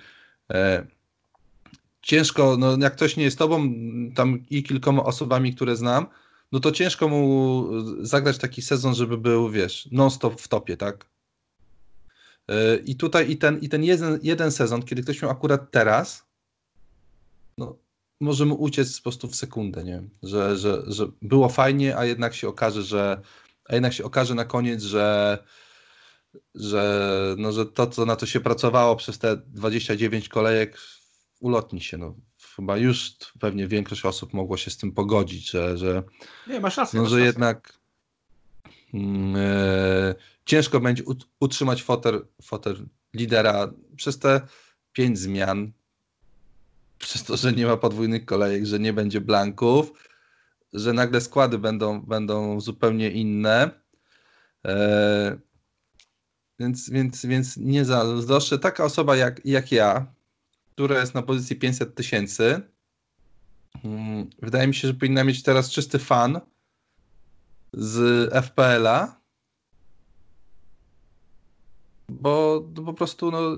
e, 0.51 0.87
ciężko, 2.01 2.57
no 2.57 2.77
jak 2.77 2.95
ktoś 2.95 3.17
nie 3.17 3.23
jest 3.23 3.37
tobą, 3.37 3.73
tam 4.15 4.39
i 4.49 4.63
kilkoma 4.63 5.03
osobami, 5.03 5.55
które 5.55 5.75
znam, 5.75 6.05
no 6.51 6.59
to 6.59 6.71
ciężko 6.71 7.07
mu 7.07 7.67
zagrać 7.99 8.37
taki 8.37 8.61
sezon, 8.61 8.95
żeby 8.95 9.17
był, 9.17 9.49
wiesz, 9.49 9.89
non-stop 9.91 10.41
w 10.41 10.47
topie, 10.47 10.77
tak? 10.77 11.05
E, 12.47 12.75
I 12.75 12.95
tutaj 12.95 13.31
i 13.31 13.37
ten, 13.37 13.59
i 13.59 13.69
ten 13.69 13.83
jeden, 13.83 14.19
jeden 14.23 14.51
sezon, 14.51 14.83
kiedy 14.83 15.03
ktoś 15.03 15.21
miał 15.21 15.31
akurat 15.31 15.71
teraz, 15.71 16.25
no, 17.57 17.77
może 18.19 18.45
mu 18.45 18.55
uciec 18.55 18.97
po 18.97 19.03
prostu 19.03 19.27
w 19.27 19.35
sekundę, 19.35 19.83
nie? 19.83 20.03
Że, 20.23 20.57
że, 20.57 20.83
że 20.87 21.07
było 21.21 21.49
fajnie, 21.49 21.97
a 21.97 22.05
jednak 22.05 22.33
się 22.35 22.47
okaże, 22.47 22.83
że 22.83 23.21
a 23.69 23.73
jednak 23.73 23.93
się 23.93 24.03
okaże 24.03 24.35
na 24.35 24.45
koniec, 24.45 24.83
że 24.83 25.37
że, 26.55 27.35
no, 27.37 27.51
że 27.51 27.65
to, 27.65 27.87
co 27.87 28.05
na 28.05 28.15
to 28.15 28.25
się 28.25 28.39
pracowało 28.39 28.95
przez 28.95 29.19
te 29.19 29.37
29 29.37 30.29
kolejek, 30.29 30.77
ulotni 31.41 31.81
się. 31.81 31.97
No, 31.97 32.15
chyba 32.55 32.77
już 32.77 33.11
pewnie 33.39 33.67
większość 33.67 34.05
osób 34.05 34.33
mogło 34.33 34.57
się 34.57 34.71
z 34.71 34.77
tym 34.77 34.91
pogodzić, 34.91 35.51
że, 35.51 35.77
że, 35.77 36.03
Nie, 36.47 36.59
masz 36.59 36.77
rację, 36.77 36.97
no, 36.97 37.03
masz 37.03 37.11
że 37.11 37.17
rację. 37.17 37.25
jednak 37.27 37.73
e, 39.35 40.15
ciężko 40.45 40.79
będzie 40.79 41.03
utrzymać 41.39 41.83
fotel, 41.83 42.25
fotel 42.41 42.85
lidera 43.13 43.73
przez 43.95 44.19
te 44.19 44.41
pięć 44.93 45.19
zmian, 45.19 45.71
przez 46.97 47.23
to, 47.23 47.37
że 47.37 47.53
nie 47.53 47.65
ma 47.65 47.77
podwójnych 47.77 48.25
kolejek, 48.25 48.65
że 48.65 48.79
nie 48.79 48.93
będzie 48.93 49.21
blanków, 49.21 49.91
że 50.73 50.93
nagle 50.93 51.21
składy 51.21 51.57
będą, 51.57 52.01
będą 52.01 52.61
zupełnie 52.61 53.11
inne. 53.11 53.81
E, 54.65 55.37
więc, 56.59 56.89
więc, 56.89 57.25
więc 57.25 57.57
nie 57.57 57.85
zazdroszczę. 57.85 58.59
Taka 58.59 58.83
osoba 58.83 59.15
jak, 59.15 59.45
jak 59.45 59.71
ja, 59.71 60.13
która 60.81 60.99
jest 60.99 61.13
na 61.13 61.21
pozycji 61.21 61.55
500 61.55 61.95
tysięcy, 61.95 62.61
mm, 63.83 64.29
wydaje 64.41 64.67
mi 64.67 64.75
się, 64.75 64.87
że 64.87 64.93
powinna 64.93 65.23
mieć 65.23 65.43
teraz 65.43 65.71
czysty 65.71 65.99
fan 65.99 66.41
z 67.73 68.29
FPL-a, 68.45 69.21
bo 72.09 72.61
po 72.85 72.93
prostu 72.93 73.31
no, 73.31 73.57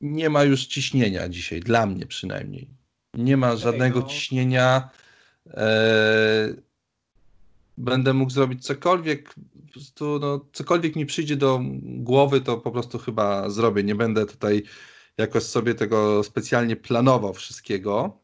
nie 0.00 0.30
ma 0.30 0.44
już 0.44 0.66
ciśnienia 0.66 1.28
dzisiaj, 1.28 1.60
dla 1.60 1.86
mnie 1.86 2.06
przynajmniej. 2.06 2.68
Nie 3.14 3.36
ma 3.36 3.56
żadnego 3.56 4.00
no. 4.00 4.06
ciśnienia. 4.06 4.90
E, 5.46 6.54
będę 7.78 8.14
mógł 8.14 8.30
zrobić 8.30 8.64
cokolwiek, 8.64 9.34
po 9.66 9.72
prostu 9.72 10.18
no, 10.18 10.46
cokolwiek 10.52 10.96
mi 10.96 11.06
przyjdzie 11.06 11.36
do 11.36 11.60
głowy, 11.82 12.40
to 12.40 12.58
po 12.58 12.70
prostu 12.70 12.98
chyba 12.98 13.50
zrobię. 13.50 13.82
Nie 13.82 13.94
będę 13.94 14.26
tutaj 14.26 14.62
jakoś 15.18 15.42
sobie 15.42 15.74
tego 15.74 16.24
specjalnie 16.24 16.76
planował 16.76 17.34
wszystkiego. 17.34 18.20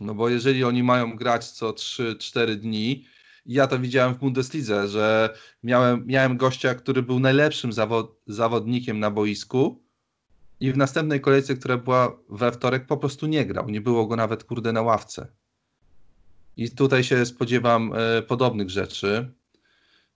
No 0.00 0.14
bo 0.14 0.28
jeżeli 0.28 0.64
oni 0.64 0.82
mają 0.82 1.16
grać 1.16 1.50
co 1.50 1.70
3-4 1.70 2.54
dni, 2.54 3.04
ja 3.46 3.66
to 3.66 3.78
widziałem 3.78 4.14
w 4.14 4.18
Bundeslidze, 4.18 4.88
że 4.88 5.34
miałem, 5.62 6.06
miałem 6.06 6.36
gościa, 6.36 6.74
który 6.74 7.02
był 7.02 7.20
najlepszym 7.20 7.72
zawod, 7.72 8.20
zawodnikiem 8.26 9.00
na 9.00 9.10
boisku 9.10 9.84
i 10.60 10.72
w 10.72 10.76
następnej 10.76 11.20
kolejce, 11.20 11.54
która 11.54 11.76
była 11.76 12.18
we 12.28 12.52
wtorek, 12.52 12.86
po 12.86 12.96
prostu 12.96 13.26
nie 13.26 13.46
grał. 13.46 13.70
Nie 13.70 13.80
było 13.80 14.06
go 14.06 14.16
nawet 14.16 14.44
kurde 14.44 14.72
na 14.72 14.82
ławce. 14.82 15.26
I 16.56 16.70
tutaj 16.70 17.04
się 17.04 17.26
spodziewam 17.26 17.92
e, 17.94 18.22
podobnych 18.22 18.70
rzeczy 18.70 19.32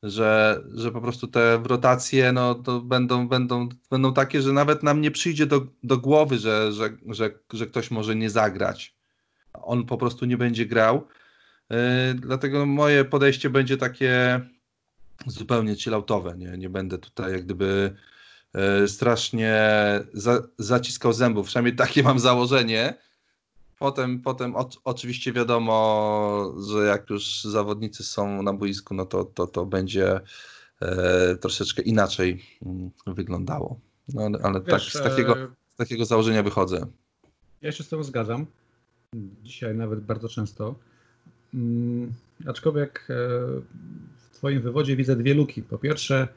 że, 0.03 0.63
że 0.75 0.93
po 0.93 1.01
prostu 1.01 1.27
te 1.29 1.63
rotacje 1.65 2.33
no, 2.33 2.55
to 2.55 2.81
będą, 2.81 3.29
będą, 3.29 3.69
będą 3.91 4.15
takie, 4.15 4.43
że 4.43 4.53
nawet 4.53 4.83
nam 4.83 5.01
nie 5.01 5.11
przyjdzie 5.11 5.47
do, 5.47 5.67
do 5.83 5.99
głowy, 5.99 6.39
że, 6.39 6.73
że, 6.73 6.91
że, 7.09 7.31
że 7.53 7.67
ktoś 7.67 7.91
może 7.91 8.17
nie 8.17 8.31
zagrać. 8.31 8.97
On 9.53 9.87
po 9.87 9.99
prostu 9.99 10.25
nie 10.25 10.37
będzie 10.37 10.67
grał. 10.67 11.07
Yy, 11.71 11.77
dlatego 12.15 12.67
moje 12.67 13.05
podejście 13.05 13.51
będzie 13.51 13.77
takie 13.77 14.41
zupełnie 15.27 15.77
chilloutowe. 15.77 16.35
Nie, 16.39 16.59
nie 16.59 16.69
będę 16.69 16.99
tutaj 16.99 17.33
jak 17.33 17.45
gdyby 17.45 17.97
yy, 18.55 18.89
strasznie 18.89 19.61
za, 20.13 20.43
zaciskał 20.59 21.13
zębów. 21.13 21.47
Przynajmniej 21.47 21.77
takie 21.77 22.03
mam 22.03 22.19
założenie 22.19 22.95
Potem, 23.83 24.21
potem 24.21 24.57
o, 24.57 24.69
oczywiście 24.85 25.33
wiadomo, 25.33 26.55
że 26.69 26.87
jak 26.87 27.11
już 27.11 27.45
zawodnicy 27.45 28.05
są 28.05 28.43
na 28.43 28.53
boisku, 28.53 28.95
no 28.95 29.07
to, 29.07 29.25
to, 29.25 29.47
to 29.47 29.67
będzie 29.67 30.21
e, 30.81 31.37
troszeczkę 31.37 31.83
inaczej 31.83 32.43
mm, 32.67 32.91
wyglądało. 33.07 33.81
No, 34.09 34.39
ale 34.43 34.61
Wiesz, 34.61 34.93
tak, 34.93 35.03
z 35.03 35.05
takiego, 35.11 35.39
e, 35.39 35.49
z 35.69 35.77
takiego 35.77 36.05
założenia 36.05 36.43
wychodzę. 36.43 36.87
Ja 37.63 37.73
się 37.73 37.85
z 37.85 37.89
tym 37.89 38.05
zgadzam. 38.05 38.47
Dzisiaj 39.43 39.75
nawet 39.75 40.01
bardzo 40.01 40.29
często. 40.29 40.75
Mm, 41.55 42.13
aczkolwiek 42.47 43.07
e, 43.11 43.15
w 44.17 44.31
Twoim 44.33 44.63
wywodzie 44.63 44.97
widzę 44.97 45.17
dwie 45.17 45.35
luki. 45.35 45.63
Po 45.63 45.79
pierwsze, 45.79 46.29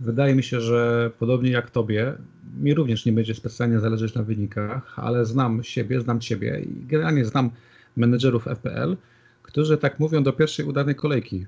Wydaje 0.00 0.34
mi 0.34 0.42
się, 0.42 0.60
że 0.60 1.10
podobnie 1.18 1.50
jak 1.50 1.70
tobie, 1.70 2.14
mi 2.60 2.74
również 2.74 3.06
nie 3.06 3.12
będzie 3.12 3.34
specjalnie 3.34 3.80
zależeć 3.80 4.14
na 4.14 4.22
wynikach, 4.22 4.98
ale 4.98 5.24
znam 5.24 5.62
siebie, 5.62 6.00
znam 6.00 6.20
ciebie 6.20 6.60
i 6.60 6.86
generalnie 6.86 7.24
znam 7.24 7.50
menedżerów 7.96 8.44
FPL, 8.44 8.96
którzy 9.42 9.78
tak 9.78 10.00
mówią 10.00 10.22
do 10.22 10.32
pierwszej 10.32 10.66
udanej 10.66 10.94
kolejki, 10.94 11.46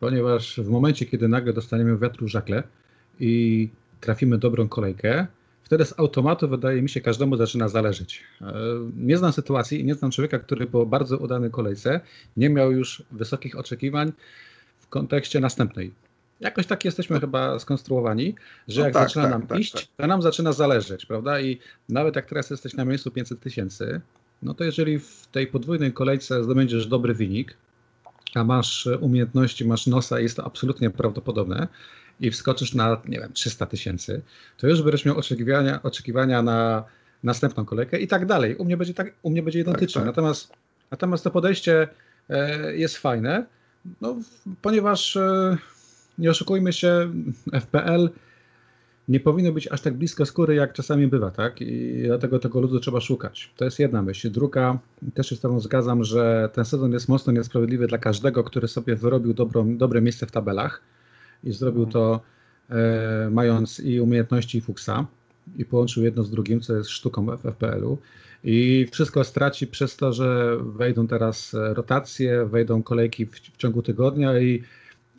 ponieważ 0.00 0.60
w 0.60 0.68
momencie, 0.68 1.06
kiedy 1.06 1.28
nagle 1.28 1.52
dostaniemy 1.52 1.98
wiatru 1.98 2.26
w 2.26 2.30
żakle 2.30 2.62
i 3.20 3.68
trafimy 4.00 4.38
dobrą 4.38 4.68
kolejkę, 4.68 5.26
wtedy 5.62 5.84
z 5.84 5.98
automatu 5.98 6.48
wydaje 6.48 6.82
mi 6.82 6.88
się 6.88 7.00
każdemu 7.00 7.36
zaczyna 7.36 7.68
zależeć. 7.68 8.22
E, 8.40 8.54
nie 8.96 9.18
znam 9.18 9.32
sytuacji 9.32 9.80
i 9.80 9.84
nie 9.84 9.94
znam 9.94 10.10
człowieka, 10.10 10.38
który 10.38 10.66
po 10.66 10.86
bardzo 10.86 11.18
udanej 11.18 11.50
kolejce 11.50 12.00
nie 12.36 12.50
miał 12.50 12.72
już 12.72 13.02
wysokich 13.12 13.58
oczekiwań 13.58 14.12
w 14.78 14.88
kontekście 14.88 15.40
następnej. 15.40 16.03
Jakoś 16.44 16.66
tak 16.66 16.84
jesteśmy 16.84 17.14
no. 17.14 17.20
chyba 17.20 17.58
skonstruowani, 17.58 18.34
że 18.68 18.80
no 18.80 18.86
jak 18.86 18.94
tak, 18.94 19.08
zaczyna 19.08 19.24
tak, 19.24 19.32
nam 19.32 19.46
tak, 19.46 19.58
iść, 19.58 19.72
tak. 19.72 19.84
to 19.96 20.06
nam 20.06 20.22
zaczyna 20.22 20.52
zależeć, 20.52 21.06
prawda? 21.06 21.40
I 21.40 21.58
nawet 21.88 22.16
jak 22.16 22.26
teraz 22.26 22.50
jesteś 22.50 22.74
na 22.74 22.84
miejscu 22.84 23.10
500 23.10 23.40
tysięcy, 23.40 24.00
no 24.42 24.54
to 24.54 24.64
jeżeli 24.64 24.98
w 24.98 25.26
tej 25.32 25.46
podwójnej 25.46 25.92
kolejce 25.92 26.44
zdobędziesz 26.44 26.86
dobry 26.86 27.14
wynik, 27.14 27.56
a 28.34 28.44
masz 28.44 28.88
umiejętności, 29.00 29.64
masz 29.64 29.86
nosa, 29.86 30.20
jest 30.20 30.36
to 30.36 30.44
absolutnie 30.44 30.90
prawdopodobne 30.90 31.68
i 32.20 32.30
wskoczysz 32.30 32.74
na, 32.74 33.02
nie 33.08 33.20
wiem, 33.20 33.32
300 33.32 33.66
tysięcy, 33.66 34.22
to 34.56 34.66
już 34.66 34.82
będziesz 34.82 35.04
miał 35.04 35.18
oczekiwania, 35.18 35.82
oczekiwania 35.82 36.42
na 36.42 36.84
następną 37.22 37.64
kolejkę 37.64 37.98
i 37.98 38.08
tak 38.08 38.26
dalej. 38.26 38.56
U 38.56 38.64
mnie 38.64 38.76
będzie, 38.76 38.94
tak, 38.94 39.12
u 39.22 39.30
mnie 39.30 39.42
będzie 39.42 39.60
identycznie. 39.60 40.00
Tak, 40.00 40.02
tak. 40.02 40.16
Natomiast, 40.16 40.52
natomiast 40.90 41.24
to 41.24 41.30
podejście 41.30 41.88
e, 42.30 42.76
jest 42.76 42.96
fajne, 42.96 43.46
no, 44.00 44.16
ponieważ 44.62 45.16
e, 45.16 45.56
nie 46.18 46.30
oszukujmy 46.30 46.72
się, 46.72 47.12
FPL 47.52 48.08
nie 49.08 49.20
powinno 49.20 49.52
być 49.52 49.68
aż 49.72 49.80
tak 49.80 49.94
blisko 49.94 50.26
skóry, 50.26 50.54
jak 50.54 50.72
czasami 50.72 51.06
bywa, 51.06 51.30
tak? 51.30 51.60
I 51.60 52.02
dlatego 52.06 52.38
tego 52.38 52.60
ludu 52.60 52.80
trzeba 52.80 53.00
szukać. 53.00 53.50
To 53.56 53.64
jest 53.64 53.78
jedna 53.78 54.02
myśl. 54.02 54.30
Druga, 54.30 54.78
też 55.14 55.28
się 55.28 55.36
z 55.36 55.40
Tobą 55.40 55.60
zgadzam, 55.60 56.04
że 56.04 56.50
ten 56.52 56.64
sezon 56.64 56.92
jest 56.92 57.08
mocno 57.08 57.32
niesprawiedliwy 57.32 57.86
dla 57.86 57.98
każdego, 57.98 58.44
który 58.44 58.68
sobie 58.68 58.96
wyrobił 58.96 59.34
dobre 59.76 60.00
miejsce 60.00 60.26
w 60.26 60.30
tabelach 60.30 60.82
i 61.44 61.52
zrobił 61.52 61.86
to 61.86 62.20
e, 62.70 63.28
mając 63.30 63.80
i 63.80 64.00
umiejętności 64.00 64.58
i 64.58 64.60
fuksa. 64.60 65.06
i 65.56 65.64
połączył 65.64 66.04
jedno 66.04 66.22
z 66.22 66.30
drugim, 66.30 66.60
co 66.60 66.76
jest 66.76 66.90
sztuką 66.90 67.26
w 67.36 67.40
FPL-u. 67.40 67.98
I 68.44 68.86
wszystko 68.92 69.24
straci 69.24 69.66
przez 69.66 69.96
to, 69.96 70.12
że 70.12 70.56
wejdą 70.60 71.06
teraz 71.06 71.56
rotacje, 71.72 72.46
wejdą 72.46 72.82
kolejki 72.82 73.26
w, 73.26 73.34
w 73.34 73.56
ciągu 73.56 73.82
tygodnia 73.82 74.38
i 74.38 74.62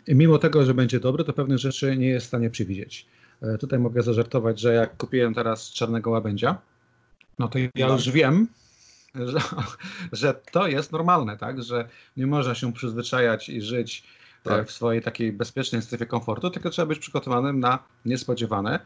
mimo 0.08 0.38
tego, 0.38 0.66
że 0.66 0.74
będzie 0.74 1.00
dobry, 1.00 1.24
to 1.24 1.34
pewnych 1.34 1.58
rzeczy 1.58 1.98
nie 1.98 2.08
jest 2.08 2.26
w 2.26 2.28
stanie 2.28 2.50
przewidzieć. 2.50 3.06
E, 3.42 3.58
tutaj 3.58 3.80
mogę 3.80 4.04
zażartować, 4.04 4.60
że 4.60 4.74
jak 4.74 4.98
kupiłem 4.98 5.34
teraz 5.34 5.72
czarnego 5.72 6.10
łabędzia, 6.10 6.58
no 7.40 7.48
to 7.48 7.60
ja 7.76 7.88
już 7.88 8.10
wiem, 8.10 8.48
że, 9.16 9.40
że 10.12 10.34
to 10.52 10.68
jest 10.68 10.92
normalne, 10.92 11.38
tak? 11.38 11.64
Że 11.64 11.90
nie 12.18 12.28
można 12.28 12.56
się 12.56 12.74
przyzwyczajać 12.74 13.50
i 13.50 13.62
żyć 13.62 14.04
e, 14.46 14.50
tak. 14.50 14.68
w 14.68 14.72
swojej 14.72 15.02
takiej 15.02 15.32
bezpiecznej 15.34 15.82
strefie 15.82 16.06
komfortu, 16.06 16.50
tylko 16.50 16.70
trzeba 16.70 16.86
być 16.86 17.00
przygotowanym 17.00 17.60
na 17.60 17.80
niespodziewane. 18.06 18.80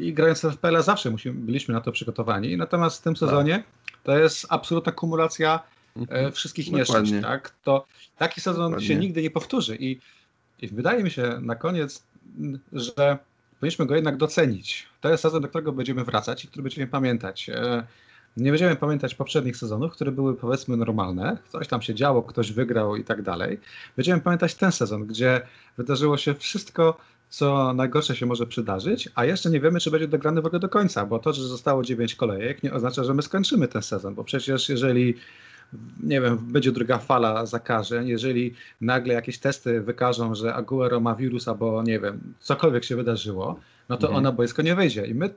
I 0.00 0.12
grając 0.12 0.40
w 0.40 0.52
FPL 0.52 0.82
zawsze 0.82 1.10
musimy, 1.10 1.40
byliśmy 1.40 1.74
na 1.74 1.80
to 1.80 1.92
przygotowani. 1.92 2.56
Natomiast 2.56 3.00
w 3.00 3.02
tym 3.02 3.14
tak. 3.14 3.18
sezonie 3.18 3.64
to 4.02 4.18
jest 4.18 4.46
absolutna 4.48 4.92
kumulacja 4.92 5.60
e, 5.96 6.00
mhm. 6.00 6.32
wszystkich 6.32 6.72
nieszczęść. 6.72 7.12
Tak? 7.22 7.54
To 7.64 7.86
taki 8.18 8.40
sezon 8.40 8.64
Dokładnie. 8.64 8.88
się 8.88 8.96
nigdy 8.96 9.22
nie 9.22 9.30
powtórzy. 9.30 9.76
I, 9.80 10.00
I 10.62 10.68
wydaje 10.68 11.04
mi 11.04 11.10
się 11.10 11.38
na 11.40 11.54
koniec, 11.54 12.02
że 12.72 13.18
powinniśmy 13.60 13.86
go 13.86 13.94
jednak 13.94 14.16
docenić. 14.16 14.86
To 15.00 15.10
jest 15.10 15.22
sezon, 15.22 15.42
do 15.42 15.48
którego 15.48 15.72
będziemy 15.72 16.04
wracać 16.04 16.44
i 16.44 16.48
który 16.48 16.62
będziemy 16.62 16.86
pamiętać. 16.86 17.48
E, 17.48 17.86
nie 18.36 18.50
będziemy 18.50 18.76
pamiętać 18.76 19.14
poprzednich 19.14 19.56
sezonów, 19.56 19.92
które 19.92 20.12
były 20.12 20.36
powiedzmy 20.36 20.76
normalne, 20.76 21.38
coś 21.48 21.68
tam 21.68 21.82
się 21.82 21.94
działo, 21.94 22.22
ktoś 22.22 22.52
wygrał 22.52 22.96
i 22.96 23.04
tak 23.04 23.22
dalej. 23.22 23.60
Będziemy 23.96 24.20
pamiętać 24.20 24.54
ten 24.54 24.72
sezon, 24.72 25.06
gdzie 25.06 25.40
wydarzyło 25.76 26.16
się 26.16 26.34
wszystko, 26.34 26.96
co 27.28 27.72
najgorsze 27.72 28.16
się 28.16 28.26
może 28.26 28.46
przydarzyć, 28.46 29.08
a 29.14 29.24
jeszcze 29.24 29.50
nie 29.50 29.60
wiemy, 29.60 29.80
czy 29.80 29.90
będzie 29.90 30.08
dograny 30.08 30.42
w 30.42 30.46
ogóle 30.46 30.60
do 30.60 30.68
końca, 30.68 31.06
bo 31.06 31.18
to, 31.18 31.32
że 31.32 31.42
zostało 31.42 31.82
9 31.82 32.14
kolejek, 32.14 32.62
nie 32.62 32.72
oznacza, 32.72 33.04
że 33.04 33.14
my 33.14 33.22
skończymy 33.22 33.68
ten 33.68 33.82
sezon, 33.82 34.14
bo 34.14 34.24
przecież 34.24 34.68
jeżeli 34.68 35.14
nie 36.02 36.20
wiem, 36.20 36.38
będzie 36.38 36.72
druga 36.72 36.98
fala 36.98 37.46
zakażeń, 37.46 38.08
jeżeli 38.08 38.54
nagle 38.80 39.14
jakieś 39.14 39.38
testy 39.38 39.80
wykażą, 39.80 40.34
że 40.34 40.54
Aguero 40.54 41.00
ma 41.00 41.14
wirus 41.14 41.48
albo 41.48 41.82
nie 41.82 42.00
wiem, 42.00 42.34
cokolwiek 42.40 42.84
się 42.84 42.96
wydarzyło, 42.96 43.60
no 43.88 43.96
to 43.96 44.06
mhm. 44.06 44.18
ona 44.18 44.32
boisko 44.32 44.62
nie 44.62 44.74
wyjdzie. 44.74 45.06
I 45.06 45.14
my 45.14 45.30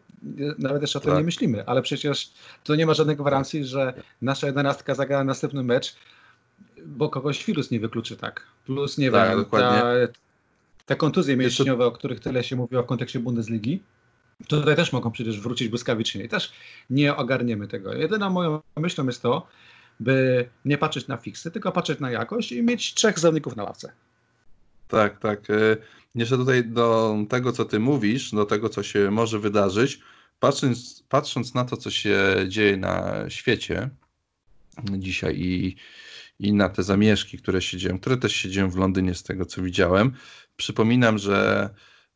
nawet 0.59 0.81
jeszcze 0.81 0.99
o 0.99 1.01
tym 1.01 1.11
tak. 1.11 1.19
nie 1.19 1.25
myślimy, 1.25 1.65
ale 1.65 1.81
przecież 1.81 2.31
to 2.63 2.75
nie 2.75 2.85
ma 2.85 2.93
żadnej 2.93 3.15
gwarancji, 3.15 3.65
że 3.65 3.93
nasza 4.21 4.47
jedenastka 4.47 4.95
zagra 4.95 5.23
następny 5.23 5.63
mecz, 5.63 5.95
bo 6.85 7.09
kogoś 7.09 7.45
wirus 7.45 7.71
nie 7.71 7.79
wykluczy, 7.79 8.17
tak. 8.17 8.43
Plus, 8.65 8.97
nie 8.97 9.11
tak, 9.11 9.37
wiem, 9.37 9.45
ta, 9.45 9.93
te 10.85 10.95
kontuzje 10.95 11.37
mięśniowe, 11.37 11.85
o 11.85 11.91
których 11.91 12.19
tyle 12.19 12.43
się 12.43 12.55
mówiło 12.55 12.83
w 12.83 12.85
kontekście 12.85 13.19
Bundesligi, 13.19 13.83
tutaj 14.47 14.75
też 14.75 14.93
mogą 14.93 15.11
przecież 15.11 15.39
wrócić 15.39 15.67
błyskawicznie 15.67 16.23
i 16.23 16.29
też 16.29 16.53
nie 16.89 17.15
ogarniemy 17.15 17.67
tego. 17.67 17.93
Jedyną 17.93 18.29
moją 18.29 18.59
myślą 18.77 19.05
jest 19.05 19.21
to, 19.21 19.47
by 19.99 20.49
nie 20.65 20.77
patrzeć 20.77 21.07
na 21.07 21.17
fiksy, 21.17 21.51
tylko 21.51 21.71
patrzeć 21.71 21.99
na 21.99 22.11
jakość 22.11 22.51
i 22.51 22.63
mieć 22.63 22.93
trzech 22.93 23.19
zawodników 23.19 23.55
na 23.55 23.63
ławce. 23.63 23.91
Tak, 24.87 25.19
tak. 25.19 25.47
Jeszcze 26.15 26.37
tutaj 26.37 26.63
do 26.63 27.17
tego, 27.29 27.51
co 27.51 27.65
ty 27.65 27.79
mówisz, 27.79 28.31
do 28.31 28.45
tego, 28.45 28.69
co 28.69 28.83
się 28.83 29.11
może 29.11 29.39
wydarzyć, 29.39 29.99
patrząc, 30.39 31.03
patrząc 31.09 31.53
na 31.53 31.65
to, 31.65 31.77
co 31.77 31.89
się 31.89 32.35
dzieje 32.47 32.77
na 32.77 33.25
świecie 33.29 33.89
dzisiaj 34.83 35.35
i, 35.39 35.75
i 36.39 36.53
na 36.53 36.69
te 36.69 36.83
zamieszki, 36.83 37.37
które 37.37 37.61
się 37.61 37.77
dzieją, 37.77 37.99
które 37.99 38.17
też 38.17 38.35
się 38.35 38.49
dzieją 38.49 38.69
w 38.69 38.77
Londynie, 38.77 39.15
z 39.15 39.23
tego 39.23 39.45
co 39.45 39.61
widziałem, 39.61 40.11
przypominam, 40.55 41.17
że 41.17 41.69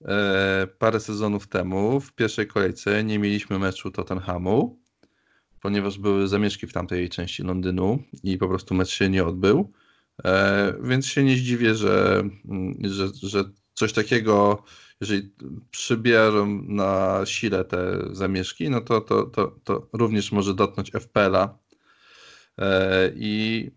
e, 0.05 0.67
parę 0.79 0.99
sezonów 0.99 1.47
temu 1.47 1.99
w 1.99 2.13
pierwszej 2.13 2.47
kolejce 2.47 3.03
nie 3.03 3.19
mieliśmy 3.19 3.59
meczu 3.59 3.91
Tottenhamu, 3.91 4.82
ponieważ 5.63 5.97
były 5.97 6.27
zamieszki 6.27 6.67
w 6.67 6.73
tamtej 6.73 7.09
części 7.09 7.43
Londynu 7.43 8.03
i 8.23 8.37
po 8.37 8.47
prostu 8.47 8.75
mecz 8.75 8.89
się 8.89 9.09
nie 9.09 9.25
odbył. 9.25 9.71
E, 10.25 10.73
więc 10.81 11.07
się 11.07 11.23
nie 11.23 11.35
zdziwię, 11.37 11.75
że, 11.75 12.23
że, 12.83 13.07
że 13.21 13.43
coś 13.73 13.93
takiego, 13.93 14.63
jeżeli 15.01 15.31
przybierą 15.71 16.61
na 16.67 17.21
sile 17.25 17.65
te 17.65 17.99
zamieszki, 18.11 18.69
no 18.69 18.81
to, 18.81 19.01
to, 19.01 19.23
to, 19.23 19.55
to 19.63 19.87
również 19.93 20.31
może 20.31 20.53
dotknąć 20.53 20.91
FPL-a. 20.91 21.57
E, 22.57 23.11
I, 23.15 23.71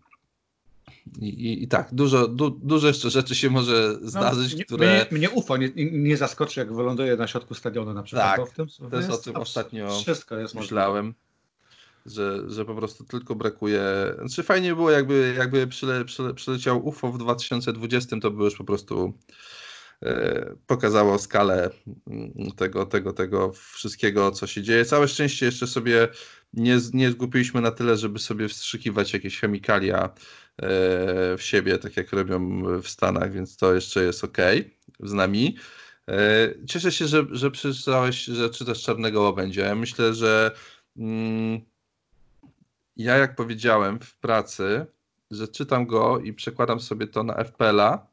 i, 1.21 1.63
I, 1.63 1.67
tak, 1.67 1.89
dużo, 1.91 2.27
du, 2.27 2.49
dużo 2.49 2.87
jeszcze 2.87 3.09
rzeczy 3.09 3.35
się 3.35 3.49
może 3.49 3.97
no, 4.01 4.09
zdarzyć, 4.09 4.55
no, 4.57 4.63
które. 4.65 4.87
Mnie, 4.87 5.19
mnie 5.19 5.29
UFO 5.29 5.57
nie, 5.57 5.69
nie 5.91 6.17
zaskoczy, 6.17 6.59
jak 6.59 6.73
wyląduje 6.73 7.17
na 7.17 7.27
środku 7.27 7.53
stadionu 7.53 7.93
na 7.93 8.03
przykład. 8.03 8.35
Tak, 8.35 8.49
w 8.49 8.53
tym, 8.53 8.89
też 8.89 9.09
o 9.09 9.17
tym 9.17 9.35
ostatnio 9.35 9.99
wszystko 9.99 10.37
jest 10.37 10.55
myślałem. 10.55 11.05
Możliwe 11.05 11.26
że, 12.07 12.49
że 12.49 12.65
po 12.65 12.75
prostu 12.75 13.03
tylko 13.03 13.35
brakuje. 13.35 13.81
Znaczy 14.17 14.43
fajnie 14.43 14.75
było, 14.75 14.91
jakby, 14.91 15.35
jakby 15.37 15.67
przyle, 15.67 16.05
przyle, 16.05 16.33
przyleciał 16.33 16.87
UFO 16.87 17.11
w 17.11 17.17
2020, 17.17 18.19
to 18.19 18.31
by 18.31 18.43
już 18.43 18.55
po 18.55 18.63
prostu 18.63 19.13
e, 20.03 20.55
pokazało 20.67 21.19
skalę 21.19 21.69
mm, 22.07 22.51
tego, 22.51 22.85
tego, 22.85 23.13
tego 23.13 23.51
wszystkiego, 23.53 24.31
co 24.31 24.47
się 24.47 24.61
dzieje. 24.61 24.85
Całe 24.85 25.07
szczęście 25.07 25.45
jeszcze 25.45 25.67
sobie 25.67 26.07
nie, 26.53 26.77
nie 26.93 27.11
zgupiliśmy 27.11 27.61
na 27.61 27.71
tyle, 27.71 27.97
żeby 27.97 28.19
sobie 28.19 28.47
wstrzykiwać 28.47 29.13
jakieś 29.13 29.39
chemikalia 29.39 30.03
e, 30.05 30.11
w 31.37 31.41
siebie, 31.41 31.77
tak 31.77 31.97
jak 31.97 32.11
robią 32.13 32.63
w 32.81 32.87
Stanach, 32.87 33.31
więc 33.31 33.57
to 33.57 33.73
jeszcze 33.73 34.03
jest 34.03 34.23
ok 34.23 34.37
z 34.99 35.13
nami. 35.13 35.57
E, 36.09 36.53
cieszę 36.67 36.91
się, 36.91 37.07
że, 37.07 37.25
że 37.31 37.51
przeczytałeś, 37.51 38.23
że 38.23 38.49
czytasz 38.49 38.83
Czarnego 38.83 39.21
Łabędzia. 39.21 39.75
Myślę, 39.75 40.13
że 40.13 40.51
mm, 40.97 41.61
ja 42.97 43.17
jak 43.17 43.35
powiedziałem 43.35 43.99
w 43.99 44.15
pracy, 44.15 44.85
że 45.31 45.47
czytam 45.47 45.85
go 45.85 46.19
i 46.19 46.33
przekładam 46.33 46.79
sobie 46.79 47.07
to 47.07 47.23
na 47.23 47.33
FPL-a, 47.43 48.07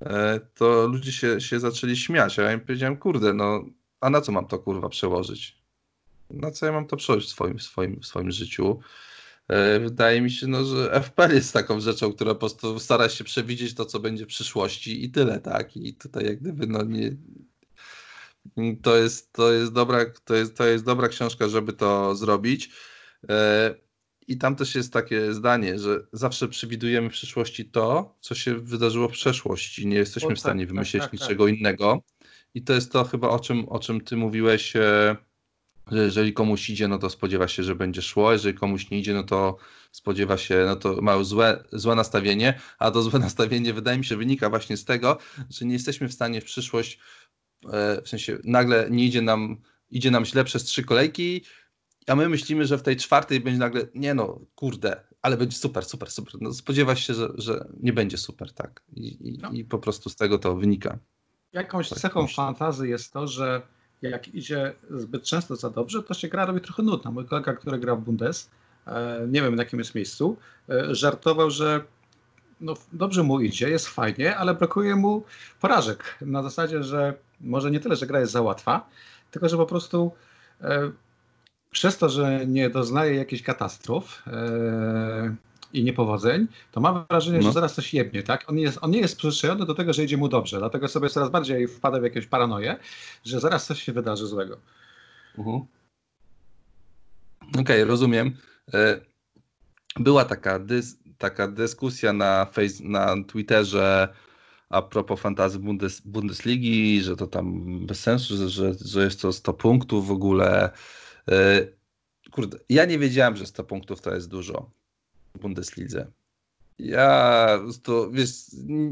e, 0.00 0.40
to 0.54 0.86
ludzie 0.86 1.12
się, 1.12 1.40
się 1.40 1.60
zaczęli 1.60 1.96
śmiać, 1.96 2.38
a 2.38 2.42
ja 2.42 2.52
im 2.52 2.60
powiedziałem, 2.60 2.96
kurde, 2.96 3.34
no 3.34 3.64
a 4.00 4.10
na 4.10 4.20
co 4.20 4.32
mam 4.32 4.46
to 4.46 4.58
kurwa 4.58 4.88
przełożyć? 4.88 5.60
Na 6.30 6.50
co 6.50 6.66
ja 6.66 6.72
mam 6.72 6.86
to 6.86 6.96
przełożyć 6.96 7.28
w 7.28 7.32
swoim, 7.32 7.60
swoim, 7.60 8.02
swoim 8.02 8.30
życiu? 8.30 8.80
E, 9.48 9.80
wydaje 9.80 10.20
mi 10.20 10.30
się, 10.30 10.46
no, 10.46 10.64
że 10.64 11.02
FPL 11.02 11.34
jest 11.34 11.52
taką 11.52 11.80
rzeczą, 11.80 12.12
która 12.12 12.34
po 12.34 12.40
prostu 12.40 12.78
stara 12.78 13.08
się 13.08 13.24
przewidzieć 13.24 13.74
to, 13.74 13.84
co 13.84 14.00
będzie 14.00 14.24
w 14.24 14.28
przyszłości 14.28 15.04
i 15.04 15.10
tyle, 15.10 15.40
tak? 15.40 15.76
I 15.76 15.94
tutaj 15.94 16.24
jak 16.24 16.40
gdyby, 16.40 16.66
no 16.66 16.82
nie... 16.84 17.16
To 18.82 18.96
jest, 18.96 19.32
to 19.32 19.52
jest, 19.52 19.72
dobra, 19.72 20.04
to 20.24 20.34
jest, 20.34 20.56
to 20.56 20.66
jest 20.66 20.84
dobra 20.84 21.08
książka, 21.08 21.48
żeby 21.48 21.72
to 21.72 22.14
zrobić. 22.14 22.70
E, 23.28 23.74
I 24.26 24.38
tam 24.38 24.56
też 24.56 24.74
jest 24.74 24.92
takie 24.92 25.34
zdanie, 25.34 25.78
że 25.78 26.06
zawsze 26.12 26.48
przewidujemy 26.48 27.10
w 27.10 27.12
przyszłości 27.12 27.64
to, 27.64 28.16
co 28.20 28.34
się 28.34 28.54
wydarzyło 28.54 29.08
w 29.08 29.12
przeszłości. 29.12 29.86
Nie 29.86 29.96
jesteśmy 29.96 30.26
o, 30.26 30.30
tak, 30.30 30.36
w 30.36 30.40
stanie 30.40 30.66
tak, 30.66 30.74
wymyślić 30.74 31.02
tak, 31.02 31.10
tak, 31.10 31.20
niczego 31.20 31.48
innego. 31.48 32.02
I 32.54 32.62
to 32.62 32.72
jest 32.72 32.92
to 32.92 33.04
chyba 33.04 33.28
o 33.28 33.40
czym, 33.40 33.68
o 33.68 33.78
czym 33.78 34.00
ty 34.00 34.16
mówiłeś, 34.16 34.76
e, 34.76 35.16
że 35.92 36.04
jeżeli 36.04 36.32
komuś 36.32 36.70
idzie, 36.70 36.88
no 36.88 36.98
to 36.98 37.10
spodziewa 37.10 37.48
się, 37.48 37.62
że 37.62 37.74
będzie 37.74 38.02
szło, 38.02 38.32
jeżeli 38.32 38.54
komuś 38.54 38.90
nie 38.90 38.98
idzie, 38.98 39.14
no 39.14 39.22
to 39.22 39.56
spodziewa 39.92 40.36
się, 40.36 40.64
no 40.66 40.76
to 40.76 41.02
ma 41.02 41.24
złe, 41.24 41.64
złe 41.72 41.94
nastawienie, 41.94 42.60
a 42.78 42.90
to 42.90 43.02
złe 43.02 43.18
nastawienie 43.28 43.74
wydaje 43.74 43.98
mi 43.98 44.04
się 44.04 44.16
wynika 44.16 44.50
właśnie 44.50 44.76
z 44.76 44.84
tego, 44.84 45.18
że 45.50 45.66
nie 45.66 45.72
jesteśmy 45.72 46.08
w 46.08 46.12
stanie 46.12 46.40
w 46.40 46.44
przyszłość, 46.44 46.98
e, 47.72 48.02
w 48.02 48.08
sensie 48.08 48.38
nagle 48.44 48.88
nie 48.90 49.04
idzie 49.04 49.22
nam, 49.22 49.56
idzie 49.90 50.10
nam 50.10 50.24
źle 50.24 50.44
przez 50.44 50.64
trzy 50.64 50.84
kolejki, 50.84 51.44
a 52.06 52.16
my 52.16 52.28
myślimy, 52.28 52.64
że 52.66 52.78
w 52.78 52.82
tej 52.82 52.96
czwartej 52.96 53.40
będzie 53.40 53.58
nagle, 53.58 53.82
nie 53.94 54.14
no, 54.14 54.40
kurde, 54.54 55.00
ale 55.22 55.36
będzie 55.36 55.56
super, 55.56 55.84
super, 55.84 56.10
super. 56.10 56.34
No, 56.40 56.52
spodziewasz 56.52 57.06
się, 57.06 57.14
że, 57.14 57.28
że 57.34 57.66
nie 57.80 57.92
będzie 57.92 58.18
super, 58.18 58.52
tak. 58.52 58.82
I, 58.92 59.28
i, 59.28 59.38
no. 59.38 59.50
i 59.50 59.64
po 59.64 59.78
prostu 59.78 60.10
z 60.10 60.16
tego 60.16 60.38
to 60.38 60.56
wynika. 60.56 60.98
Jakąś 61.52 61.88
tak, 61.88 61.98
cechą 61.98 62.22
myślę. 62.22 62.36
fantazy 62.36 62.88
jest 62.88 63.12
to, 63.12 63.26
że 63.26 63.62
jak 64.02 64.34
idzie 64.34 64.74
zbyt 64.90 65.24
często 65.24 65.56
za 65.56 65.70
dobrze, 65.70 66.02
to 66.02 66.14
się 66.14 66.28
gra 66.28 66.46
robi 66.46 66.60
trochę 66.60 66.82
nudna. 66.82 67.10
Mój 67.10 67.26
kolega, 67.26 67.52
który 67.52 67.78
gra 67.78 67.96
w 67.96 68.00
Bundes, 68.00 68.50
e, 68.86 69.26
nie 69.28 69.42
wiem 69.42 69.54
na 69.54 69.62
jakim 69.62 69.78
jest 69.78 69.94
miejscu, 69.94 70.36
e, 70.68 70.94
żartował, 70.94 71.50
że 71.50 71.84
no, 72.60 72.74
dobrze 72.92 73.22
mu 73.22 73.40
idzie, 73.40 73.70
jest 73.70 73.88
fajnie, 73.88 74.36
ale 74.36 74.54
brakuje 74.54 74.96
mu 74.96 75.24
porażek. 75.60 76.18
Na 76.20 76.42
zasadzie, 76.42 76.82
że 76.82 77.14
może 77.40 77.70
nie 77.70 77.80
tyle, 77.80 77.96
że 77.96 78.06
gra 78.06 78.20
jest 78.20 78.32
za 78.32 78.42
łatwa, 78.42 78.88
tylko 79.30 79.48
że 79.48 79.56
po 79.56 79.66
prostu 79.66 80.12
e, 80.60 80.90
przez 81.70 81.98
to, 81.98 82.08
że 82.08 82.46
nie 82.46 82.70
doznaje 82.70 83.14
jakichś 83.14 83.42
katastrof 83.42 84.22
e, 84.26 85.36
i 85.72 85.84
niepowodzeń, 85.84 86.46
to 86.72 86.80
mam 86.80 87.04
wrażenie, 87.10 87.38
no. 87.38 87.44
że 87.44 87.52
zaraz 87.52 87.74
coś 87.74 87.94
jebnie, 87.94 88.22
tak? 88.22 88.44
On, 88.50 88.58
jest, 88.58 88.78
on 88.80 88.90
nie 88.90 88.98
jest 88.98 89.16
przyzwyczajony 89.16 89.66
do 89.66 89.74
tego, 89.74 89.92
że 89.92 90.04
idzie 90.04 90.16
mu 90.16 90.28
dobrze, 90.28 90.58
dlatego 90.58 90.88
sobie 90.88 91.08
coraz 91.08 91.30
bardziej 91.30 91.68
wpada 91.68 92.00
w 92.00 92.02
jakąś 92.02 92.26
paranoję, 92.26 92.76
że 93.24 93.40
zaraz 93.40 93.66
coś 93.66 93.82
się 93.82 93.92
wydarzy 93.92 94.26
złego. 94.26 94.56
Uh-huh. 95.38 95.64
Okej, 97.48 97.60
okay, 97.60 97.84
rozumiem. 97.84 98.36
E, 98.74 99.00
była 99.96 100.24
taka, 100.24 100.58
dys, 100.58 100.98
taka 101.18 101.48
dyskusja 101.48 102.12
na, 102.12 102.44
face, 102.44 102.84
na 102.84 103.24
Twitterze 103.26 104.08
a 104.70 104.82
propos 104.82 105.20
fantazy 105.20 105.58
Bundes, 105.58 106.00
Bundesligi, 106.00 107.02
że 107.02 107.16
to 107.16 107.26
tam 107.26 107.78
bez 107.86 108.00
sensu, 108.00 108.36
że, 108.36 108.48
że, 108.48 108.74
że 108.84 109.04
jest 109.04 109.20
to 109.20 109.32
100 109.32 109.52
punktów 109.52 110.06
w 110.06 110.10
ogóle. 110.10 110.70
E, 111.28 111.66
kurde, 112.30 112.58
ja 112.68 112.84
nie 112.84 112.98
wiedziałem, 112.98 113.36
że 113.36 113.46
100 113.46 113.64
punktów 113.64 114.00
to 114.00 114.14
jest 114.14 114.28
dużo 114.28 114.70
w 115.34 115.38
Bundeslidze. 115.38 116.06
Ja 116.78 117.60
to, 117.82 118.10
wiesz, 118.10 118.30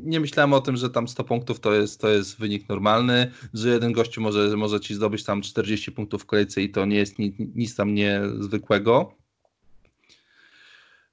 nie 0.02 0.20
myślałem 0.20 0.52
o 0.52 0.60
tym, 0.60 0.76
że 0.76 0.90
tam 0.90 1.08
100 1.08 1.24
punktów 1.24 1.60
to 1.60 1.74
jest, 1.74 2.00
to 2.00 2.08
jest 2.08 2.38
wynik 2.38 2.68
normalny, 2.68 3.30
że 3.54 3.68
jeden 3.68 3.92
gościu 3.92 4.20
może, 4.20 4.56
może 4.56 4.80
ci 4.80 4.94
zdobyć 4.94 5.24
tam 5.24 5.42
40 5.42 5.92
punktów 5.92 6.22
w 6.22 6.26
kolejce 6.26 6.62
i 6.62 6.70
to 6.70 6.84
nie 6.84 6.96
jest 6.96 7.18
nic, 7.18 7.36
nic 7.54 7.76
tam 7.76 7.94
niezwykłego. 7.94 9.14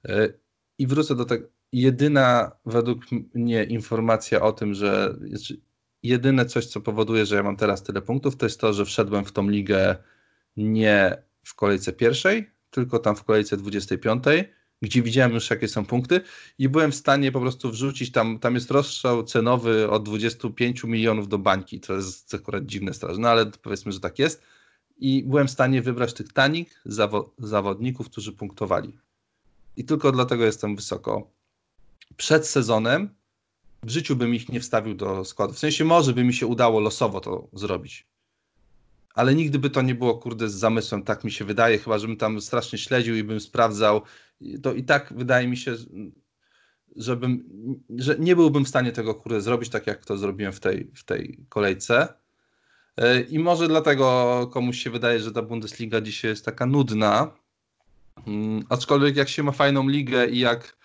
E, 0.08 0.28
I 0.78 0.86
wrócę 0.86 1.14
do 1.14 1.24
tego. 1.24 1.48
Jedyna 1.72 2.52
według 2.66 3.02
mnie 3.34 3.64
informacja 3.64 4.42
o 4.42 4.52
tym, 4.52 4.74
że 4.74 5.16
znaczy, 5.28 5.60
jedyne 6.02 6.46
coś, 6.46 6.66
co 6.66 6.80
powoduje, 6.80 7.26
że 7.26 7.36
ja 7.36 7.42
mam 7.42 7.56
teraz 7.56 7.82
tyle 7.82 8.02
punktów, 8.02 8.36
to 8.36 8.46
jest 8.46 8.60
to, 8.60 8.72
że 8.72 8.84
wszedłem 8.84 9.24
w 9.24 9.32
tą 9.32 9.48
ligę 9.48 9.96
nie 10.56 11.22
w 11.44 11.54
kolejce 11.54 11.92
pierwszej, 11.92 12.50
tylko 12.70 12.98
tam 12.98 13.16
w 13.16 13.24
kolejce 13.24 13.56
25 13.56 14.24
gdzie 14.82 15.02
widziałem 15.02 15.32
już 15.32 15.50
jakie 15.50 15.68
są 15.68 15.86
punkty 15.86 16.20
i 16.58 16.68
byłem 16.68 16.92
w 16.92 16.94
stanie 16.94 17.32
po 17.32 17.40
prostu 17.40 17.70
wrzucić 17.70 18.12
tam, 18.12 18.38
tam 18.38 18.54
jest 18.54 18.70
rozstrzał 18.70 19.24
cenowy 19.24 19.90
od 19.90 20.04
25 20.04 20.84
milionów 20.84 21.28
do 21.28 21.38
bańki, 21.38 21.80
to 21.80 21.94
jest 21.94 22.34
akurat 22.34 22.66
dziwne 22.66 22.94
straszne, 22.94 23.22
no 23.22 23.28
ale 23.28 23.46
powiedzmy, 23.46 23.92
że 23.92 24.00
tak 24.00 24.18
jest 24.18 24.42
i 24.98 25.24
byłem 25.26 25.46
w 25.46 25.50
stanie 25.50 25.82
wybrać 25.82 26.14
tych 26.14 26.32
tanich 26.32 26.80
zawo 26.84 27.34
zawodników, 27.38 28.10
którzy 28.10 28.32
punktowali. 28.32 28.98
I 29.76 29.84
tylko 29.84 30.12
dlatego 30.12 30.44
jestem 30.44 30.76
wysoko. 30.76 31.30
Przed 32.16 32.46
sezonem 32.46 33.08
w 33.82 33.90
życiu 33.90 34.16
bym 34.16 34.34
ich 34.34 34.48
nie 34.48 34.60
wstawił 34.60 34.94
do 34.94 35.24
składu. 35.24 35.52
W 35.52 35.58
sensie 35.58 35.84
może 35.84 36.12
by 36.12 36.24
mi 36.24 36.34
się 36.34 36.46
udało 36.46 36.80
losowo 36.80 37.20
to 37.20 37.48
zrobić 37.52 38.06
ale 39.16 39.34
nigdy 39.34 39.58
by 39.58 39.70
to 39.70 39.82
nie 39.82 39.94
było, 39.94 40.18
kurde, 40.18 40.48
z 40.48 40.54
zamysłem, 40.54 41.02
tak 41.02 41.24
mi 41.24 41.30
się 41.30 41.44
wydaje, 41.44 41.78
chyba 41.78 41.98
żebym 41.98 42.16
tam 42.16 42.40
strasznie 42.40 42.78
śledził 42.78 43.16
i 43.16 43.24
bym 43.24 43.40
sprawdzał, 43.40 44.02
to 44.62 44.74
i 44.74 44.84
tak 44.84 45.12
wydaje 45.16 45.48
mi 45.48 45.56
się, 45.56 45.76
żebym, 46.96 47.44
że 47.98 48.16
nie 48.18 48.36
byłbym 48.36 48.64
w 48.64 48.68
stanie 48.68 48.92
tego, 48.92 49.14
kurde, 49.14 49.40
zrobić 49.40 49.68
tak, 49.68 49.86
jak 49.86 50.04
to 50.04 50.16
zrobiłem 50.16 50.52
w 50.52 50.60
tej, 50.60 50.90
w 50.94 51.04
tej 51.04 51.40
kolejce. 51.48 52.08
E, 52.96 53.20
I 53.20 53.38
może 53.38 53.68
dlatego 53.68 54.50
komuś 54.52 54.78
się 54.82 54.90
wydaje, 54.90 55.20
że 55.20 55.32
ta 55.32 55.42
Bundesliga 55.42 56.00
dzisiaj 56.00 56.30
jest 56.30 56.44
taka 56.44 56.66
nudna, 56.66 57.30
mm, 58.26 58.64
aczkolwiek 58.68 59.16
jak 59.16 59.28
się 59.28 59.42
ma 59.42 59.52
fajną 59.52 59.88
ligę 59.88 60.26
i 60.26 60.38
jak 60.38 60.76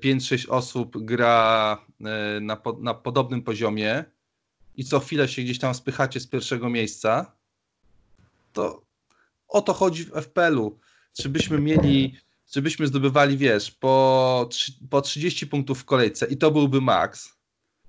5-6 0.00 0.48
e, 0.48 0.50
osób 0.50 1.04
gra 1.04 1.78
e, 2.00 2.40
na, 2.40 2.62
na 2.80 2.94
podobnym 2.94 3.42
poziomie 3.42 4.04
i 4.76 4.84
co 4.84 5.00
chwilę 5.00 5.28
się 5.28 5.42
gdzieś 5.42 5.58
tam 5.58 5.74
spychacie 5.74 6.20
z 6.20 6.26
pierwszego 6.26 6.70
miejsca, 6.70 7.37
to 8.58 8.82
o 9.48 9.62
to 9.62 9.72
chodzi 9.72 10.04
w 10.04 10.12
FPL-u. 10.12 10.78
Czy 11.12 11.28
byśmy 11.28 11.60
mieli, 11.60 12.16
czy 12.50 12.62
byśmy 12.62 12.86
zdobywali, 12.86 13.36
wiesz, 13.36 13.70
po, 13.70 14.48
po 14.90 15.00
30 15.00 15.46
punktów 15.46 15.80
w 15.80 15.84
kolejce 15.84 16.26
i 16.26 16.36
to 16.36 16.50
byłby 16.50 16.80
maks, 16.80 17.28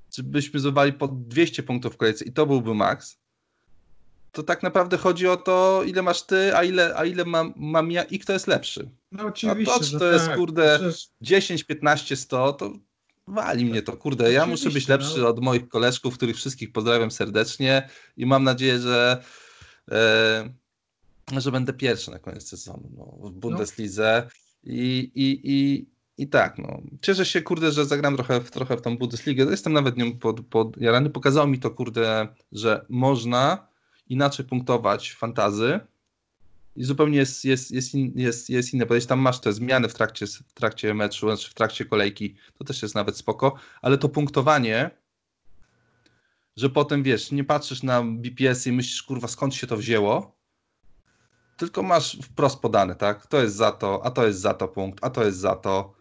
czy 0.10 0.24
byśmy 0.24 0.60
zdobywali 0.60 0.94
po 0.94 1.08
200 1.08 1.64
punktów 1.64 1.94
w 1.94 1.98
kolejce 1.98 2.26
i 2.26 2.32
to 2.32 2.46
byłby 2.46 2.76
maks, 2.76 3.18
to 4.32 4.44
tak 4.44 4.64
naprawdę 4.64 4.98
chodzi 4.98 5.28
o 5.28 5.38
to, 5.38 5.84
ile 5.86 6.02
masz 6.02 6.22
ty, 6.22 6.56
a 6.56 6.64
ile, 6.64 6.96
a 6.96 7.06
ile 7.06 7.26
mam, 7.26 7.54
mam 7.56 7.92
ja 7.92 8.04
i 8.04 8.20
kto 8.20 8.34
jest 8.34 8.48
lepszy. 8.48 8.90
No 9.12 9.26
oczywiście, 9.26 9.74
a 9.74 9.80
to, 9.80 9.86
czy 9.86 10.00
to 10.00 10.12
jest, 10.12 10.26
tak. 10.26 10.38
kurde, 10.38 10.80
Przecież... 10.80 11.08
10, 11.22 11.64
15, 11.64 12.16
100, 12.16 12.54
to 12.54 12.74
wali 13.28 13.66
mnie 13.66 13.82
to, 13.82 13.98
kurde. 13.98 14.34
Ja 14.34 14.46
muszę 14.46 14.70
być 14.70 14.88
lepszy 14.88 15.20
no. 15.20 15.28
od 15.28 15.40
moich 15.40 15.68
koleżków, 15.68 16.14
których 16.14 16.36
wszystkich 16.36 16.72
pozdrawiam 16.72 17.12
serdecznie 17.12 17.90
i 18.18 18.26
mam 18.26 18.44
nadzieję, 18.44 18.80
że 18.80 19.24
e, 19.92 20.59
że 21.38 21.52
będę 21.52 21.74
pierwszy 21.74 22.12
na 22.12 22.20
koniec 22.20 22.48
sezonu 22.48 22.92
no, 22.98 23.30
w 23.30 23.32
Bundeslidze 23.32 24.24
no. 24.26 24.74
i, 24.74 25.12
i, 25.16 25.42
i, 25.44 25.90
i 26.18 26.28
tak, 26.28 26.58
no. 26.58 26.82
Cieszę 27.02 27.26
się, 27.26 27.42
kurde, 27.42 27.72
że 27.72 27.86
zagram 27.86 28.16
trochę, 28.16 28.42
trochę 28.42 28.78
w 28.78 28.82
tą 28.82 28.98
Bundesligę. 28.98 29.46
Jestem 29.50 29.74
nawet 29.74 29.98
nią 29.98 30.18
pod, 30.18 30.46
pod 30.46 30.78
jarany. 30.78 31.10
Pokazało 31.10 31.48
mi 31.48 31.60
to, 31.60 31.72
kurde, 31.72 32.28
że 32.52 32.86
można 32.90 33.68
inaczej 34.08 34.46
punktować 34.46 35.14
fantazy 35.14 35.80
i 36.76 36.84
zupełnie 36.84 37.18
jest, 37.18 37.46
jest, 37.46 37.72
jest, 37.72 37.94
in, 37.94 38.12
jest, 38.16 38.50
jest 38.50 38.74
inne 38.74 38.86
podejście. 38.86 39.08
Tam 39.10 39.20
masz 39.20 39.40
te 39.40 39.54
zmiany 39.54 39.90
w 39.90 39.94
trakcie, 39.94 40.28
w 40.28 40.54
trakcie 40.54 40.94
meczu, 40.94 41.28
znaczy 41.28 41.50
w 41.50 41.54
trakcie 41.54 41.86
kolejki, 41.86 42.36
to 42.58 42.64
też 42.64 42.82
jest 42.82 42.96
nawet 42.96 43.18
spoko, 43.18 43.56
ale 43.82 43.98
to 43.98 44.10
punktowanie, 44.10 44.90
że 46.56 46.70
potem 46.70 47.04
wiesz, 47.04 47.32
nie 47.32 47.44
patrzysz 47.44 47.84
na 47.84 48.04
BPS 48.04 48.68
i 48.68 48.72
myślisz, 48.72 49.04
kurwa, 49.04 49.28
skąd 49.28 49.56
się 49.56 49.68
to 49.68 49.78
wzięło, 49.78 50.39
tylko 51.60 51.84
masz 51.84 52.18
wprost 52.24 52.60
podane, 52.60 52.96
tak? 52.96 53.28
To 53.28 53.42
jest 53.42 53.56
za 53.56 53.72
to, 53.72 54.06
a 54.06 54.12
to 54.12 54.28
jest 54.28 54.40
za 54.40 54.54
to 54.54 54.68
punkt, 54.68 55.00
a 55.04 55.10
to 55.10 55.24
jest 55.24 55.38
za 55.38 55.56
to. 55.56 55.94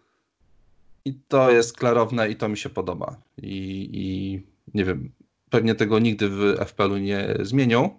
I 1.04 1.14
to 1.28 1.50
jest 1.50 1.76
klarowne 1.76 2.28
i 2.30 2.36
to 2.36 2.48
mi 2.48 2.56
się 2.56 2.68
podoba. 2.68 3.16
I, 3.42 3.90
i 3.92 4.42
nie 4.74 4.84
wiem, 4.84 5.12
pewnie 5.50 5.74
tego 5.74 5.98
nigdy 5.98 6.28
w 6.28 6.56
FPL-u 6.66 6.96
nie 6.96 7.36
zmienią. 7.40 7.98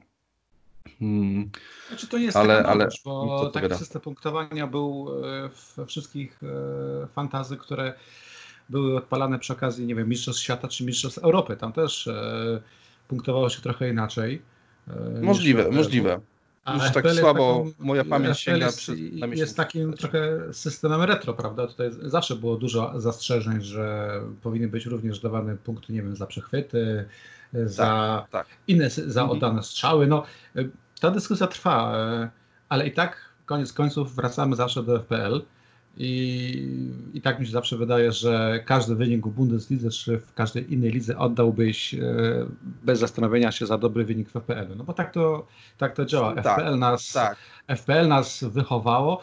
Hmm. 0.99 1.49
Znaczy 1.88 2.07
to 2.07 2.18
jest 2.18 2.38
ale, 2.38 2.57
taka 2.57 2.70
ale 2.70 2.89
bo 3.05 3.49
taki 3.49 3.76
system 3.76 4.01
punktowania 4.01 4.68
był 4.68 5.07
e, 5.24 5.49
we 5.78 5.86
wszystkich 5.86 6.39
e, 6.43 7.07
fantazy, 7.07 7.57
które 7.57 7.93
były 8.70 8.97
odpalane 8.97 9.39
przy 9.39 9.53
okazji, 9.53 9.86
nie 9.86 9.95
wiem, 9.95 10.10
Mistrzostw 10.10 10.43
Świata 10.43 10.68
czy 10.68 10.86
Mistrzostw 10.86 11.18
Europy. 11.18 11.57
Tam 11.57 11.74
też 11.74 12.07
e, 12.07 12.62
punktowało 13.07 13.49
się 13.49 13.62
trochę 13.62 13.89
inaczej. 13.89 14.41
Możliwe, 15.22 15.72
możliwe. 15.72 16.22
Już 16.74 16.91
tak 16.91 17.11
słabo 17.11 17.57
taką, 17.57 17.72
moja 17.80 18.05
pamięć 18.05 18.39
sięga 18.39 18.65
jest, 18.65 18.78
przy, 18.78 18.95
na 19.11 19.28
jest 19.28 19.57
takim 19.57 19.93
trochę 19.93 20.53
systemem 20.53 21.01
retro, 21.01 21.34
prawda? 21.34 21.67
Tutaj 21.67 21.89
zawsze 22.01 22.36
było 22.36 22.55
dużo 22.55 23.01
zastrzeżeń, 23.01 23.61
że 23.61 24.11
powinny 24.41 24.67
być 24.67 24.86
również 24.86 25.20
dawane 25.20 25.57
punkty, 25.57 25.93
nie 25.93 26.01
wiem, 26.01 26.15
za 26.15 26.26
przechwyty, 26.26 27.05
za 27.53 27.86
tak, 28.32 28.32
tak. 28.32 28.47
inne, 28.67 28.89
za 28.89 29.22
mhm. 29.22 29.30
oddane 29.30 29.63
strzały. 29.63 30.07
No, 30.07 30.24
ta 31.01 31.11
dyskusja 31.11 31.47
trwa, 31.47 31.97
e, 31.97 32.30
ale 32.70 32.88
i 32.88 32.91
tak 32.91 33.30
koniec 33.45 33.74
końców 33.74 34.15
wracamy 34.15 34.55
zawsze 34.55 34.84
do 34.84 34.99
FPL. 34.99 35.41
I, 36.01 36.81
I 37.13 37.21
tak 37.21 37.39
mi 37.39 37.45
się 37.45 37.51
zawsze 37.51 37.77
wydaje, 37.77 38.11
że 38.11 38.63
każdy 38.65 38.95
wynik 38.95 39.27
w 39.27 39.29
Bundeslidze 39.29 39.89
czy 39.89 40.19
w 40.19 40.33
każdej 40.33 40.73
innej 40.73 40.91
lidze 40.91 41.17
oddałbyś 41.17 41.93
e, 41.93 41.99
bez 42.61 42.99
zastanowienia 42.99 43.51
się 43.51 43.65
za 43.65 43.77
dobry 43.77 44.05
wynik 44.05 44.29
w 44.29 44.31
FPL. 44.31 44.77
No 44.77 44.83
bo 44.83 44.93
tak 44.93 45.13
to, 45.13 45.47
tak 45.77 45.95
to 45.95 46.05
działa. 46.05 46.35
Tak, 46.35 46.59
FPL, 46.59 46.79
nas, 46.79 47.11
tak. 47.13 47.37
FPL 47.67 48.07
nas 48.07 48.43
wychowało. 48.43 49.21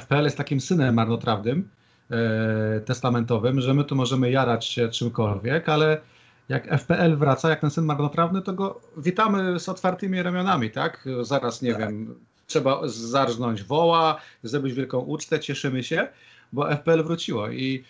FPL 0.00 0.24
jest 0.24 0.36
takim 0.36 0.60
synem 0.60 0.94
marnotrawnym, 0.94 1.68
e, 2.10 2.80
testamentowym, 2.80 3.60
że 3.60 3.74
my 3.74 3.84
tu 3.84 3.96
możemy 3.96 4.30
jarać 4.30 4.66
się 4.66 4.88
czymkolwiek, 4.88 5.68
ale 5.68 6.00
jak 6.48 6.80
FPL 6.80 7.16
wraca, 7.16 7.50
jak 7.50 7.60
ten 7.60 7.70
syn 7.70 7.84
marnotrawny, 7.84 8.42
to 8.42 8.52
go 8.52 8.80
witamy 8.96 9.60
z 9.60 9.68
otwartymi 9.68 10.22
ramionami, 10.22 10.70
tak? 10.70 11.08
Zaraz, 11.22 11.62
nie 11.62 11.72
tak. 11.72 11.80
wiem, 11.80 12.14
trzeba 12.50 12.80
zarżnąć 12.88 13.62
woła, 13.62 14.20
zrobić 14.42 14.74
wielką 14.74 14.98
ucztę, 14.98 15.40
cieszymy 15.40 15.82
się, 15.82 16.08
bo 16.52 16.76
FPL 16.76 17.04
wróciło 17.04 17.48
i, 17.50 17.84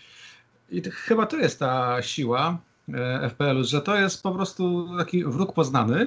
i 0.70 0.82
chyba 0.90 1.26
to 1.26 1.36
jest 1.36 1.58
ta 1.58 2.02
siła 2.02 2.58
e, 2.94 3.30
FPL-u, 3.30 3.64
że 3.64 3.80
to 3.80 3.96
jest 3.96 4.22
po 4.22 4.32
prostu 4.32 4.88
taki 4.98 5.24
wróg 5.24 5.54
poznany, 5.54 6.06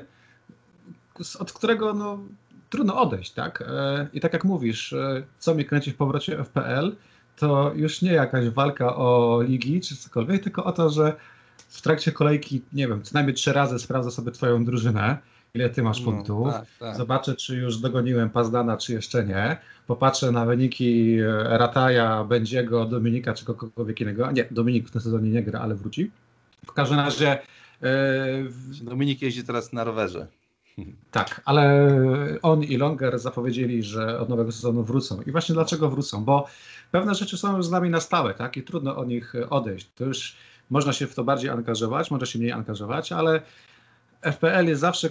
od 1.39 1.54
którego 1.54 1.93
no, 1.93 2.20
trudno 2.70 3.01
odejść, 3.01 3.32
tak? 3.32 3.62
E, 3.62 4.08
I 4.14 4.20
tak 4.20 4.34
jak 4.34 4.43
mówisz, 4.43 4.93
e, 4.93 5.24
co 5.39 5.54
mnie 5.54 5.66
kręci 5.66 5.91
w 5.91 5.95
powrocie 5.95 6.43
FPL, 6.43 6.95
to 7.36 7.72
już 7.76 8.01
nie 8.01 8.14
jakaś 8.14 8.49
walka 8.49 8.95
o 8.95 9.41
ligi 9.41 9.82
czy 9.82 9.97
cokolwiek, 9.97 10.43
tylko 10.43 10.64
o 10.64 10.72
to, 10.72 10.89
że 10.89 11.16
w 11.70 11.82
trakcie 11.82 12.12
kolejki, 12.12 12.62
nie 12.74 12.88
wiem, 12.88 13.04
co 13.04 13.12
najmniej 13.14 13.36
trzy 13.36 13.54
razy 13.54 13.80
sprawdzę 13.80 14.12
sobie 14.12 14.32
twoją 14.32 14.66
drużynę, 14.66 15.18
ile 15.54 15.70
ty 15.70 15.84
masz 15.84 15.99
no, 15.99 16.06
punktów, 16.06 16.54
tak, 16.54 16.66
tak. 16.80 16.95
zobaczę, 16.95 17.36
czy 17.36 17.56
już 17.56 17.78
dogoniłem 17.78 18.30
Pazdana, 18.30 18.78
czy 18.78 18.93
jeszcze 18.93 19.26
nie, 19.26 19.58
popatrzę 19.88 20.32
na 20.32 20.45
wyniki 20.45 21.20
e, 21.20 21.58
Rataja, 21.58 22.24
Będziego, 22.24 22.86
Dominika, 22.86 23.34
czy 23.34 23.45
kogokolwiek 23.45 24.01
innego. 24.01 24.32
Nie, 24.32 24.45
Dominik 24.51 24.88
w 24.88 24.91
tym 24.91 25.01
sezonie 25.01 25.30
nie 25.30 25.43
gra, 25.43 25.60
ale 25.60 25.76
wróci. 25.76 26.12
W 26.66 26.72
każdym 26.74 26.99
razie... 26.99 27.39
Yy... 27.82 27.89
Dominik 28.84 29.22
jeździ 29.22 29.43
teraz 29.43 29.74
na 29.74 29.84
rowerze. 29.84 30.28
Tak, 31.12 31.41
ale 31.45 31.89
on 32.41 32.64
i 32.64 32.78
Longer 32.78 33.20
zapowiedzieli, 33.20 33.84
że 33.84 34.20
od 34.20 34.30
nowego 34.30 34.51
sezonu 34.51 34.84
wrócą. 34.84 35.22
I 35.22 35.32
właśnie 35.32 35.56
dlaczego 35.56 35.89
wrócą? 35.89 36.26
Bo 36.26 36.45
pewne 36.91 37.16
rzeczy 37.16 37.38
są 37.38 37.58
już 37.58 37.66
z 37.66 37.72
nami 37.72 37.89
na 37.89 37.99
stałe, 37.99 38.34
tak? 38.34 38.58
I 38.58 38.64
trudno 38.64 38.95
od 38.95 39.08
nich 39.08 39.34
odejść. 39.49 39.89
To 39.95 40.06
już 40.06 40.36
można 40.70 40.93
się 40.93 41.08
w 41.08 41.16
to 41.16 41.24
bardziej 41.24 41.49
angażować, 41.49 42.12
może 42.12 42.26
się 42.26 42.39
mniej 42.39 42.51
angażować, 42.51 43.12
ale 43.12 43.41
FPL 44.22 44.68
jest 44.68 44.82
zawsze, 44.82 45.10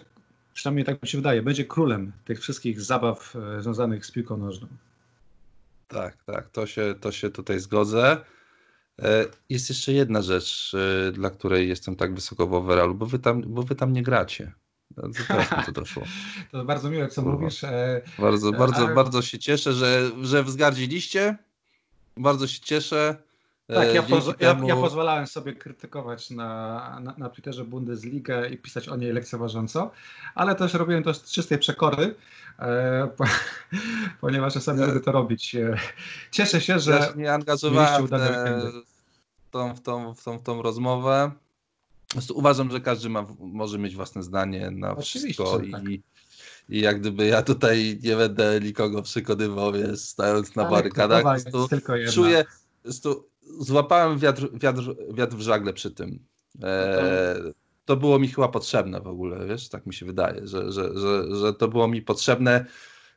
przynajmniej 0.54 0.84
tak 0.84 1.02
mi 1.02 1.08
się 1.08 1.18
wydaje, 1.18 1.42
będzie 1.42 1.64
królem 1.64 2.12
tych 2.24 2.40
wszystkich 2.40 2.80
zabaw 2.80 3.36
e, 3.36 3.62
związanych 3.62 4.06
z 4.06 4.10
piłką 4.10 4.36
nożną. 4.36 4.66
Tak, 5.88 6.24
tak, 6.24 6.50
to 6.50 6.66
się, 6.66 6.94
to 7.00 7.12
się 7.12 7.30
tutaj 7.30 7.60
zgodzę. 7.60 8.16
E, 9.02 9.26
jest 9.48 9.68
jeszcze 9.68 9.92
jedna 9.92 10.22
rzecz, 10.22 10.72
e, 11.08 11.12
dla 11.12 11.30
której 11.30 11.68
jestem 11.68 11.96
tak 11.96 12.14
wysoko 12.14 12.46
w 12.46 12.54
overallu, 12.54 12.94
bo 12.94 13.06
wy 13.06 13.18
tam, 13.18 13.42
bo 13.42 13.62
wy 13.62 13.74
tam 13.74 13.92
nie 13.92 14.02
gracie. 14.02 14.52
No, 14.96 15.02
to 15.02 15.24
teraz 15.28 15.50
mi 15.58 15.64
to 15.64 15.72
doszło. 15.80 16.02
To 16.50 16.64
bardzo 16.64 16.90
miłe, 16.90 17.08
co 17.08 17.22
Kurwa. 17.22 17.38
mówisz. 17.38 17.60
Bardzo, 18.18 18.52
bardzo, 18.52 18.86
ale... 18.86 18.94
bardzo 18.94 19.22
się 19.22 19.38
cieszę, 19.38 19.72
że, 19.72 20.10
że 20.22 20.44
wzgardziliście. 20.44 21.36
Bardzo 22.16 22.46
się 22.46 22.60
cieszę. 22.60 23.16
Tak, 23.66 23.94
ja, 23.94 24.02
poz 24.02 24.24
temu... 24.24 24.68
ja, 24.68 24.74
ja, 24.74 24.80
pozwalałem 24.80 25.26
sobie 25.26 25.52
krytykować 25.52 26.30
na, 26.30 27.00
na, 27.00 27.14
na 27.18 27.28
Twitterze 27.28 27.64
Bundesligę 27.64 28.48
i 28.48 28.58
pisać 28.58 28.88
o 28.88 28.96
niej 28.96 29.12
lekceważąco, 29.12 29.90
ale 30.34 30.54
też 30.54 30.74
robiłem 30.74 31.02
to 31.02 31.14
z 31.14 31.32
czystej 31.32 31.58
przekory, 31.58 32.14
e, 32.58 33.08
po, 33.16 33.24
ponieważ 34.20 34.54
czasami 34.54 34.80
ja, 34.80 35.00
to 35.00 35.12
robić. 35.12 35.54
E, 35.54 35.76
cieszę 36.30 36.60
się, 36.60 36.78
że 36.78 36.90
ja 36.90 37.06
się 37.06 37.18
nie 37.18 37.32
angażowałem 37.32 38.06
w, 38.06 38.10
tą, 39.50 39.74
w, 39.74 39.80
tą, 39.80 40.14
w, 40.14 40.22
tą, 40.22 40.38
w 40.38 40.42
tą 40.42 40.62
rozmowę. 40.62 41.30
Uważam, 42.34 42.70
że 42.70 42.80
każdy 42.80 43.08
ma, 43.08 43.26
może 43.40 43.78
mieć 43.78 43.96
własne 43.96 44.22
zdanie 44.22 44.70
na 44.70 44.96
Oczywiście, 44.96 45.44
wszystko 45.44 45.60
tak. 45.72 45.88
i, 45.88 46.02
i 46.68 46.80
jak 46.80 47.00
gdyby 47.00 47.26
ja 47.26 47.42
tutaj 47.42 47.98
nie 48.02 48.16
będę 48.16 48.60
nikogo 48.60 49.02
przekonywał, 49.02 49.72
wiesz, 49.72 50.00
stając 50.00 50.56
na 50.56 50.64
barykadach. 50.64 51.24
Czuję, 52.12 52.44
złapałem 53.58 54.18
wiatr, 54.18 54.48
wiatr, 54.52 54.82
wiatr 55.14 55.36
w 55.36 55.40
żagle 55.40 55.72
przy 55.72 55.90
tym. 55.90 56.26
E, 56.62 57.36
to 57.84 57.96
było 57.96 58.18
mi 58.18 58.28
chyba 58.28 58.48
potrzebne 58.48 59.00
w 59.00 59.06
ogóle, 59.06 59.46
wiesz, 59.46 59.68
tak 59.68 59.86
mi 59.86 59.94
się 59.94 60.06
wydaje, 60.06 60.46
że, 60.46 60.72
że, 60.72 60.98
że, 60.98 61.36
że 61.36 61.54
to 61.54 61.68
było 61.68 61.88
mi 61.88 62.02
potrzebne, 62.02 62.66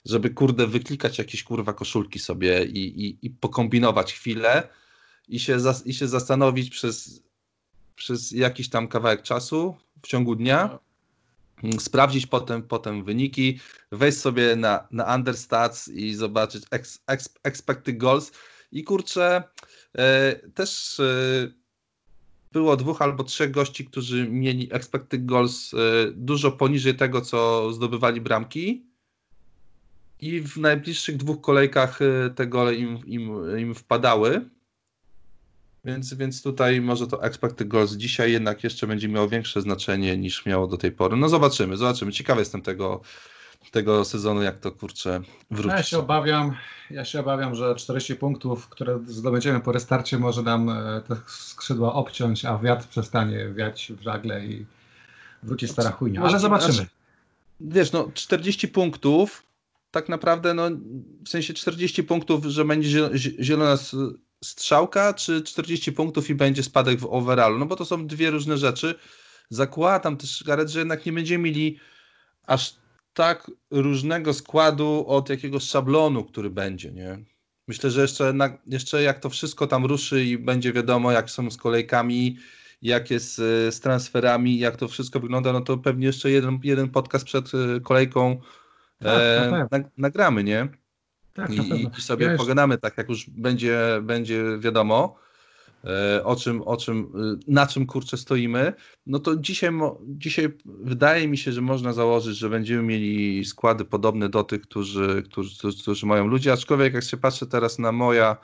żeby 0.05 0.29
kurde 0.29 0.67
wyklikać 0.67 1.17
jakieś 1.17 1.43
kurwa 1.43 1.73
koszulki 1.73 2.19
sobie 2.19 2.65
i, 2.65 3.05
i, 3.05 3.17
i 3.21 3.29
pokombinować 3.29 4.13
chwilę 4.13 4.69
i 5.27 5.39
się, 5.39 5.59
zas, 5.59 5.87
i 5.87 5.93
się 5.93 6.07
zastanowić 6.07 6.69
przez, 6.69 7.23
przez 7.95 8.31
jakiś 8.31 8.69
tam 8.69 8.87
kawałek 8.87 9.21
czasu 9.21 9.75
w 10.01 10.07
ciągu 10.07 10.35
dnia, 10.35 10.79
sprawdzić 11.79 12.27
potem, 12.27 12.63
potem 12.63 13.03
wyniki, 13.03 13.59
wejść 13.91 14.17
sobie 14.17 14.55
na, 14.55 14.87
na 14.91 15.15
understats 15.15 15.87
i 15.87 16.15
zobaczyć 16.15 16.63
ex, 16.71 16.99
ex, 17.07 17.29
expected 17.43 17.97
goals 17.97 18.31
i 18.71 18.83
kurczę, 18.83 19.43
też 20.53 20.99
e, 20.99 21.47
było 22.51 22.77
dwóch 22.77 23.01
albo 23.01 23.23
trzech 23.23 23.51
gości, 23.51 23.85
którzy 23.85 24.29
mieli 24.29 24.67
expected 24.71 25.25
goals 25.25 25.73
e, 25.73 25.77
dużo 26.11 26.51
poniżej 26.51 26.95
tego, 26.95 27.21
co 27.21 27.73
zdobywali 27.73 28.21
bramki. 28.21 28.85
I 30.19 30.41
w 30.41 30.57
najbliższych 30.57 31.17
dwóch 31.17 31.41
kolejkach 31.41 31.99
te 32.35 32.47
gole 32.47 32.75
im, 32.75 32.99
im, 33.05 33.57
im 33.59 33.75
wpadały. 33.75 34.49
Więc, 35.85 36.13
więc 36.13 36.41
tutaj 36.41 36.81
może 36.81 37.07
to 37.07 37.23
expected 37.23 37.67
goals 37.67 37.93
dzisiaj 37.93 38.31
jednak 38.31 38.63
jeszcze 38.63 38.87
będzie 38.87 39.07
miało 39.07 39.29
większe 39.29 39.61
znaczenie 39.61 40.17
niż 40.17 40.45
miało 40.45 40.67
do 40.67 40.77
tej 40.77 40.91
pory. 40.91 41.17
No 41.17 41.29
zobaczymy, 41.29 41.77
zobaczymy. 41.77 42.11
Ciekawy 42.11 42.41
jestem 42.41 42.61
tego, 42.61 43.01
tego 43.71 44.05
sezonu, 44.05 44.41
jak 44.41 44.59
to 44.59 44.71
kurczę 44.71 45.21
wróci. 45.51 45.75
Ja 45.75 45.83
się 45.83 45.99
obawiam, 45.99 46.55
ja 46.91 47.05
się 47.05 47.19
obawiam, 47.19 47.55
że 47.55 47.75
40 47.75 48.15
punktów, 48.15 48.67
które 48.67 48.99
zdobędziemy 49.07 49.59
po 49.59 49.71
restarcie, 49.71 50.19
może 50.19 50.41
nam 50.41 50.69
e, 50.69 51.01
te 51.07 51.15
skrzydła 51.27 51.93
obciąć, 51.93 52.45
a 52.45 52.57
wiatr 52.57 52.87
przestanie 52.87 53.49
wiać 53.49 53.91
w 53.99 54.01
żagle 54.01 54.45
i 54.45 54.65
wróci 55.43 55.67
stara 55.67 55.91
chujnia. 55.91 56.21
Ale 56.21 56.39
zobaczymy. 56.39 56.73
Znaczy, 56.73 56.89
wiesz, 57.59 57.91
no 57.91 58.11
40 58.13 58.67
punktów, 58.67 59.43
tak 59.91 60.09
naprawdę, 60.09 60.53
no 60.53 60.69
w 61.25 61.29
sensie 61.29 61.53
40 61.53 62.03
punktów, 62.03 62.45
że 62.45 62.65
będzie 62.65 63.09
zielona 63.39 63.77
strzałka, 64.43 65.13
czy 65.13 65.41
40 65.41 65.91
punktów 65.91 66.29
i 66.29 66.35
będzie 66.35 66.63
spadek 66.63 66.99
w 66.99 67.05
overallu, 67.05 67.59
no 67.59 67.65
bo 67.65 67.75
to 67.75 67.85
są 67.85 68.07
dwie 68.07 68.31
różne 68.31 68.57
rzeczy. 68.57 68.95
Zakładam 69.49 70.17
też, 70.17 70.43
Gareth, 70.43 70.71
że 70.71 70.79
jednak 70.79 71.05
nie 71.05 71.13
będziemy 71.13 71.43
mieli 71.43 71.79
aż 72.47 72.75
tak 73.15 73.51
różnego 73.71 74.33
składu 74.33 75.05
od 75.07 75.29
jakiegoś 75.29 75.63
szablonu, 75.63 76.23
który 76.23 76.49
będzie, 76.49 76.91
nie? 76.91 77.19
Myślę, 77.67 77.91
że 77.91 78.01
jeszcze, 78.01 78.33
na, 78.33 78.57
jeszcze 78.67 79.03
jak 79.03 79.19
to 79.19 79.29
wszystko 79.29 79.67
tam 79.67 79.85
ruszy 79.85 80.23
i 80.23 80.37
będzie 80.37 80.73
wiadomo, 80.73 81.11
jak 81.11 81.29
są 81.29 81.51
z 81.51 81.57
kolejkami, 81.57 82.37
jak 82.81 83.11
jest 83.11 83.39
e, 83.39 83.71
z 83.71 83.79
transferami, 83.79 84.59
jak 84.59 84.77
to 84.77 84.87
wszystko 84.87 85.19
wygląda, 85.19 85.53
no 85.53 85.61
to 85.61 85.77
pewnie 85.77 86.07
jeszcze 86.07 86.31
jeden, 86.31 86.59
jeden 86.63 86.89
podcast 86.89 87.25
przed 87.25 87.51
e, 87.53 87.79
kolejką 87.79 88.39
tak, 88.99 89.19
e, 89.19 89.67
tak. 89.71 89.83
nagramy, 89.97 90.43
nie? 90.43 90.67
Tak, 91.33 91.49
I, 91.53 91.89
i 91.97 92.01
sobie 92.01 92.25
ja 92.25 92.37
pogadamy 92.37 92.77
tak, 92.77 92.97
jak 92.97 93.09
już 93.09 93.29
będzie, 93.29 93.79
będzie 94.01 94.43
wiadomo. 94.59 95.24
E, 95.85 96.23
o 96.23 96.35
czym, 96.35 96.61
o 96.61 96.77
czym, 96.77 96.99
y, 96.99 97.51
na 97.51 97.67
czym 97.67 97.85
kurczę 97.85 98.17
stoimy, 98.17 98.73
no 99.07 99.19
to 99.19 99.35
dzisiaj, 99.35 99.71
dzisiaj 100.01 100.57
wydaje 100.65 101.27
mi 101.27 101.37
się, 101.37 101.51
że 101.51 101.61
można 101.61 101.93
założyć, 101.93 102.37
że 102.37 102.49
będziemy 102.49 102.83
mieli 102.83 103.45
składy 103.45 103.85
podobne 103.85 104.29
do 104.29 104.43
tych, 104.43 104.61
którzy, 104.61 105.23
którzy, 105.25 105.81
którzy 105.81 106.05
mają 106.05 106.27
ludzie, 106.27 106.53
aczkolwiek 106.53 106.93
jak 106.93 107.03
się 107.03 107.17
patrzę 107.17 107.47
teraz 107.47 107.79
na 107.79 107.91
moja 107.91 108.37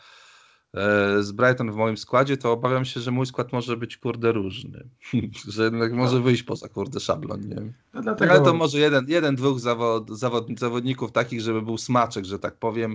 e, 0.73 1.23
z 1.23 1.31
Brighton 1.31 1.71
w 1.71 1.75
moim 1.75 1.97
składzie, 1.97 2.37
to 2.37 2.51
obawiam 2.51 2.85
się, 2.85 2.99
że 2.99 3.11
mój 3.11 3.25
skład 3.25 3.53
może 3.53 3.77
być 3.77 3.97
kurde 3.97 4.31
różny. 4.31 4.89
że 5.53 5.63
jednak 5.63 5.93
może 5.93 6.15
no. 6.15 6.21
wyjść 6.21 6.43
poza 6.43 6.69
kurde 6.69 6.99
szablon, 6.99 7.41
nie 7.41 7.55
wiem. 7.55 7.73
No 7.93 8.01
dlatego... 8.01 8.31
Ale 8.31 8.41
to 8.41 8.53
może 8.53 8.79
jeden, 8.79 9.05
jeden 9.07 9.35
dwóch 9.35 9.59
zawod, 9.59 10.09
zawod, 10.09 10.59
zawodników 10.59 11.11
takich, 11.11 11.41
żeby 11.41 11.61
był 11.61 11.77
smaczek, 11.77 12.25
że 12.25 12.39
tak 12.39 12.57
powiem, 12.57 12.91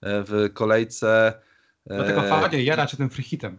e, 0.00 0.24
w 0.24 0.50
kolejce. 0.52 1.34
Dlatego 1.86 2.24
e... 2.24 2.28
fajnie 2.28 2.62
jara 2.62 2.88
się 2.88 2.96
tym 2.96 3.10
freehitem. 3.10 3.58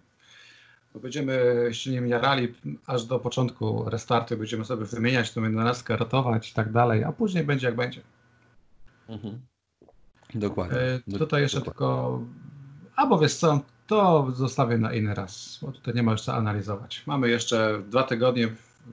Bo 0.93 0.99
będziemy 0.99 1.67
się 1.71 1.91
nim 1.91 2.07
jarali 2.07 2.53
aż 2.85 3.05
do 3.05 3.19
początku 3.19 3.89
restartu, 3.89 4.37
będziemy 4.37 4.65
sobie 4.65 4.85
wymieniać 4.85 5.31
tą 5.31 5.43
jednorazkę, 5.43 5.97
ratować 5.97 6.51
i 6.51 6.53
tak 6.53 6.71
dalej, 6.71 7.03
a 7.03 7.11
później 7.11 7.43
będzie 7.43 7.67
jak 7.67 7.75
będzie. 7.75 8.01
Mhm. 9.09 9.39
Dokładnie. 10.33 10.77
E, 10.77 10.99
tutaj 11.19 11.41
jeszcze 11.41 11.57
Dokładnie. 11.57 11.73
tylko, 11.73 12.21
albo 12.95 13.19
wiesz 13.19 13.35
co, 13.35 13.61
to 13.87 14.27
zostawię 14.31 14.77
na 14.77 14.93
inny 14.93 15.13
raz, 15.13 15.59
bo 15.61 15.71
tutaj 15.71 15.93
nie 15.93 16.03
ma 16.03 16.11
już 16.11 16.21
co 16.21 16.33
analizować. 16.33 17.03
Mamy 17.05 17.29
jeszcze 17.29 17.81
dwa 17.89 18.03
tygodnie, 18.03 18.47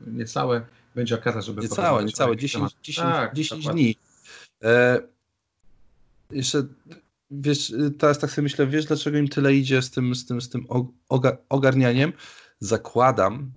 niecałe, 0.06 0.66
będzie 0.94 1.14
okazja, 1.14 1.40
żeby... 1.40 1.62
Niecałe, 1.62 2.04
niecałe, 2.04 2.36
10, 2.36 2.72
10, 2.82 3.08
tak, 3.08 3.34
10 3.34 3.68
dni. 3.68 3.96
E, 4.62 5.00
jeszcze 6.30 6.62
wiesz, 7.32 7.70
y, 7.70 7.90
teraz 7.90 8.18
tak 8.18 8.30
sobie 8.30 8.42
myślę, 8.42 8.66
wiesz 8.66 8.84
dlaczego 8.84 9.18
im 9.18 9.28
tyle 9.28 9.54
idzie 9.54 9.82
z 9.82 9.90
tym, 9.90 10.14
z 10.14 10.26
tym, 10.26 10.40
z 10.40 10.48
tym 10.48 10.66
ogarnianiem? 11.48 12.12
Zakładam, 12.60 13.52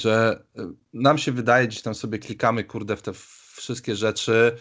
że 0.00 0.44
y, 0.58 0.62
nam 0.92 1.18
się 1.18 1.32
wydaje, 1.32 1.68
gdzieś 1.68 1.82
tam 1.82 1.94
sobie 1.94 2.18
klikamy, 2.18 2.64
kurde, 2.64 2.96
w 2.96 3.02
te 3.02 3.12
wszystkie 3.56 3.96
rzeczy, 3.96 4.56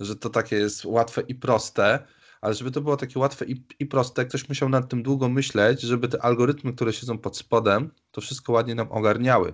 że 0.00 0.16
to 0.16 0.30
takie 0.30 0.56
jest 0.56 0.84
łatwe 0.84 1.20
i 1.20 1.34
proste, 1.34 1.98
ale 2.40 2.54
żeby 2.54 2.70
to 2.70 2.80
było 2.80 2.96
takie 2.96 3.18
łatwe 3.18 3.44
i, 3.44 3.64
i 3.78 3.86
proste, 3.86 4.26
ktoś 4.26 4.48
musiał 4.48 4.68
nad 4.68 4.88
tym 4.88 5.02
długo 5.02 5.28
myśleć, 5.28 5.80
żeby 5.80 6.08
te 6.08 6.22
algorytmy, 6.22 6.72
które 6.72 6.92
siedzą 6.92 7.18
pod 7.18 7.36
spodem, 7.36 7.90
to 8.10 8.20
wszystko 8.20 8.52
ładnie 8.52 8.74
nam 8.74 8.92
ogarniały. 8.92 9.52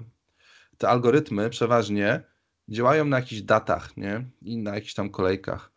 Te 0.79 0.89
algorytmy 0.89 1.51
przeważnie 1.51 2.23
działają 2.69 3.05
na 3.05 3.17
jakichś 3.17 3.43
datach, 3.43 3.97
nie? 3.97 4.31
I 4.43 4.57
na 4.57 4.75
jakichś 4.75 4.95
tam 4.95 5.11
kolejkach. 5.11 5.74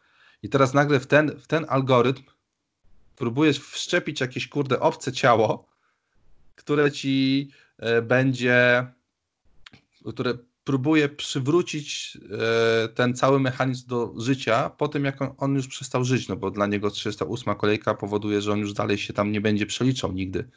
I 0.48 0.50
teraz 0.50 0.74
nagle 0.74 1.00
w 1.00 1.08
ten, 1.08 1.40
w 1.40 1.48
ten 1.48 1.66
algorytm 1.70 2.24
próbujesz 3.16 3.60
wszczepić 3.60 4.22
jakieś 4.22 4.48
kurde 4.48 4.80
obce 4.80 5.12
ciało, 5.12 5.68
które 6.56 6.92
ci 6.92 7.50
e, 7.78 8.02
będzie, 8.02 8.88
które 10.10 10.38
próbuje 10.64 11.10
przywrócić 11.10 12.18
e, 12.32 12.88
ten 12.88 13.16
cały 13.16 13.40
mechanizm 13.40 13.88
do 13.88 14.14
życia 14.18 14.70
po 14.70 14.88
tym, 14.88 15.06
jak 15.06 15.18
on, 15.38 15.56
już 15.56 15.68
przestał 15.68 16.04
żyć, 16.04 16.28
no 16.28 16.36
bo 16.36 16.52
dla 16.52 16.68
niego 16.68 16.92
308 16.92 17.56
kolejka 17.56 17.94
powoduje, 17.94 18.42
że 18.42 18.52
on 18.52 18.60
już 18.60 18.74
dalej 18.74 18.98
się 18.98 19.14
tam 19.14 19.32
nie 19.32 19.42
będzie 19.42 19.66
przeliczał 19.66 20.12
nigdy. 20.14 20.50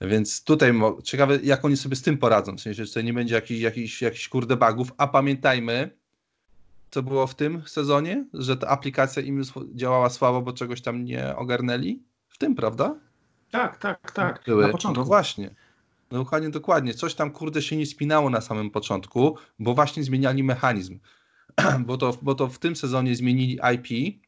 Więc 0.00 0.44
tutaj 0.44 0.72
ciekawe, 1.04 1.38
jak 1.42 1.64
oni 1.64 1.76
sobie 1.76 1.96
z 1.96 2.02
tym 2.02 2.18
poradzą, 2.18 2.56
w 2.56 2.60
sensie, 2.60 2.84
że 2.84 3.04
nie 3.04 3.12
będzie 3.12 3.34
jakichś, 3.34 3.60
jakichś, 3.60 4.02
jakichś 4.02 4.28
kurde 4.28 4.56
bugów, 4.56 4.92
a 4.96 5.08
pamiętajmy, 5.08 6.01
co 6.92 7.02
było 7.02 7.26
w 7.26 7.34
tym 7.34 7.62
sezonie, 7.66 8.24
że 8.34 8.56
ta 8.56 8.68
aplikacja 8.68 9.22
im 9.22 9.42
działała 9.74 10.10
słabo, 10.10 10.42
bo 10.42 10.52
czegoś 10.52 10.82
tam 10.82 11.04
nie 11.04 11.36
ogarnęli? 11.36 12.02
W 12.28 12.38
tym, 12.38 12.54
prawda? 12.54 12.94
Tak, 13.50 13.78
tak, 13.78 14.12
tak. 14.12 14.42
Były. 14.46 14.62
Na 14.62 14.72
początku. 14.72 15.00
No 15.00 15.06
właśnie. 15.06 15.54
No 16.10 16.18
dokładnie, 16.18 16.50
dokładnie. 16.50 16.94
Coś 16.94 17.14
tam, 17.14 17.30
kurde, 17.30 17.62
się 17.62 17.76
nie 17.76 17.86
spinało 17.86 18.30
na 18.30 18.40
samym 18.40 18.70
początku, 18.70 19.36
bo 19.58 19.74
właśnie 19.74 20.04
zmieniali 20.04 20.42
mechanizm. 20.42 20.98
bo, 21.86 21.96
to, 21.96 22.18
bo 22.22 22.34
to 22.34 22.48
w 22.48 22.58
tym 22.58 22.76
sezonie 22.76 23.16
zmienili 23.16 23.58
IP 23.74 24.18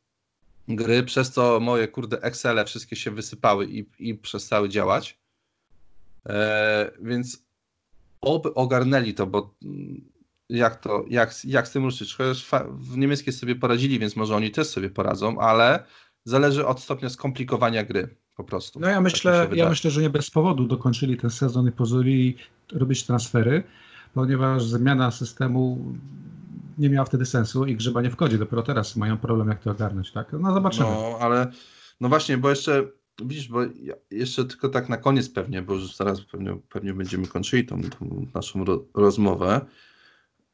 gry, 0.69 1.03
przez 1.03 1.31
co 1.31 1.61
moje, 1.61 1.89
kurde, 1.89 2.23
Excele 2.23 2.65
wszystkie 2.65 2.97
się 2.97 3.11
wysypały 3.11 3.67
i, 3.67 3.87
i 3.99 4.15
przestały 4.15 4.69
działać. 4.69 5.19
E, 6.27 6.91
więc 7.03 7.43
oby 8.21 8.55
ogarnęli 8.55 9.15
to, 9.15 9.27
bo 9.27 9.55
jak 10.49 10.77
to, 10.77 11.05
jak, 11.09 11.45
jak 11.45 11.69
z 11.69 11.71
tym 11.71 11.85
ruszyć. 11.85 12.15
Chociaż 12.15 12.47
w 12.71 12.97
niemieckiej 12.97 13.33
sobie 13.33 13.55
poradzili, 13.55 13.99
więc 13.99 14.17
może 14.17 14.37
oni 14.37 14.51
też 14.51 14.67
sobie 14.67 14.91
poradzą, 14.91 15.39
ale 15.39 15.85
zależy 16.25 16.67
od 16.67 16.81
stopnia 16.81 17.09
skomplikowania 17.09 17.85
gry. 17.85 18.17
Po 18.37 18.45
prostu. 18.45 18.81
No 18.81 18.89
ja 18.89 18.95
Tak 18.95 19.03
myślę, 19.03 19.49
się 19.51 19.57
ja 19.57 19.69
myślę, 19.69 19.91
że 19.91 20.03
nie 20.03 20.11
bez 20.11 20.31
powodu 20.31 20.67
dokończyli 20.67 21.17
ten 21.17 21.31
sezon 21.31 21.69
i 21.69 21.73
pozwolili 21.73 22.37
robić 22.73 23.05
transfery, 23.07 23.63
ponieważ 24.15 24.65
zmiana 24.65 25.11
systemu 25.11 25.95
nie 26.79 26.91
miała 26.91 27.05
wtedy 27.05 27.27
sensu 27.27 27.67
i 27.67 27.77
Grzyba 27.77 28.03
nie 28.03 28.11
wchodzi. 28.11 28.39
Dopiero 28.39 28.63
teraz 28.63 28.97
mają 28.97 29.19
problem, 29.19 29.49
jak 29.49 29.63
to 29.63 29.71
ogarnąć, 29.71 30.13
tak? 30.13 30.33
No 30.41 30.55
zobaczymy. 30.55 30.87
No, 30.87 31.19
ale 31.21 31.53
no 32.01 32.09
właśnie, 32.09 32.39
bo 32.39 32.51
jeszcze 32.51 32.89
widzisz, 33.25 33.49
bo 33.49 33.61
jeszcze 34.11 34.45
tylko 34.45 34.69
tak 34.69 34.89
na 34.89 34.97
koniec 34.97 35.29
pewnie, 35.29 35.63
bo 35.63 35.75
już 35.75 35.97
zaraz 35.97 36.21
pewnie, 36.21 36.57
pewnie 36.69 36.95
będziemy 36.95 37.27
kończyli 37.27 37.67
tą, 37.67 37.83
tą 37.83 38.27
naszą 38.35 38.65
ro, 38.65 38.85
rozmowę. 38.95 39.61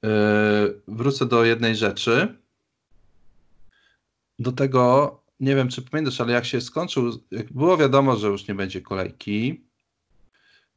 Yy, 0.03 0.81
wrócę 0.89 1.27
do 1.27 1.45
jednej 1.45 1.77
rzeczy. 1.77 2.39
Do 4.39 4.53
tego, 4.53 5.21
nie 5.41 5.57
wiem 5.57 5.69
czy 5.69 5.83
pamiętasz, 5.83 6.21
ale 6.21 6.33
jak 6.33 6.45
się 6.45 6.61
skończył, 6.61 7.21
jak 7.31 7.53
było 7.53 7.77
wiadomo, 7.77 8.17
że 8.17 8.29
już 8.29 8.49
nie 8.49 8.55
będzie 8.55 8.81
kolejki, 8.81 9.65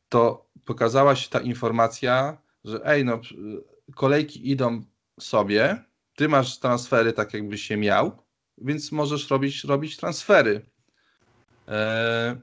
to 0.10 0.46
pokazała 0.66 1.16
się 1.16 1.30
ta 1.30 1.40
informacja, 1.40 2.38
że 2.66 2.86
ej, 2.86 3.06
no 3.06 3.22
kolejki 3.96 4.52
idą 4.52 4.84
sobie, 5.20 5.84
ty 6.16 6.30
masz 6.30 6.60
transfery 6.60 7.14
tak 7.14 7.34
jakbyś 7.34 7.62
się 7.62 7.78
miał, 7.78 8.24
więc 8.58 8.92
możesz 8.92 9.30
robić, 9.30 9.64
robić 9.64 9.98
transfery. 9.98 10.62
Eee, 11.68 12.36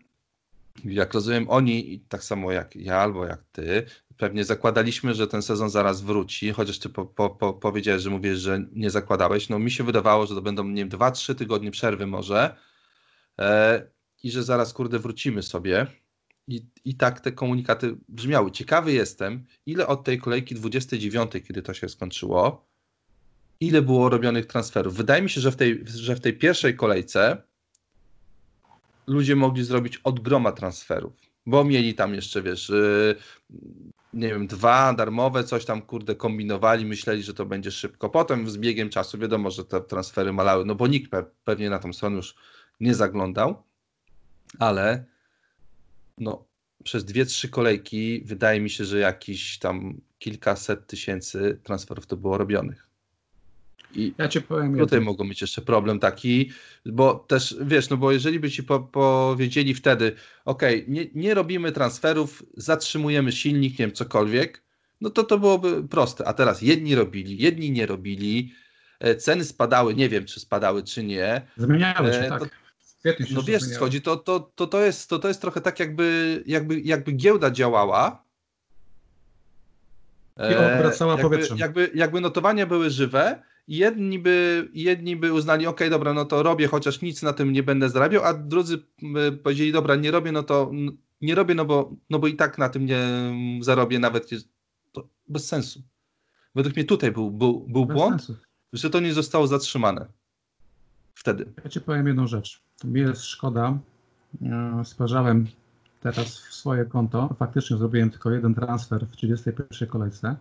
jak 0.84 1.14
rozumiem, 1.14 1.50
oni, 1.50 2.04
tak 2.08 2.24
samo 2.24 2.52
jak 2.52 2.76
ja 2.76 2.96
albo 2.96 3.26
jak 3.26 3.42
ty, 3.52 3.86
pewnie 4.20 4.44
zakładaliśmy, 4.44 5.14
że 5.14 5.26
ten 5.26 5.42
sezon 5.42 5.70
zaraz 5.70 6.00
wróci, 6.00 6.50
chociaż 6.52 6.78
ty 6.78 6.88
po, 6.88 7.06
po, 7.06 7.30
po, 7.30 7.52
powiedziałeś, 7.52 8.02
że 8.02 8.10
mówisz, 8.10 8.38
że 8.38 8.64
nie 8.72 8.90
zakładałeś. 8.90 9.48
No 9.48 9.58
mi 9.58 9.70
się 9.70 9.84
wydawało, 9.84 10.26
że 10.26 10.34
to 10.34 10.42
będą, 10.42 10.64
nie 10.64 10.82
wiem, 10.82 10.88
dwa, 10.88 11.10
trzy 11.10 11.34
tygodnie 11.34 11.70
przerwy 11.70 12.06
może 12.06 12.56
eee, 13.38 13.80
i 14.22 14.30
że 14.30 14.42
zaraz, 14.42 14.72
kurde, 14.72 14.98
wrócimy 14.98 15.42
sobie. 15.42 15.86
I, 16.48 16.66
I 16.84 16.94
tak 16.94 17.20
te 17.20 17.32
komunikaty 17.32 17.96
brzmiały. 18.08 18.50
Ciekawy 18.50 18.92
jestem, 18.92 19.46
ile 19.66 19.86
od 19.86 20.04
tej 20.04 20.18
kolejki 20.18 20.54
29, 20.54 21.32
kiedy 21.48 21.62
to 21.62 21.74
się 21.74 21.88
skończyło, 21.88 22.68
ile 23.60 23.82
było 23.82 24.08
robionych 24.08 24.46
transferów. 24.46 24.94
Wydaje 24.94 25.22
mi 25.22 25.30
się, 25.30 25.40
że 25.40 25.52
w 25.52 25.56
tej, 25.56 25.84
że 25.86 26.16
w 26.16 26.20
tej 26.20 26.38
pierwszej 26.38 26.76
kolejce 26.76 27.42
ludzie 29.06 29.36
mogli 29.36 29.64
zrobić 29.64 29.96
od 29.96 30.20
groma 30.20 30.52
transferów, 30.52 31.12
bo 31.46 31.64
mieli 31.64 31.94
tam 31.94 32.14
jeszcze, 32.14 32.42
wiesz, 32.42 32.68
yy, 32.68 33.16
nie 34.14 34.28
wiem, 34.28 34.46
dwa 34.46 34.92
darmowe, 34.94 35.44
coś 35.44 35.64
tam, 35.64 35.82
kurde, 35.82 36.14
kombinowali, 36.14 36.86
myśleli, 36.86 37.22
że 37.22 37.34
to 37.34 37.46
będzie 37.46 37.70
szybko. 37.70 38.10
Potem 38.10 38.50
z 38.50 38.58
biegiem 38.58 38.90
czasu 38.90 39.18
wiadomo, 39.18 39.50
że 39.50 39.64
te 39.64 39.80
transfery 39.80 40.32
malały, 40.32 40.64
no 40.64 40.74
bo 40.74 40.86
nikt 40.86 41.10
pe 41.10 41.24
pewnie 41.44 41.70
na 41.70 41.78
tą 41.78 41.92
stronę 41.92 42.16
już 42.16 42.34
nie 42.80 42.94
zaglądał, 42.94 43.62
ale 44.58 45.04
no, 46.18 46.44
przez 46.84 47.04
dwie, 47.04 47.26
trzy 47.26 47.48
kolejki 47.48 48.22
wydaje 48.24 48.60
mi 48.60 48.70
się, 48.70 48.84
że 48.84 48.98
jakiś 48.98 49.58
tam 49.58 50.00
kilkaset 50.18 50.86
tysięcy 50.86 51.60
transferów 51.62 52.06
to 52.06 52.16
było 52.16 52.38
robionych. 52.38 52.89
I 53.94 54.14
ja 54.18 54.28
ci 54.28 54.42
powiem 54.42 54.78
tutaj 54.78 54.96
jedno. 54.98 55.10
mogą 55.12 55.24
mieć 55.24 55.40
jeszcze 55.40 55.62
problem 55.62 55.98
taki, 55.98 56.50
bo 56.86 57.14
też 57.14 57.56
wiesz, 57.62 57.90
no 57.90 57.96
bo 57.96 58.12
jeżeli 58.12 58.40
by 58.40 58.50
ci 58.50 58.62
po, 58.62 58.80
powiedzieli 58.80 59.74
wtedy, 59.74 60.12
ok, 60.44 60.62
nie, 60.88 61.06
nie 61.14 61.34
robimy 61.34 61.72
transferów, 61.72 62.42
zatrzymujemy 62.56 63.32
silnik, 63.32 63.78
nie 63.78 63.86
wiem, 63.86 63.92
cokolwiek, 63.94 64.62
no 65.00 65.10
to 65.10 65.24
to 65.24 65.38
byłoby 65.38 65.88
proste. 65.88 66.28
A 66.28 66.32
teraz 66.32 66.62
jedni 66.62 66.94
robili, 66.94 67.38
jedni 67.42 67.70
nie 67.70 67.86
robili, 67.86 68.52
e, 69.00 69.14
ceny 69.16 69.44
spadały, 69.44 69.94
nie 69.94 70.08
wiem, 70.08 70.24
czy 70.26 70.40
spadały, 70.40 70.82
czy 70.82 71.04
nie. 71.04 71.42
Zmieniały 71.56 72.12
się, 72.12 72.18
E, 72.18 72.28
tak. 72.28 72.60
Świetnie 73.00 73.26
się 73.26 73.34
No 73.34 73.42
wiesz, 73.42 73.62
zmieniały. 73.62 73.80
chodzi, 73.80 74.02
to, 74.02 74.16
to, 74.16 74.40
to, 74.54 74.66
to, 74.66 74.80
jest, 74.84 75.10
to, 75.10 75.18
to 75.18 75.28
jest 75.28 75.40
trochę 75.40 75.60
tak, 75.60 75.80
jakby, 75.80 76.42
jakby, 76.46 76.80
jakby 76.80 77.12
giełda 77.12 77.50
działała. 77.50 78.24
I 80.36 80.54
obracała 80.54 81.12
jakby, 81.12 81.28
powietrzem. 81.30 81.58
Jakby, 81.58 81.90
jakby 81.94 82.20
notowania 82.20 82.66
były 82.66 82.90
żywe 82.90 83.42
jedni 83.70 84.18
by, 84.18 84.68
jedni 84.74 85.16
by 85.16 85.32
uznali, 85.32 85.66
ok, 85.66 85.80
dobra, 85.90 86.14
no 86.14 86.24
to 86.24 86.42
robię, 86.42 86.66
chociaż 86.66 87.02
nic 87.02 87.22
na 87.22 87.32
tym 87.32 87.52
nie 87.52 87.62
będę 87.62 87.90
zarabiał, 87.90 88.24
a 88.24 88.34
drudzy 88.34 88.82
by 89.02 89.32
powiedzieli, 89.32 89.72
dobra, 89.72 89.96
nie 89.96 90.10
robię, 90.10 90.32
no 90.32 90.42
to 90.42 90.70
nie 91.20 91.34
robię, 91.34 91.54
no 91.54 91.64
bo, 91.64 91.92
no 92.10 92.18
bo 92.18 92.26
i 92.26 92.36
tak 92.36 92.58
na 92.58 92.68
tym 92.68 92.86
nie 92.86 92.98
mm, 92.98 93.62
zarobię, 93.62 93.98
nawet 93.98 94.30
to 94.92 95.08
bez 95.28 95.48
sensu. 95.48 95.82
Według 96.54 96.76
mnie 96.76 96.84
tutaj 96.84 97.12
był, 97.12 97.30
był, 97.30 97.60
był 97.68 97.86
Bez 97.86 97.96
błąd, 97.96 98.22
sensu. 98.24 98.42
że 98.72 98.90
to 98.90 99.00
nie 99.00 99.12
zostało 99.14 99.46
zatrzymane. 99.46 100.06
Wtedy. 101.14 101.46
Ja 101.64 101.70
ci 101.70 101.80
powiem 101.80 102.06
jedną 102.06 102.26
rzecz. 102.26 102.62
Mi 102.84 103.00
jest 103.00 103.24
szkoda. 103.24 103.78
E, 104.42 104.82
Sparzałem 104.84 105.46
teraz 106.00 106.38
w 106.38 106.54
swoje 106.54 106.84
konto. 106.84 107.34
Faktycznie 107.38 107.76
zrobiłem 107.76 108.10
tylko 108.10 108.30
jeden 108.30 108.54
transfer 108.54 109.06
w 109.06 109.16
31 109.16 109.88
kolejce. 109.88 110.36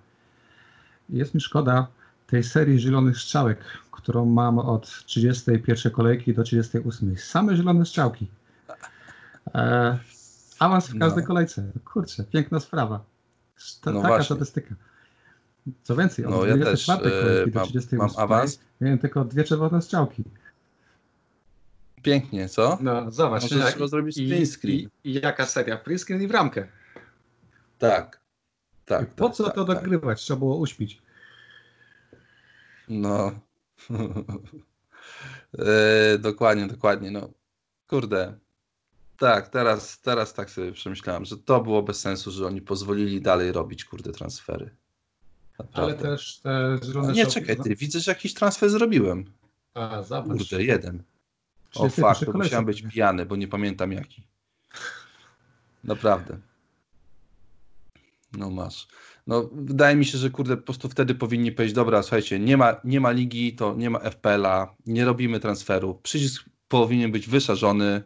Jest 1.10 1.34
mi 1.34 1.42
szkoda 1.42 1.88
tej 2.30 2.44
serii 2.44 2.80
zielonych 2.80 3.18
strzałek, 3.18 3.60
którą 3.92 4.26
mam 4.26 4.60
od 4.60 5.06
31 5.06 5.92
kolejki 5.92 6.34
do 6.34 6.44
38. 6.44 7.18
Same 7.18 7.56
zielone 7.56 7.86
strzałki. 7.86 8.28
E, 9.56 9.98
awans 10.60 10.88
w 10.90 11.00
każdej 11.00 11.24
No. 11.24 11.28
kolejce. 11.28 11.72
Kurczę, 11.94 12.24
piękna 12.24 12.60
sprawa. 12.60 13.04
Ta, 13.82 13.92
No 13.92 13.98
taka 14.02 14.08
właśnie. 14.08 14.26
statystyka. 14.36 14.76
Co 15.84 15.96
więcej, 15.96 16.26
od 16.26 16.32
No, 16.32 16.46
ja 16.46 16.54
też, 16.58 16.86
24 16.86 17.16
e, 17.16 17.22
kolejki 17.22 17.52
do 17.52 17.60
mam- 17.60 17.68
38 17.70 17.98
mam 18.00 18.10
awans. 18.18 18.60
miałem 18.82 19.00
tylko 19.00 19.26
dwie 19.26 19.44
czerwone 19.44 19.82
strzałki. 19.82 20.24
Pięknie, 22.04 22.50
co? 22.50 22.78
No, 22.82 23.12
zobacz. 23.12 23.42
Możesz 23.44 23.76
jak- 23.80 23.90
zrobić 23.90 24.18
i, 24.18 24.28
print 24.30 24.50
screen. 24.50 24.76
i, 24.78 24.90
I 25.04 25.14
jaka 25.14 25.46
seria? 25.46 25.78
Print 25.78 26.02
screen 26.02 26.22
i 26.22 26.28
w 26.28 26.32
ramkę. 26.32 26.68
Tak. 27.80 28.20
Tak. 28.86 29.04
I 29.04 29.06
po 29.06 29.28
tak, 29.28 29.36
co 29.38 29.44
tak, 29.44 29.56
to 29.56 29.66
tak. 29.66 29.76
dogrywać? 29.76 30.22
Trzeba 30.22 30.40
było 30.40 30.58
uśpić. 30.58 31.02
No. 32.90 33.32
e, 35.60 36.18
dokładnie, 36.18 36.68
dokładnie. 36.68 37.12
No. 37.12 37.30
Kurde. 37.88 38.40
Tak, 39.18 39.48
teraz, 39.48 40.02
teraz 40.02 40.34
tak 40.34 40.50
sobie 40.50 40.72
przemyślałem, 40.72 41.26
że 41.26 41.38
to 41.38 41.62
było 41.62 41.84
bez 41.84 42.00
sensu, 42.00 42.32
że 42.32 42.48
oni 42.48 42.62
pozwolili 42.62 43.22
dalej 43.22 43.52
robić, 43.52 43.86
kurde, 43.86 44.12
transfery. 44.12 44.76
Ale 45.58 45.68
Naprawdę. 45.70 46.04
też 46.04 46.40
te 46.40 46.80
zielone 46.86 47.14
nie, 47.14 47.26
czekaj, 47.26 47.58
ty, 47.58 47.76
widzę, 47.76 48.00
że 48.00 48.12
jakiś 48.12 48.34
transfer 48.34 48.70
zrobiłem. 48.70 49.26
A, 49.74 50.04
zobacz. 50.04 50.38
Kurde, 50.38 50.64
jeden. 50.64 51.04
O 51.76 51.90
31 51.90 52.04
fakt, 52.04 52.26
to 52.26 52.38
musiałem 52.38 52.66
być 52.66 52.82
pijany, 52.82 53.26
bo 53.26 53.36
nie 53.36 53.48
pamiętam 53.48 53.92
jaki. 53.92 54.28
Naprawdę. 55.84 56.38
No 58.34 58.50
masz. 58.50 58.88
No, 59.30 59.50
wydaje 59.54 59.96
mi 59.96 60.06
się, 60.06 60.18
że 60.18 60.30
kurde, 60.30 60.58
po 60.58 60.64
prostu 60.64 60.90
wtedy 60.90 61.16
powinni 61.16 61.52
powiedzieć, 61.52 61.76
dobra, 61.76 62.02
słuchajcie, 62.04 62.40
nie 62.40 62.58
ma, 62.58 62.76
nie 62.84 63.00
ma 63.02 63.12
ligi, 63.12 63.54
to 63.56 63.76
nie 63.78 63.90
ma 63.90 64.00
FPL-a, 64.00 64.76
nie 64.86 65.06
robimy 65.06 65.40
transferu, 65.40 66.00
przycisk 66.04 66.46
powinien 66.68 67.12
być 67.12 67.28
wyszarzony. 67.30 68.04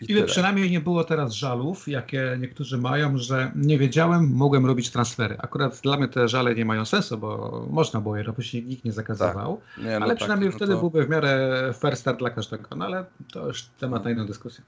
I 0.00 0.04
Ile 0.04 0.20
tyle. 0.20 0.26
przynajmniej 0.26 0.70
nie 0.70 0.80
było 0.80 1.04
teraz 1.04 1.32
żalów, 1.32 1.88
jakie 1.88 2.36
niektórzy 2.40 2.78
mają, 2.78 3.18
że 3.18 3.52
nie 3.56 3.78
wiedziałem, 3.78 4.32
mogłem 4.34 4.66
robić 4.66 4.90
transfery. 4.90 5.36
Akurat 5.38 5.80
dla 5.82 5.96
mnie 5.96 6.08
te 6.08 6.28
żale 6.28 6.54
nie 6.54 6.64
mają 6.64 6.84
sensu, 6.84 7.18
bo 7.18 7.66
można 7.70 8.00
było 8.00 8.16
je 8.16 8.22
robić, 8.22 8.52
nikt 8.54 8.84
nie 8.84 8.92
zakazywał. 8.92 9.60
Nie, 9.78 9.84
no 9.84 9.96
ale 9.96 10.08
tak, 10.08 10.16
przynajmniej 10.18 10.50
no 10.50 10.56
wtedy 10.56 10.72
to- 10.72 10.80
byłby 10.80 11.06
w 11.06 11.08
miarę 11.08 11.72
fair 11.74 11.96
start 11.96 12.18
dla 12.18 12.30
każdego. 12.30 12.76
No 12.76 12.84
ale 12.84 13.04
to 13.32 13.46
już 13.46 13.62
temat 13.62 14.04
na 14.04 14.10
inną 14.10 14.26
dyskusję. 14.26 14.64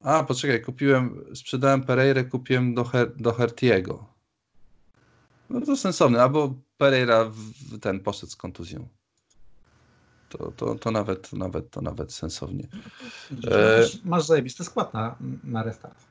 A, 0.00 0.24
poczekaj, 0.24 0.62
kupiłem, 0.62 1.24
sprzedałem 1.34 1.84
Pereirę, 1.84 2.24
kupiłem 2.24 2.74
do, 2.74 2.84
Her, 2.84 3.16
do 3.16 3.32
Hertiego. 3.32 4.06
No 5.50 5.60
to 5.60 5.76
sensowne, 5.76 6.22
albo 6.22 6.54
Pereira 6.78 7.24
w, 7.24 7.36
w 7.36 7.80
ten 7.80 8.00
poszedł 8.00 8.32
z 8.32 8.36
kontuzją. 8.36 8.88
To, 10.28 10.52
to, 10.56 10.74
to, 10.74 10.90
nawet, 10.90 11.30
to, 11.30 11.36
nawet, 11.36 11.70
to 11.70 11.80
nawet 11.80 12.12
sensownie. 12.12 12.68
E, 13.50 13.80
Masz, 13.80 14.04
masz 14.04 14.24
zajebisty 14.24 14.64
skład 14.64 14.94
na, 14.94 15.16
na 15.44 15.62
restart. 15.62 16.04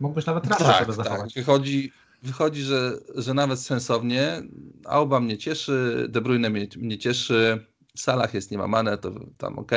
Mógłbyś 0.00 0.26
nawet 0.26 0.44
trasę 0.44 0.64
tak, 0.64 0.78
sobie 0.78 0.96
tak. 0.96 1.04
zachować. 1.04 1.34
Wychodzi, 1.34 1.92
wychodzi 2.22 2.62
że, 2.62 2.92
że 3.14 3.34
nawet 3.34 3.60
sensownie. 3.60 4.42
Auba 4.84 5.20
mnie 5.20 5.38
cieszy, 5.38 6.06
De 6.08 6.20
Bruyne 6.20 6.50
mnie, 6.50 6.66
mnie 6.76 6.98
cieszy, 6.98 7.66
Salah 7.96 8.34
jest 8.34 8.50
niemamane, 8.50 8.98
to 8.98 9.12
tam 9.36 9.58
ok. 9.58 9.72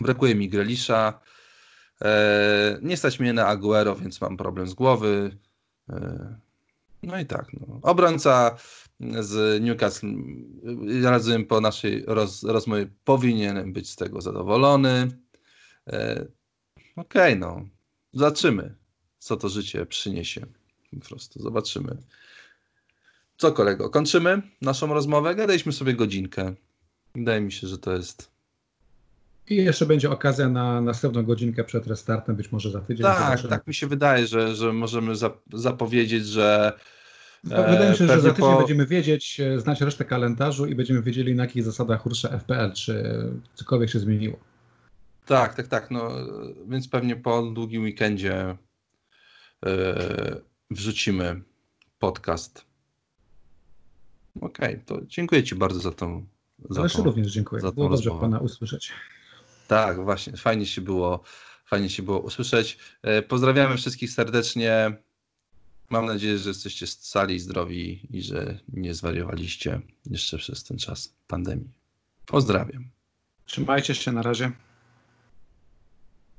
Brakuje 0.00 0.34
mi 0.34 0.48
Grelisza. 0.48 1.20
E, 2.04 2.78
nie 2.82 2.96
stać 2.96 3.20
mnie 3.20 3.32
na 3.32 3.46
Aguero, 3.46 3.96
więc 3.96 4.20
mam 4.20 4.36
problem 4.36 4.66
z 4.66 4.74
głowy. 4.74 5.38
E, 5.90 6.38
no 7.02 7.18
i 7.18 7.26
tak. 7.26 7.46
No. 7.52 7.78
Obrońca 7.82 8.56
z 9.20 9.62
Newcastle, 9.62 10.06
ja 11.02 11.10
rozumiem 11.10 11.46
po 11.46 11.60
naszej 11.60 12.04
roz, 12.06 12.42
rozmowie, 12.42 12.86
powinien 13.04 13.72
być 13.72 13.90
z 13.90 13.96
tego 13.96 14.20
zadowolony. 14.20 15.08
E, 15.86 16.26
Okej, 16.98 17.38
no. 17.38 17.62
Zobaczymy, 18.12 18.74
co 19.18 19.36
to 19.36 19.48
życie 19.48 19.86
przyniesie. 19.86 20.46
Po 21.00 21.06
prostu 21.08 21.42
zobaczymy. 21.42 21.96
Co 23.36 23.52
kolego, 23.52 23.90
kończymy 23.90 24.42
naszą 24.60 24.94
rozmowę? 24.94 25.34
Gadaliśmy 25.34 25.72
sobie 25.72 25.94
godzinkę. 25.94 26.54
Wydaje 27.14 27.40
mi 27.40 27.52
się, 27.52 27.66
że 27.66 27.78
to 27.78 27.92
jest 27.92 28.30
I 29.50 29.56
jeszcze 29.56 29.86
będzie 29.86 30.10
okazja 30.10 30.48
na 30.48 30.80
następną 30.80 31.22
godzinkę 31.22 31.64
przed 31.64 31.86
restartem, 31.86 32.36
być 32.36 32.52
może 32.52 32.70
za 32.70 32.80
tydzień. 32.80 33.06
Tak, 33.06 33.24
zobaczymy. 33.24 33.48
tak 33.48 33.66
mi 33.66 33.74
się 33.74 33.86
wydaje, 33.86 34.26
że, 34.26 34.54
że 34.54 34.72
możemy 34.72 35.12
zap- 35.14 35.38
zapowiedzieć, 35.52 36.26
że 36.26 36.72
Wydaje 37.44 37.90
mi 37.90 37.96
się, 37.96 38.06
że 38.06 38.20
za 38.20 38.30
tydzień 38.30 38.50
po- 38.50 38.58
będziemy 38.58 38.86
wiedzieć, 38.86 39.40
e, 39.40 39.60
znać 39.60 39.80
resztę 39.80 40.04
kalendarzu 40.04 40.66
i 40.66 40.74
będziemy 40.74 41.02
wiedzieli, 41.02 41.34
na 41.34 41.42
jakich 41.44 41.64
zasadach 41.64 42.06
rusza 42.06 42.28
FPL, 42.28 42.72
czy 42.72 43.04
cokolwiek 43.54 43.90
się 43.90 43.98
zmieniło. 43.98 44.38
Tak, 45.26 45.54
tak, 45.54 45.68
tak. 45.68 45.90
No, 45.90 46.10
więc 46.68 46.88
pewnie 46.88 47.16
po 47.16 47.42
długim 47.42 47.82
weekendzie 47.82 48.56
e, 49.66 50.36
wrzucimy 50.70 51.42
podcast. 51.98 52.64
Okej, 54.40 54.80
to 54.86 55.00
dziękuję 55.06 55.42
Ci 55.44 55.54
bardzo 55.54 55.80
za 55.80 55.92
tą. 55.92 56.26
Za 56.70 56.80
Ależ 56.80 56.92
tą 56.92 57.02
również 57.04 57.32
dziękuję. 57.32 57.62
Było 57.62 57.72
dobrze 57.88 57.96
rozmowę. 57.96 58.20
Pana 58.20 58.38
usłyszeć. 58.38 58.92
Tak, 59.68 60.04
właśnie. 60.04 60.36
Fajnie 60.36 60.66
się 60.66 60.80
było, 60.80 61.22
fajnie 61.64 61.90
się 61.90 62.02
było 62.02 62.20
usłyszeć. 62.20 62.78
E, 63.02 63.22
Pozdrawiamy 63.22 63.76
wszystkich 63.76 64.10
serdecznie. 64.10 64.92
Mam 65.90 66.06
nadzieję, 66.06 66.38
że 66.38 66.50
jesteście 66.50 66.86
scali 66.86 67.34
i 67.34 67.40
zdrowi 67.40 68.16
i 68.16 68.22
że 68.22 68.58
nie 68.68 68.94
zwariowaliście 68.94 69.80
jeszcze 70.06 70.38
przez 70.38 70.64
ten 70.64 70.78
czas 70.78 71.14
pandemii. 71.26 71.70
Pozdrawiam. 72.26 72.90
Trzymajcie 73.44 73.94
się, 73.94 74.12
na 74.12 74.22
razie. 74.22 74.52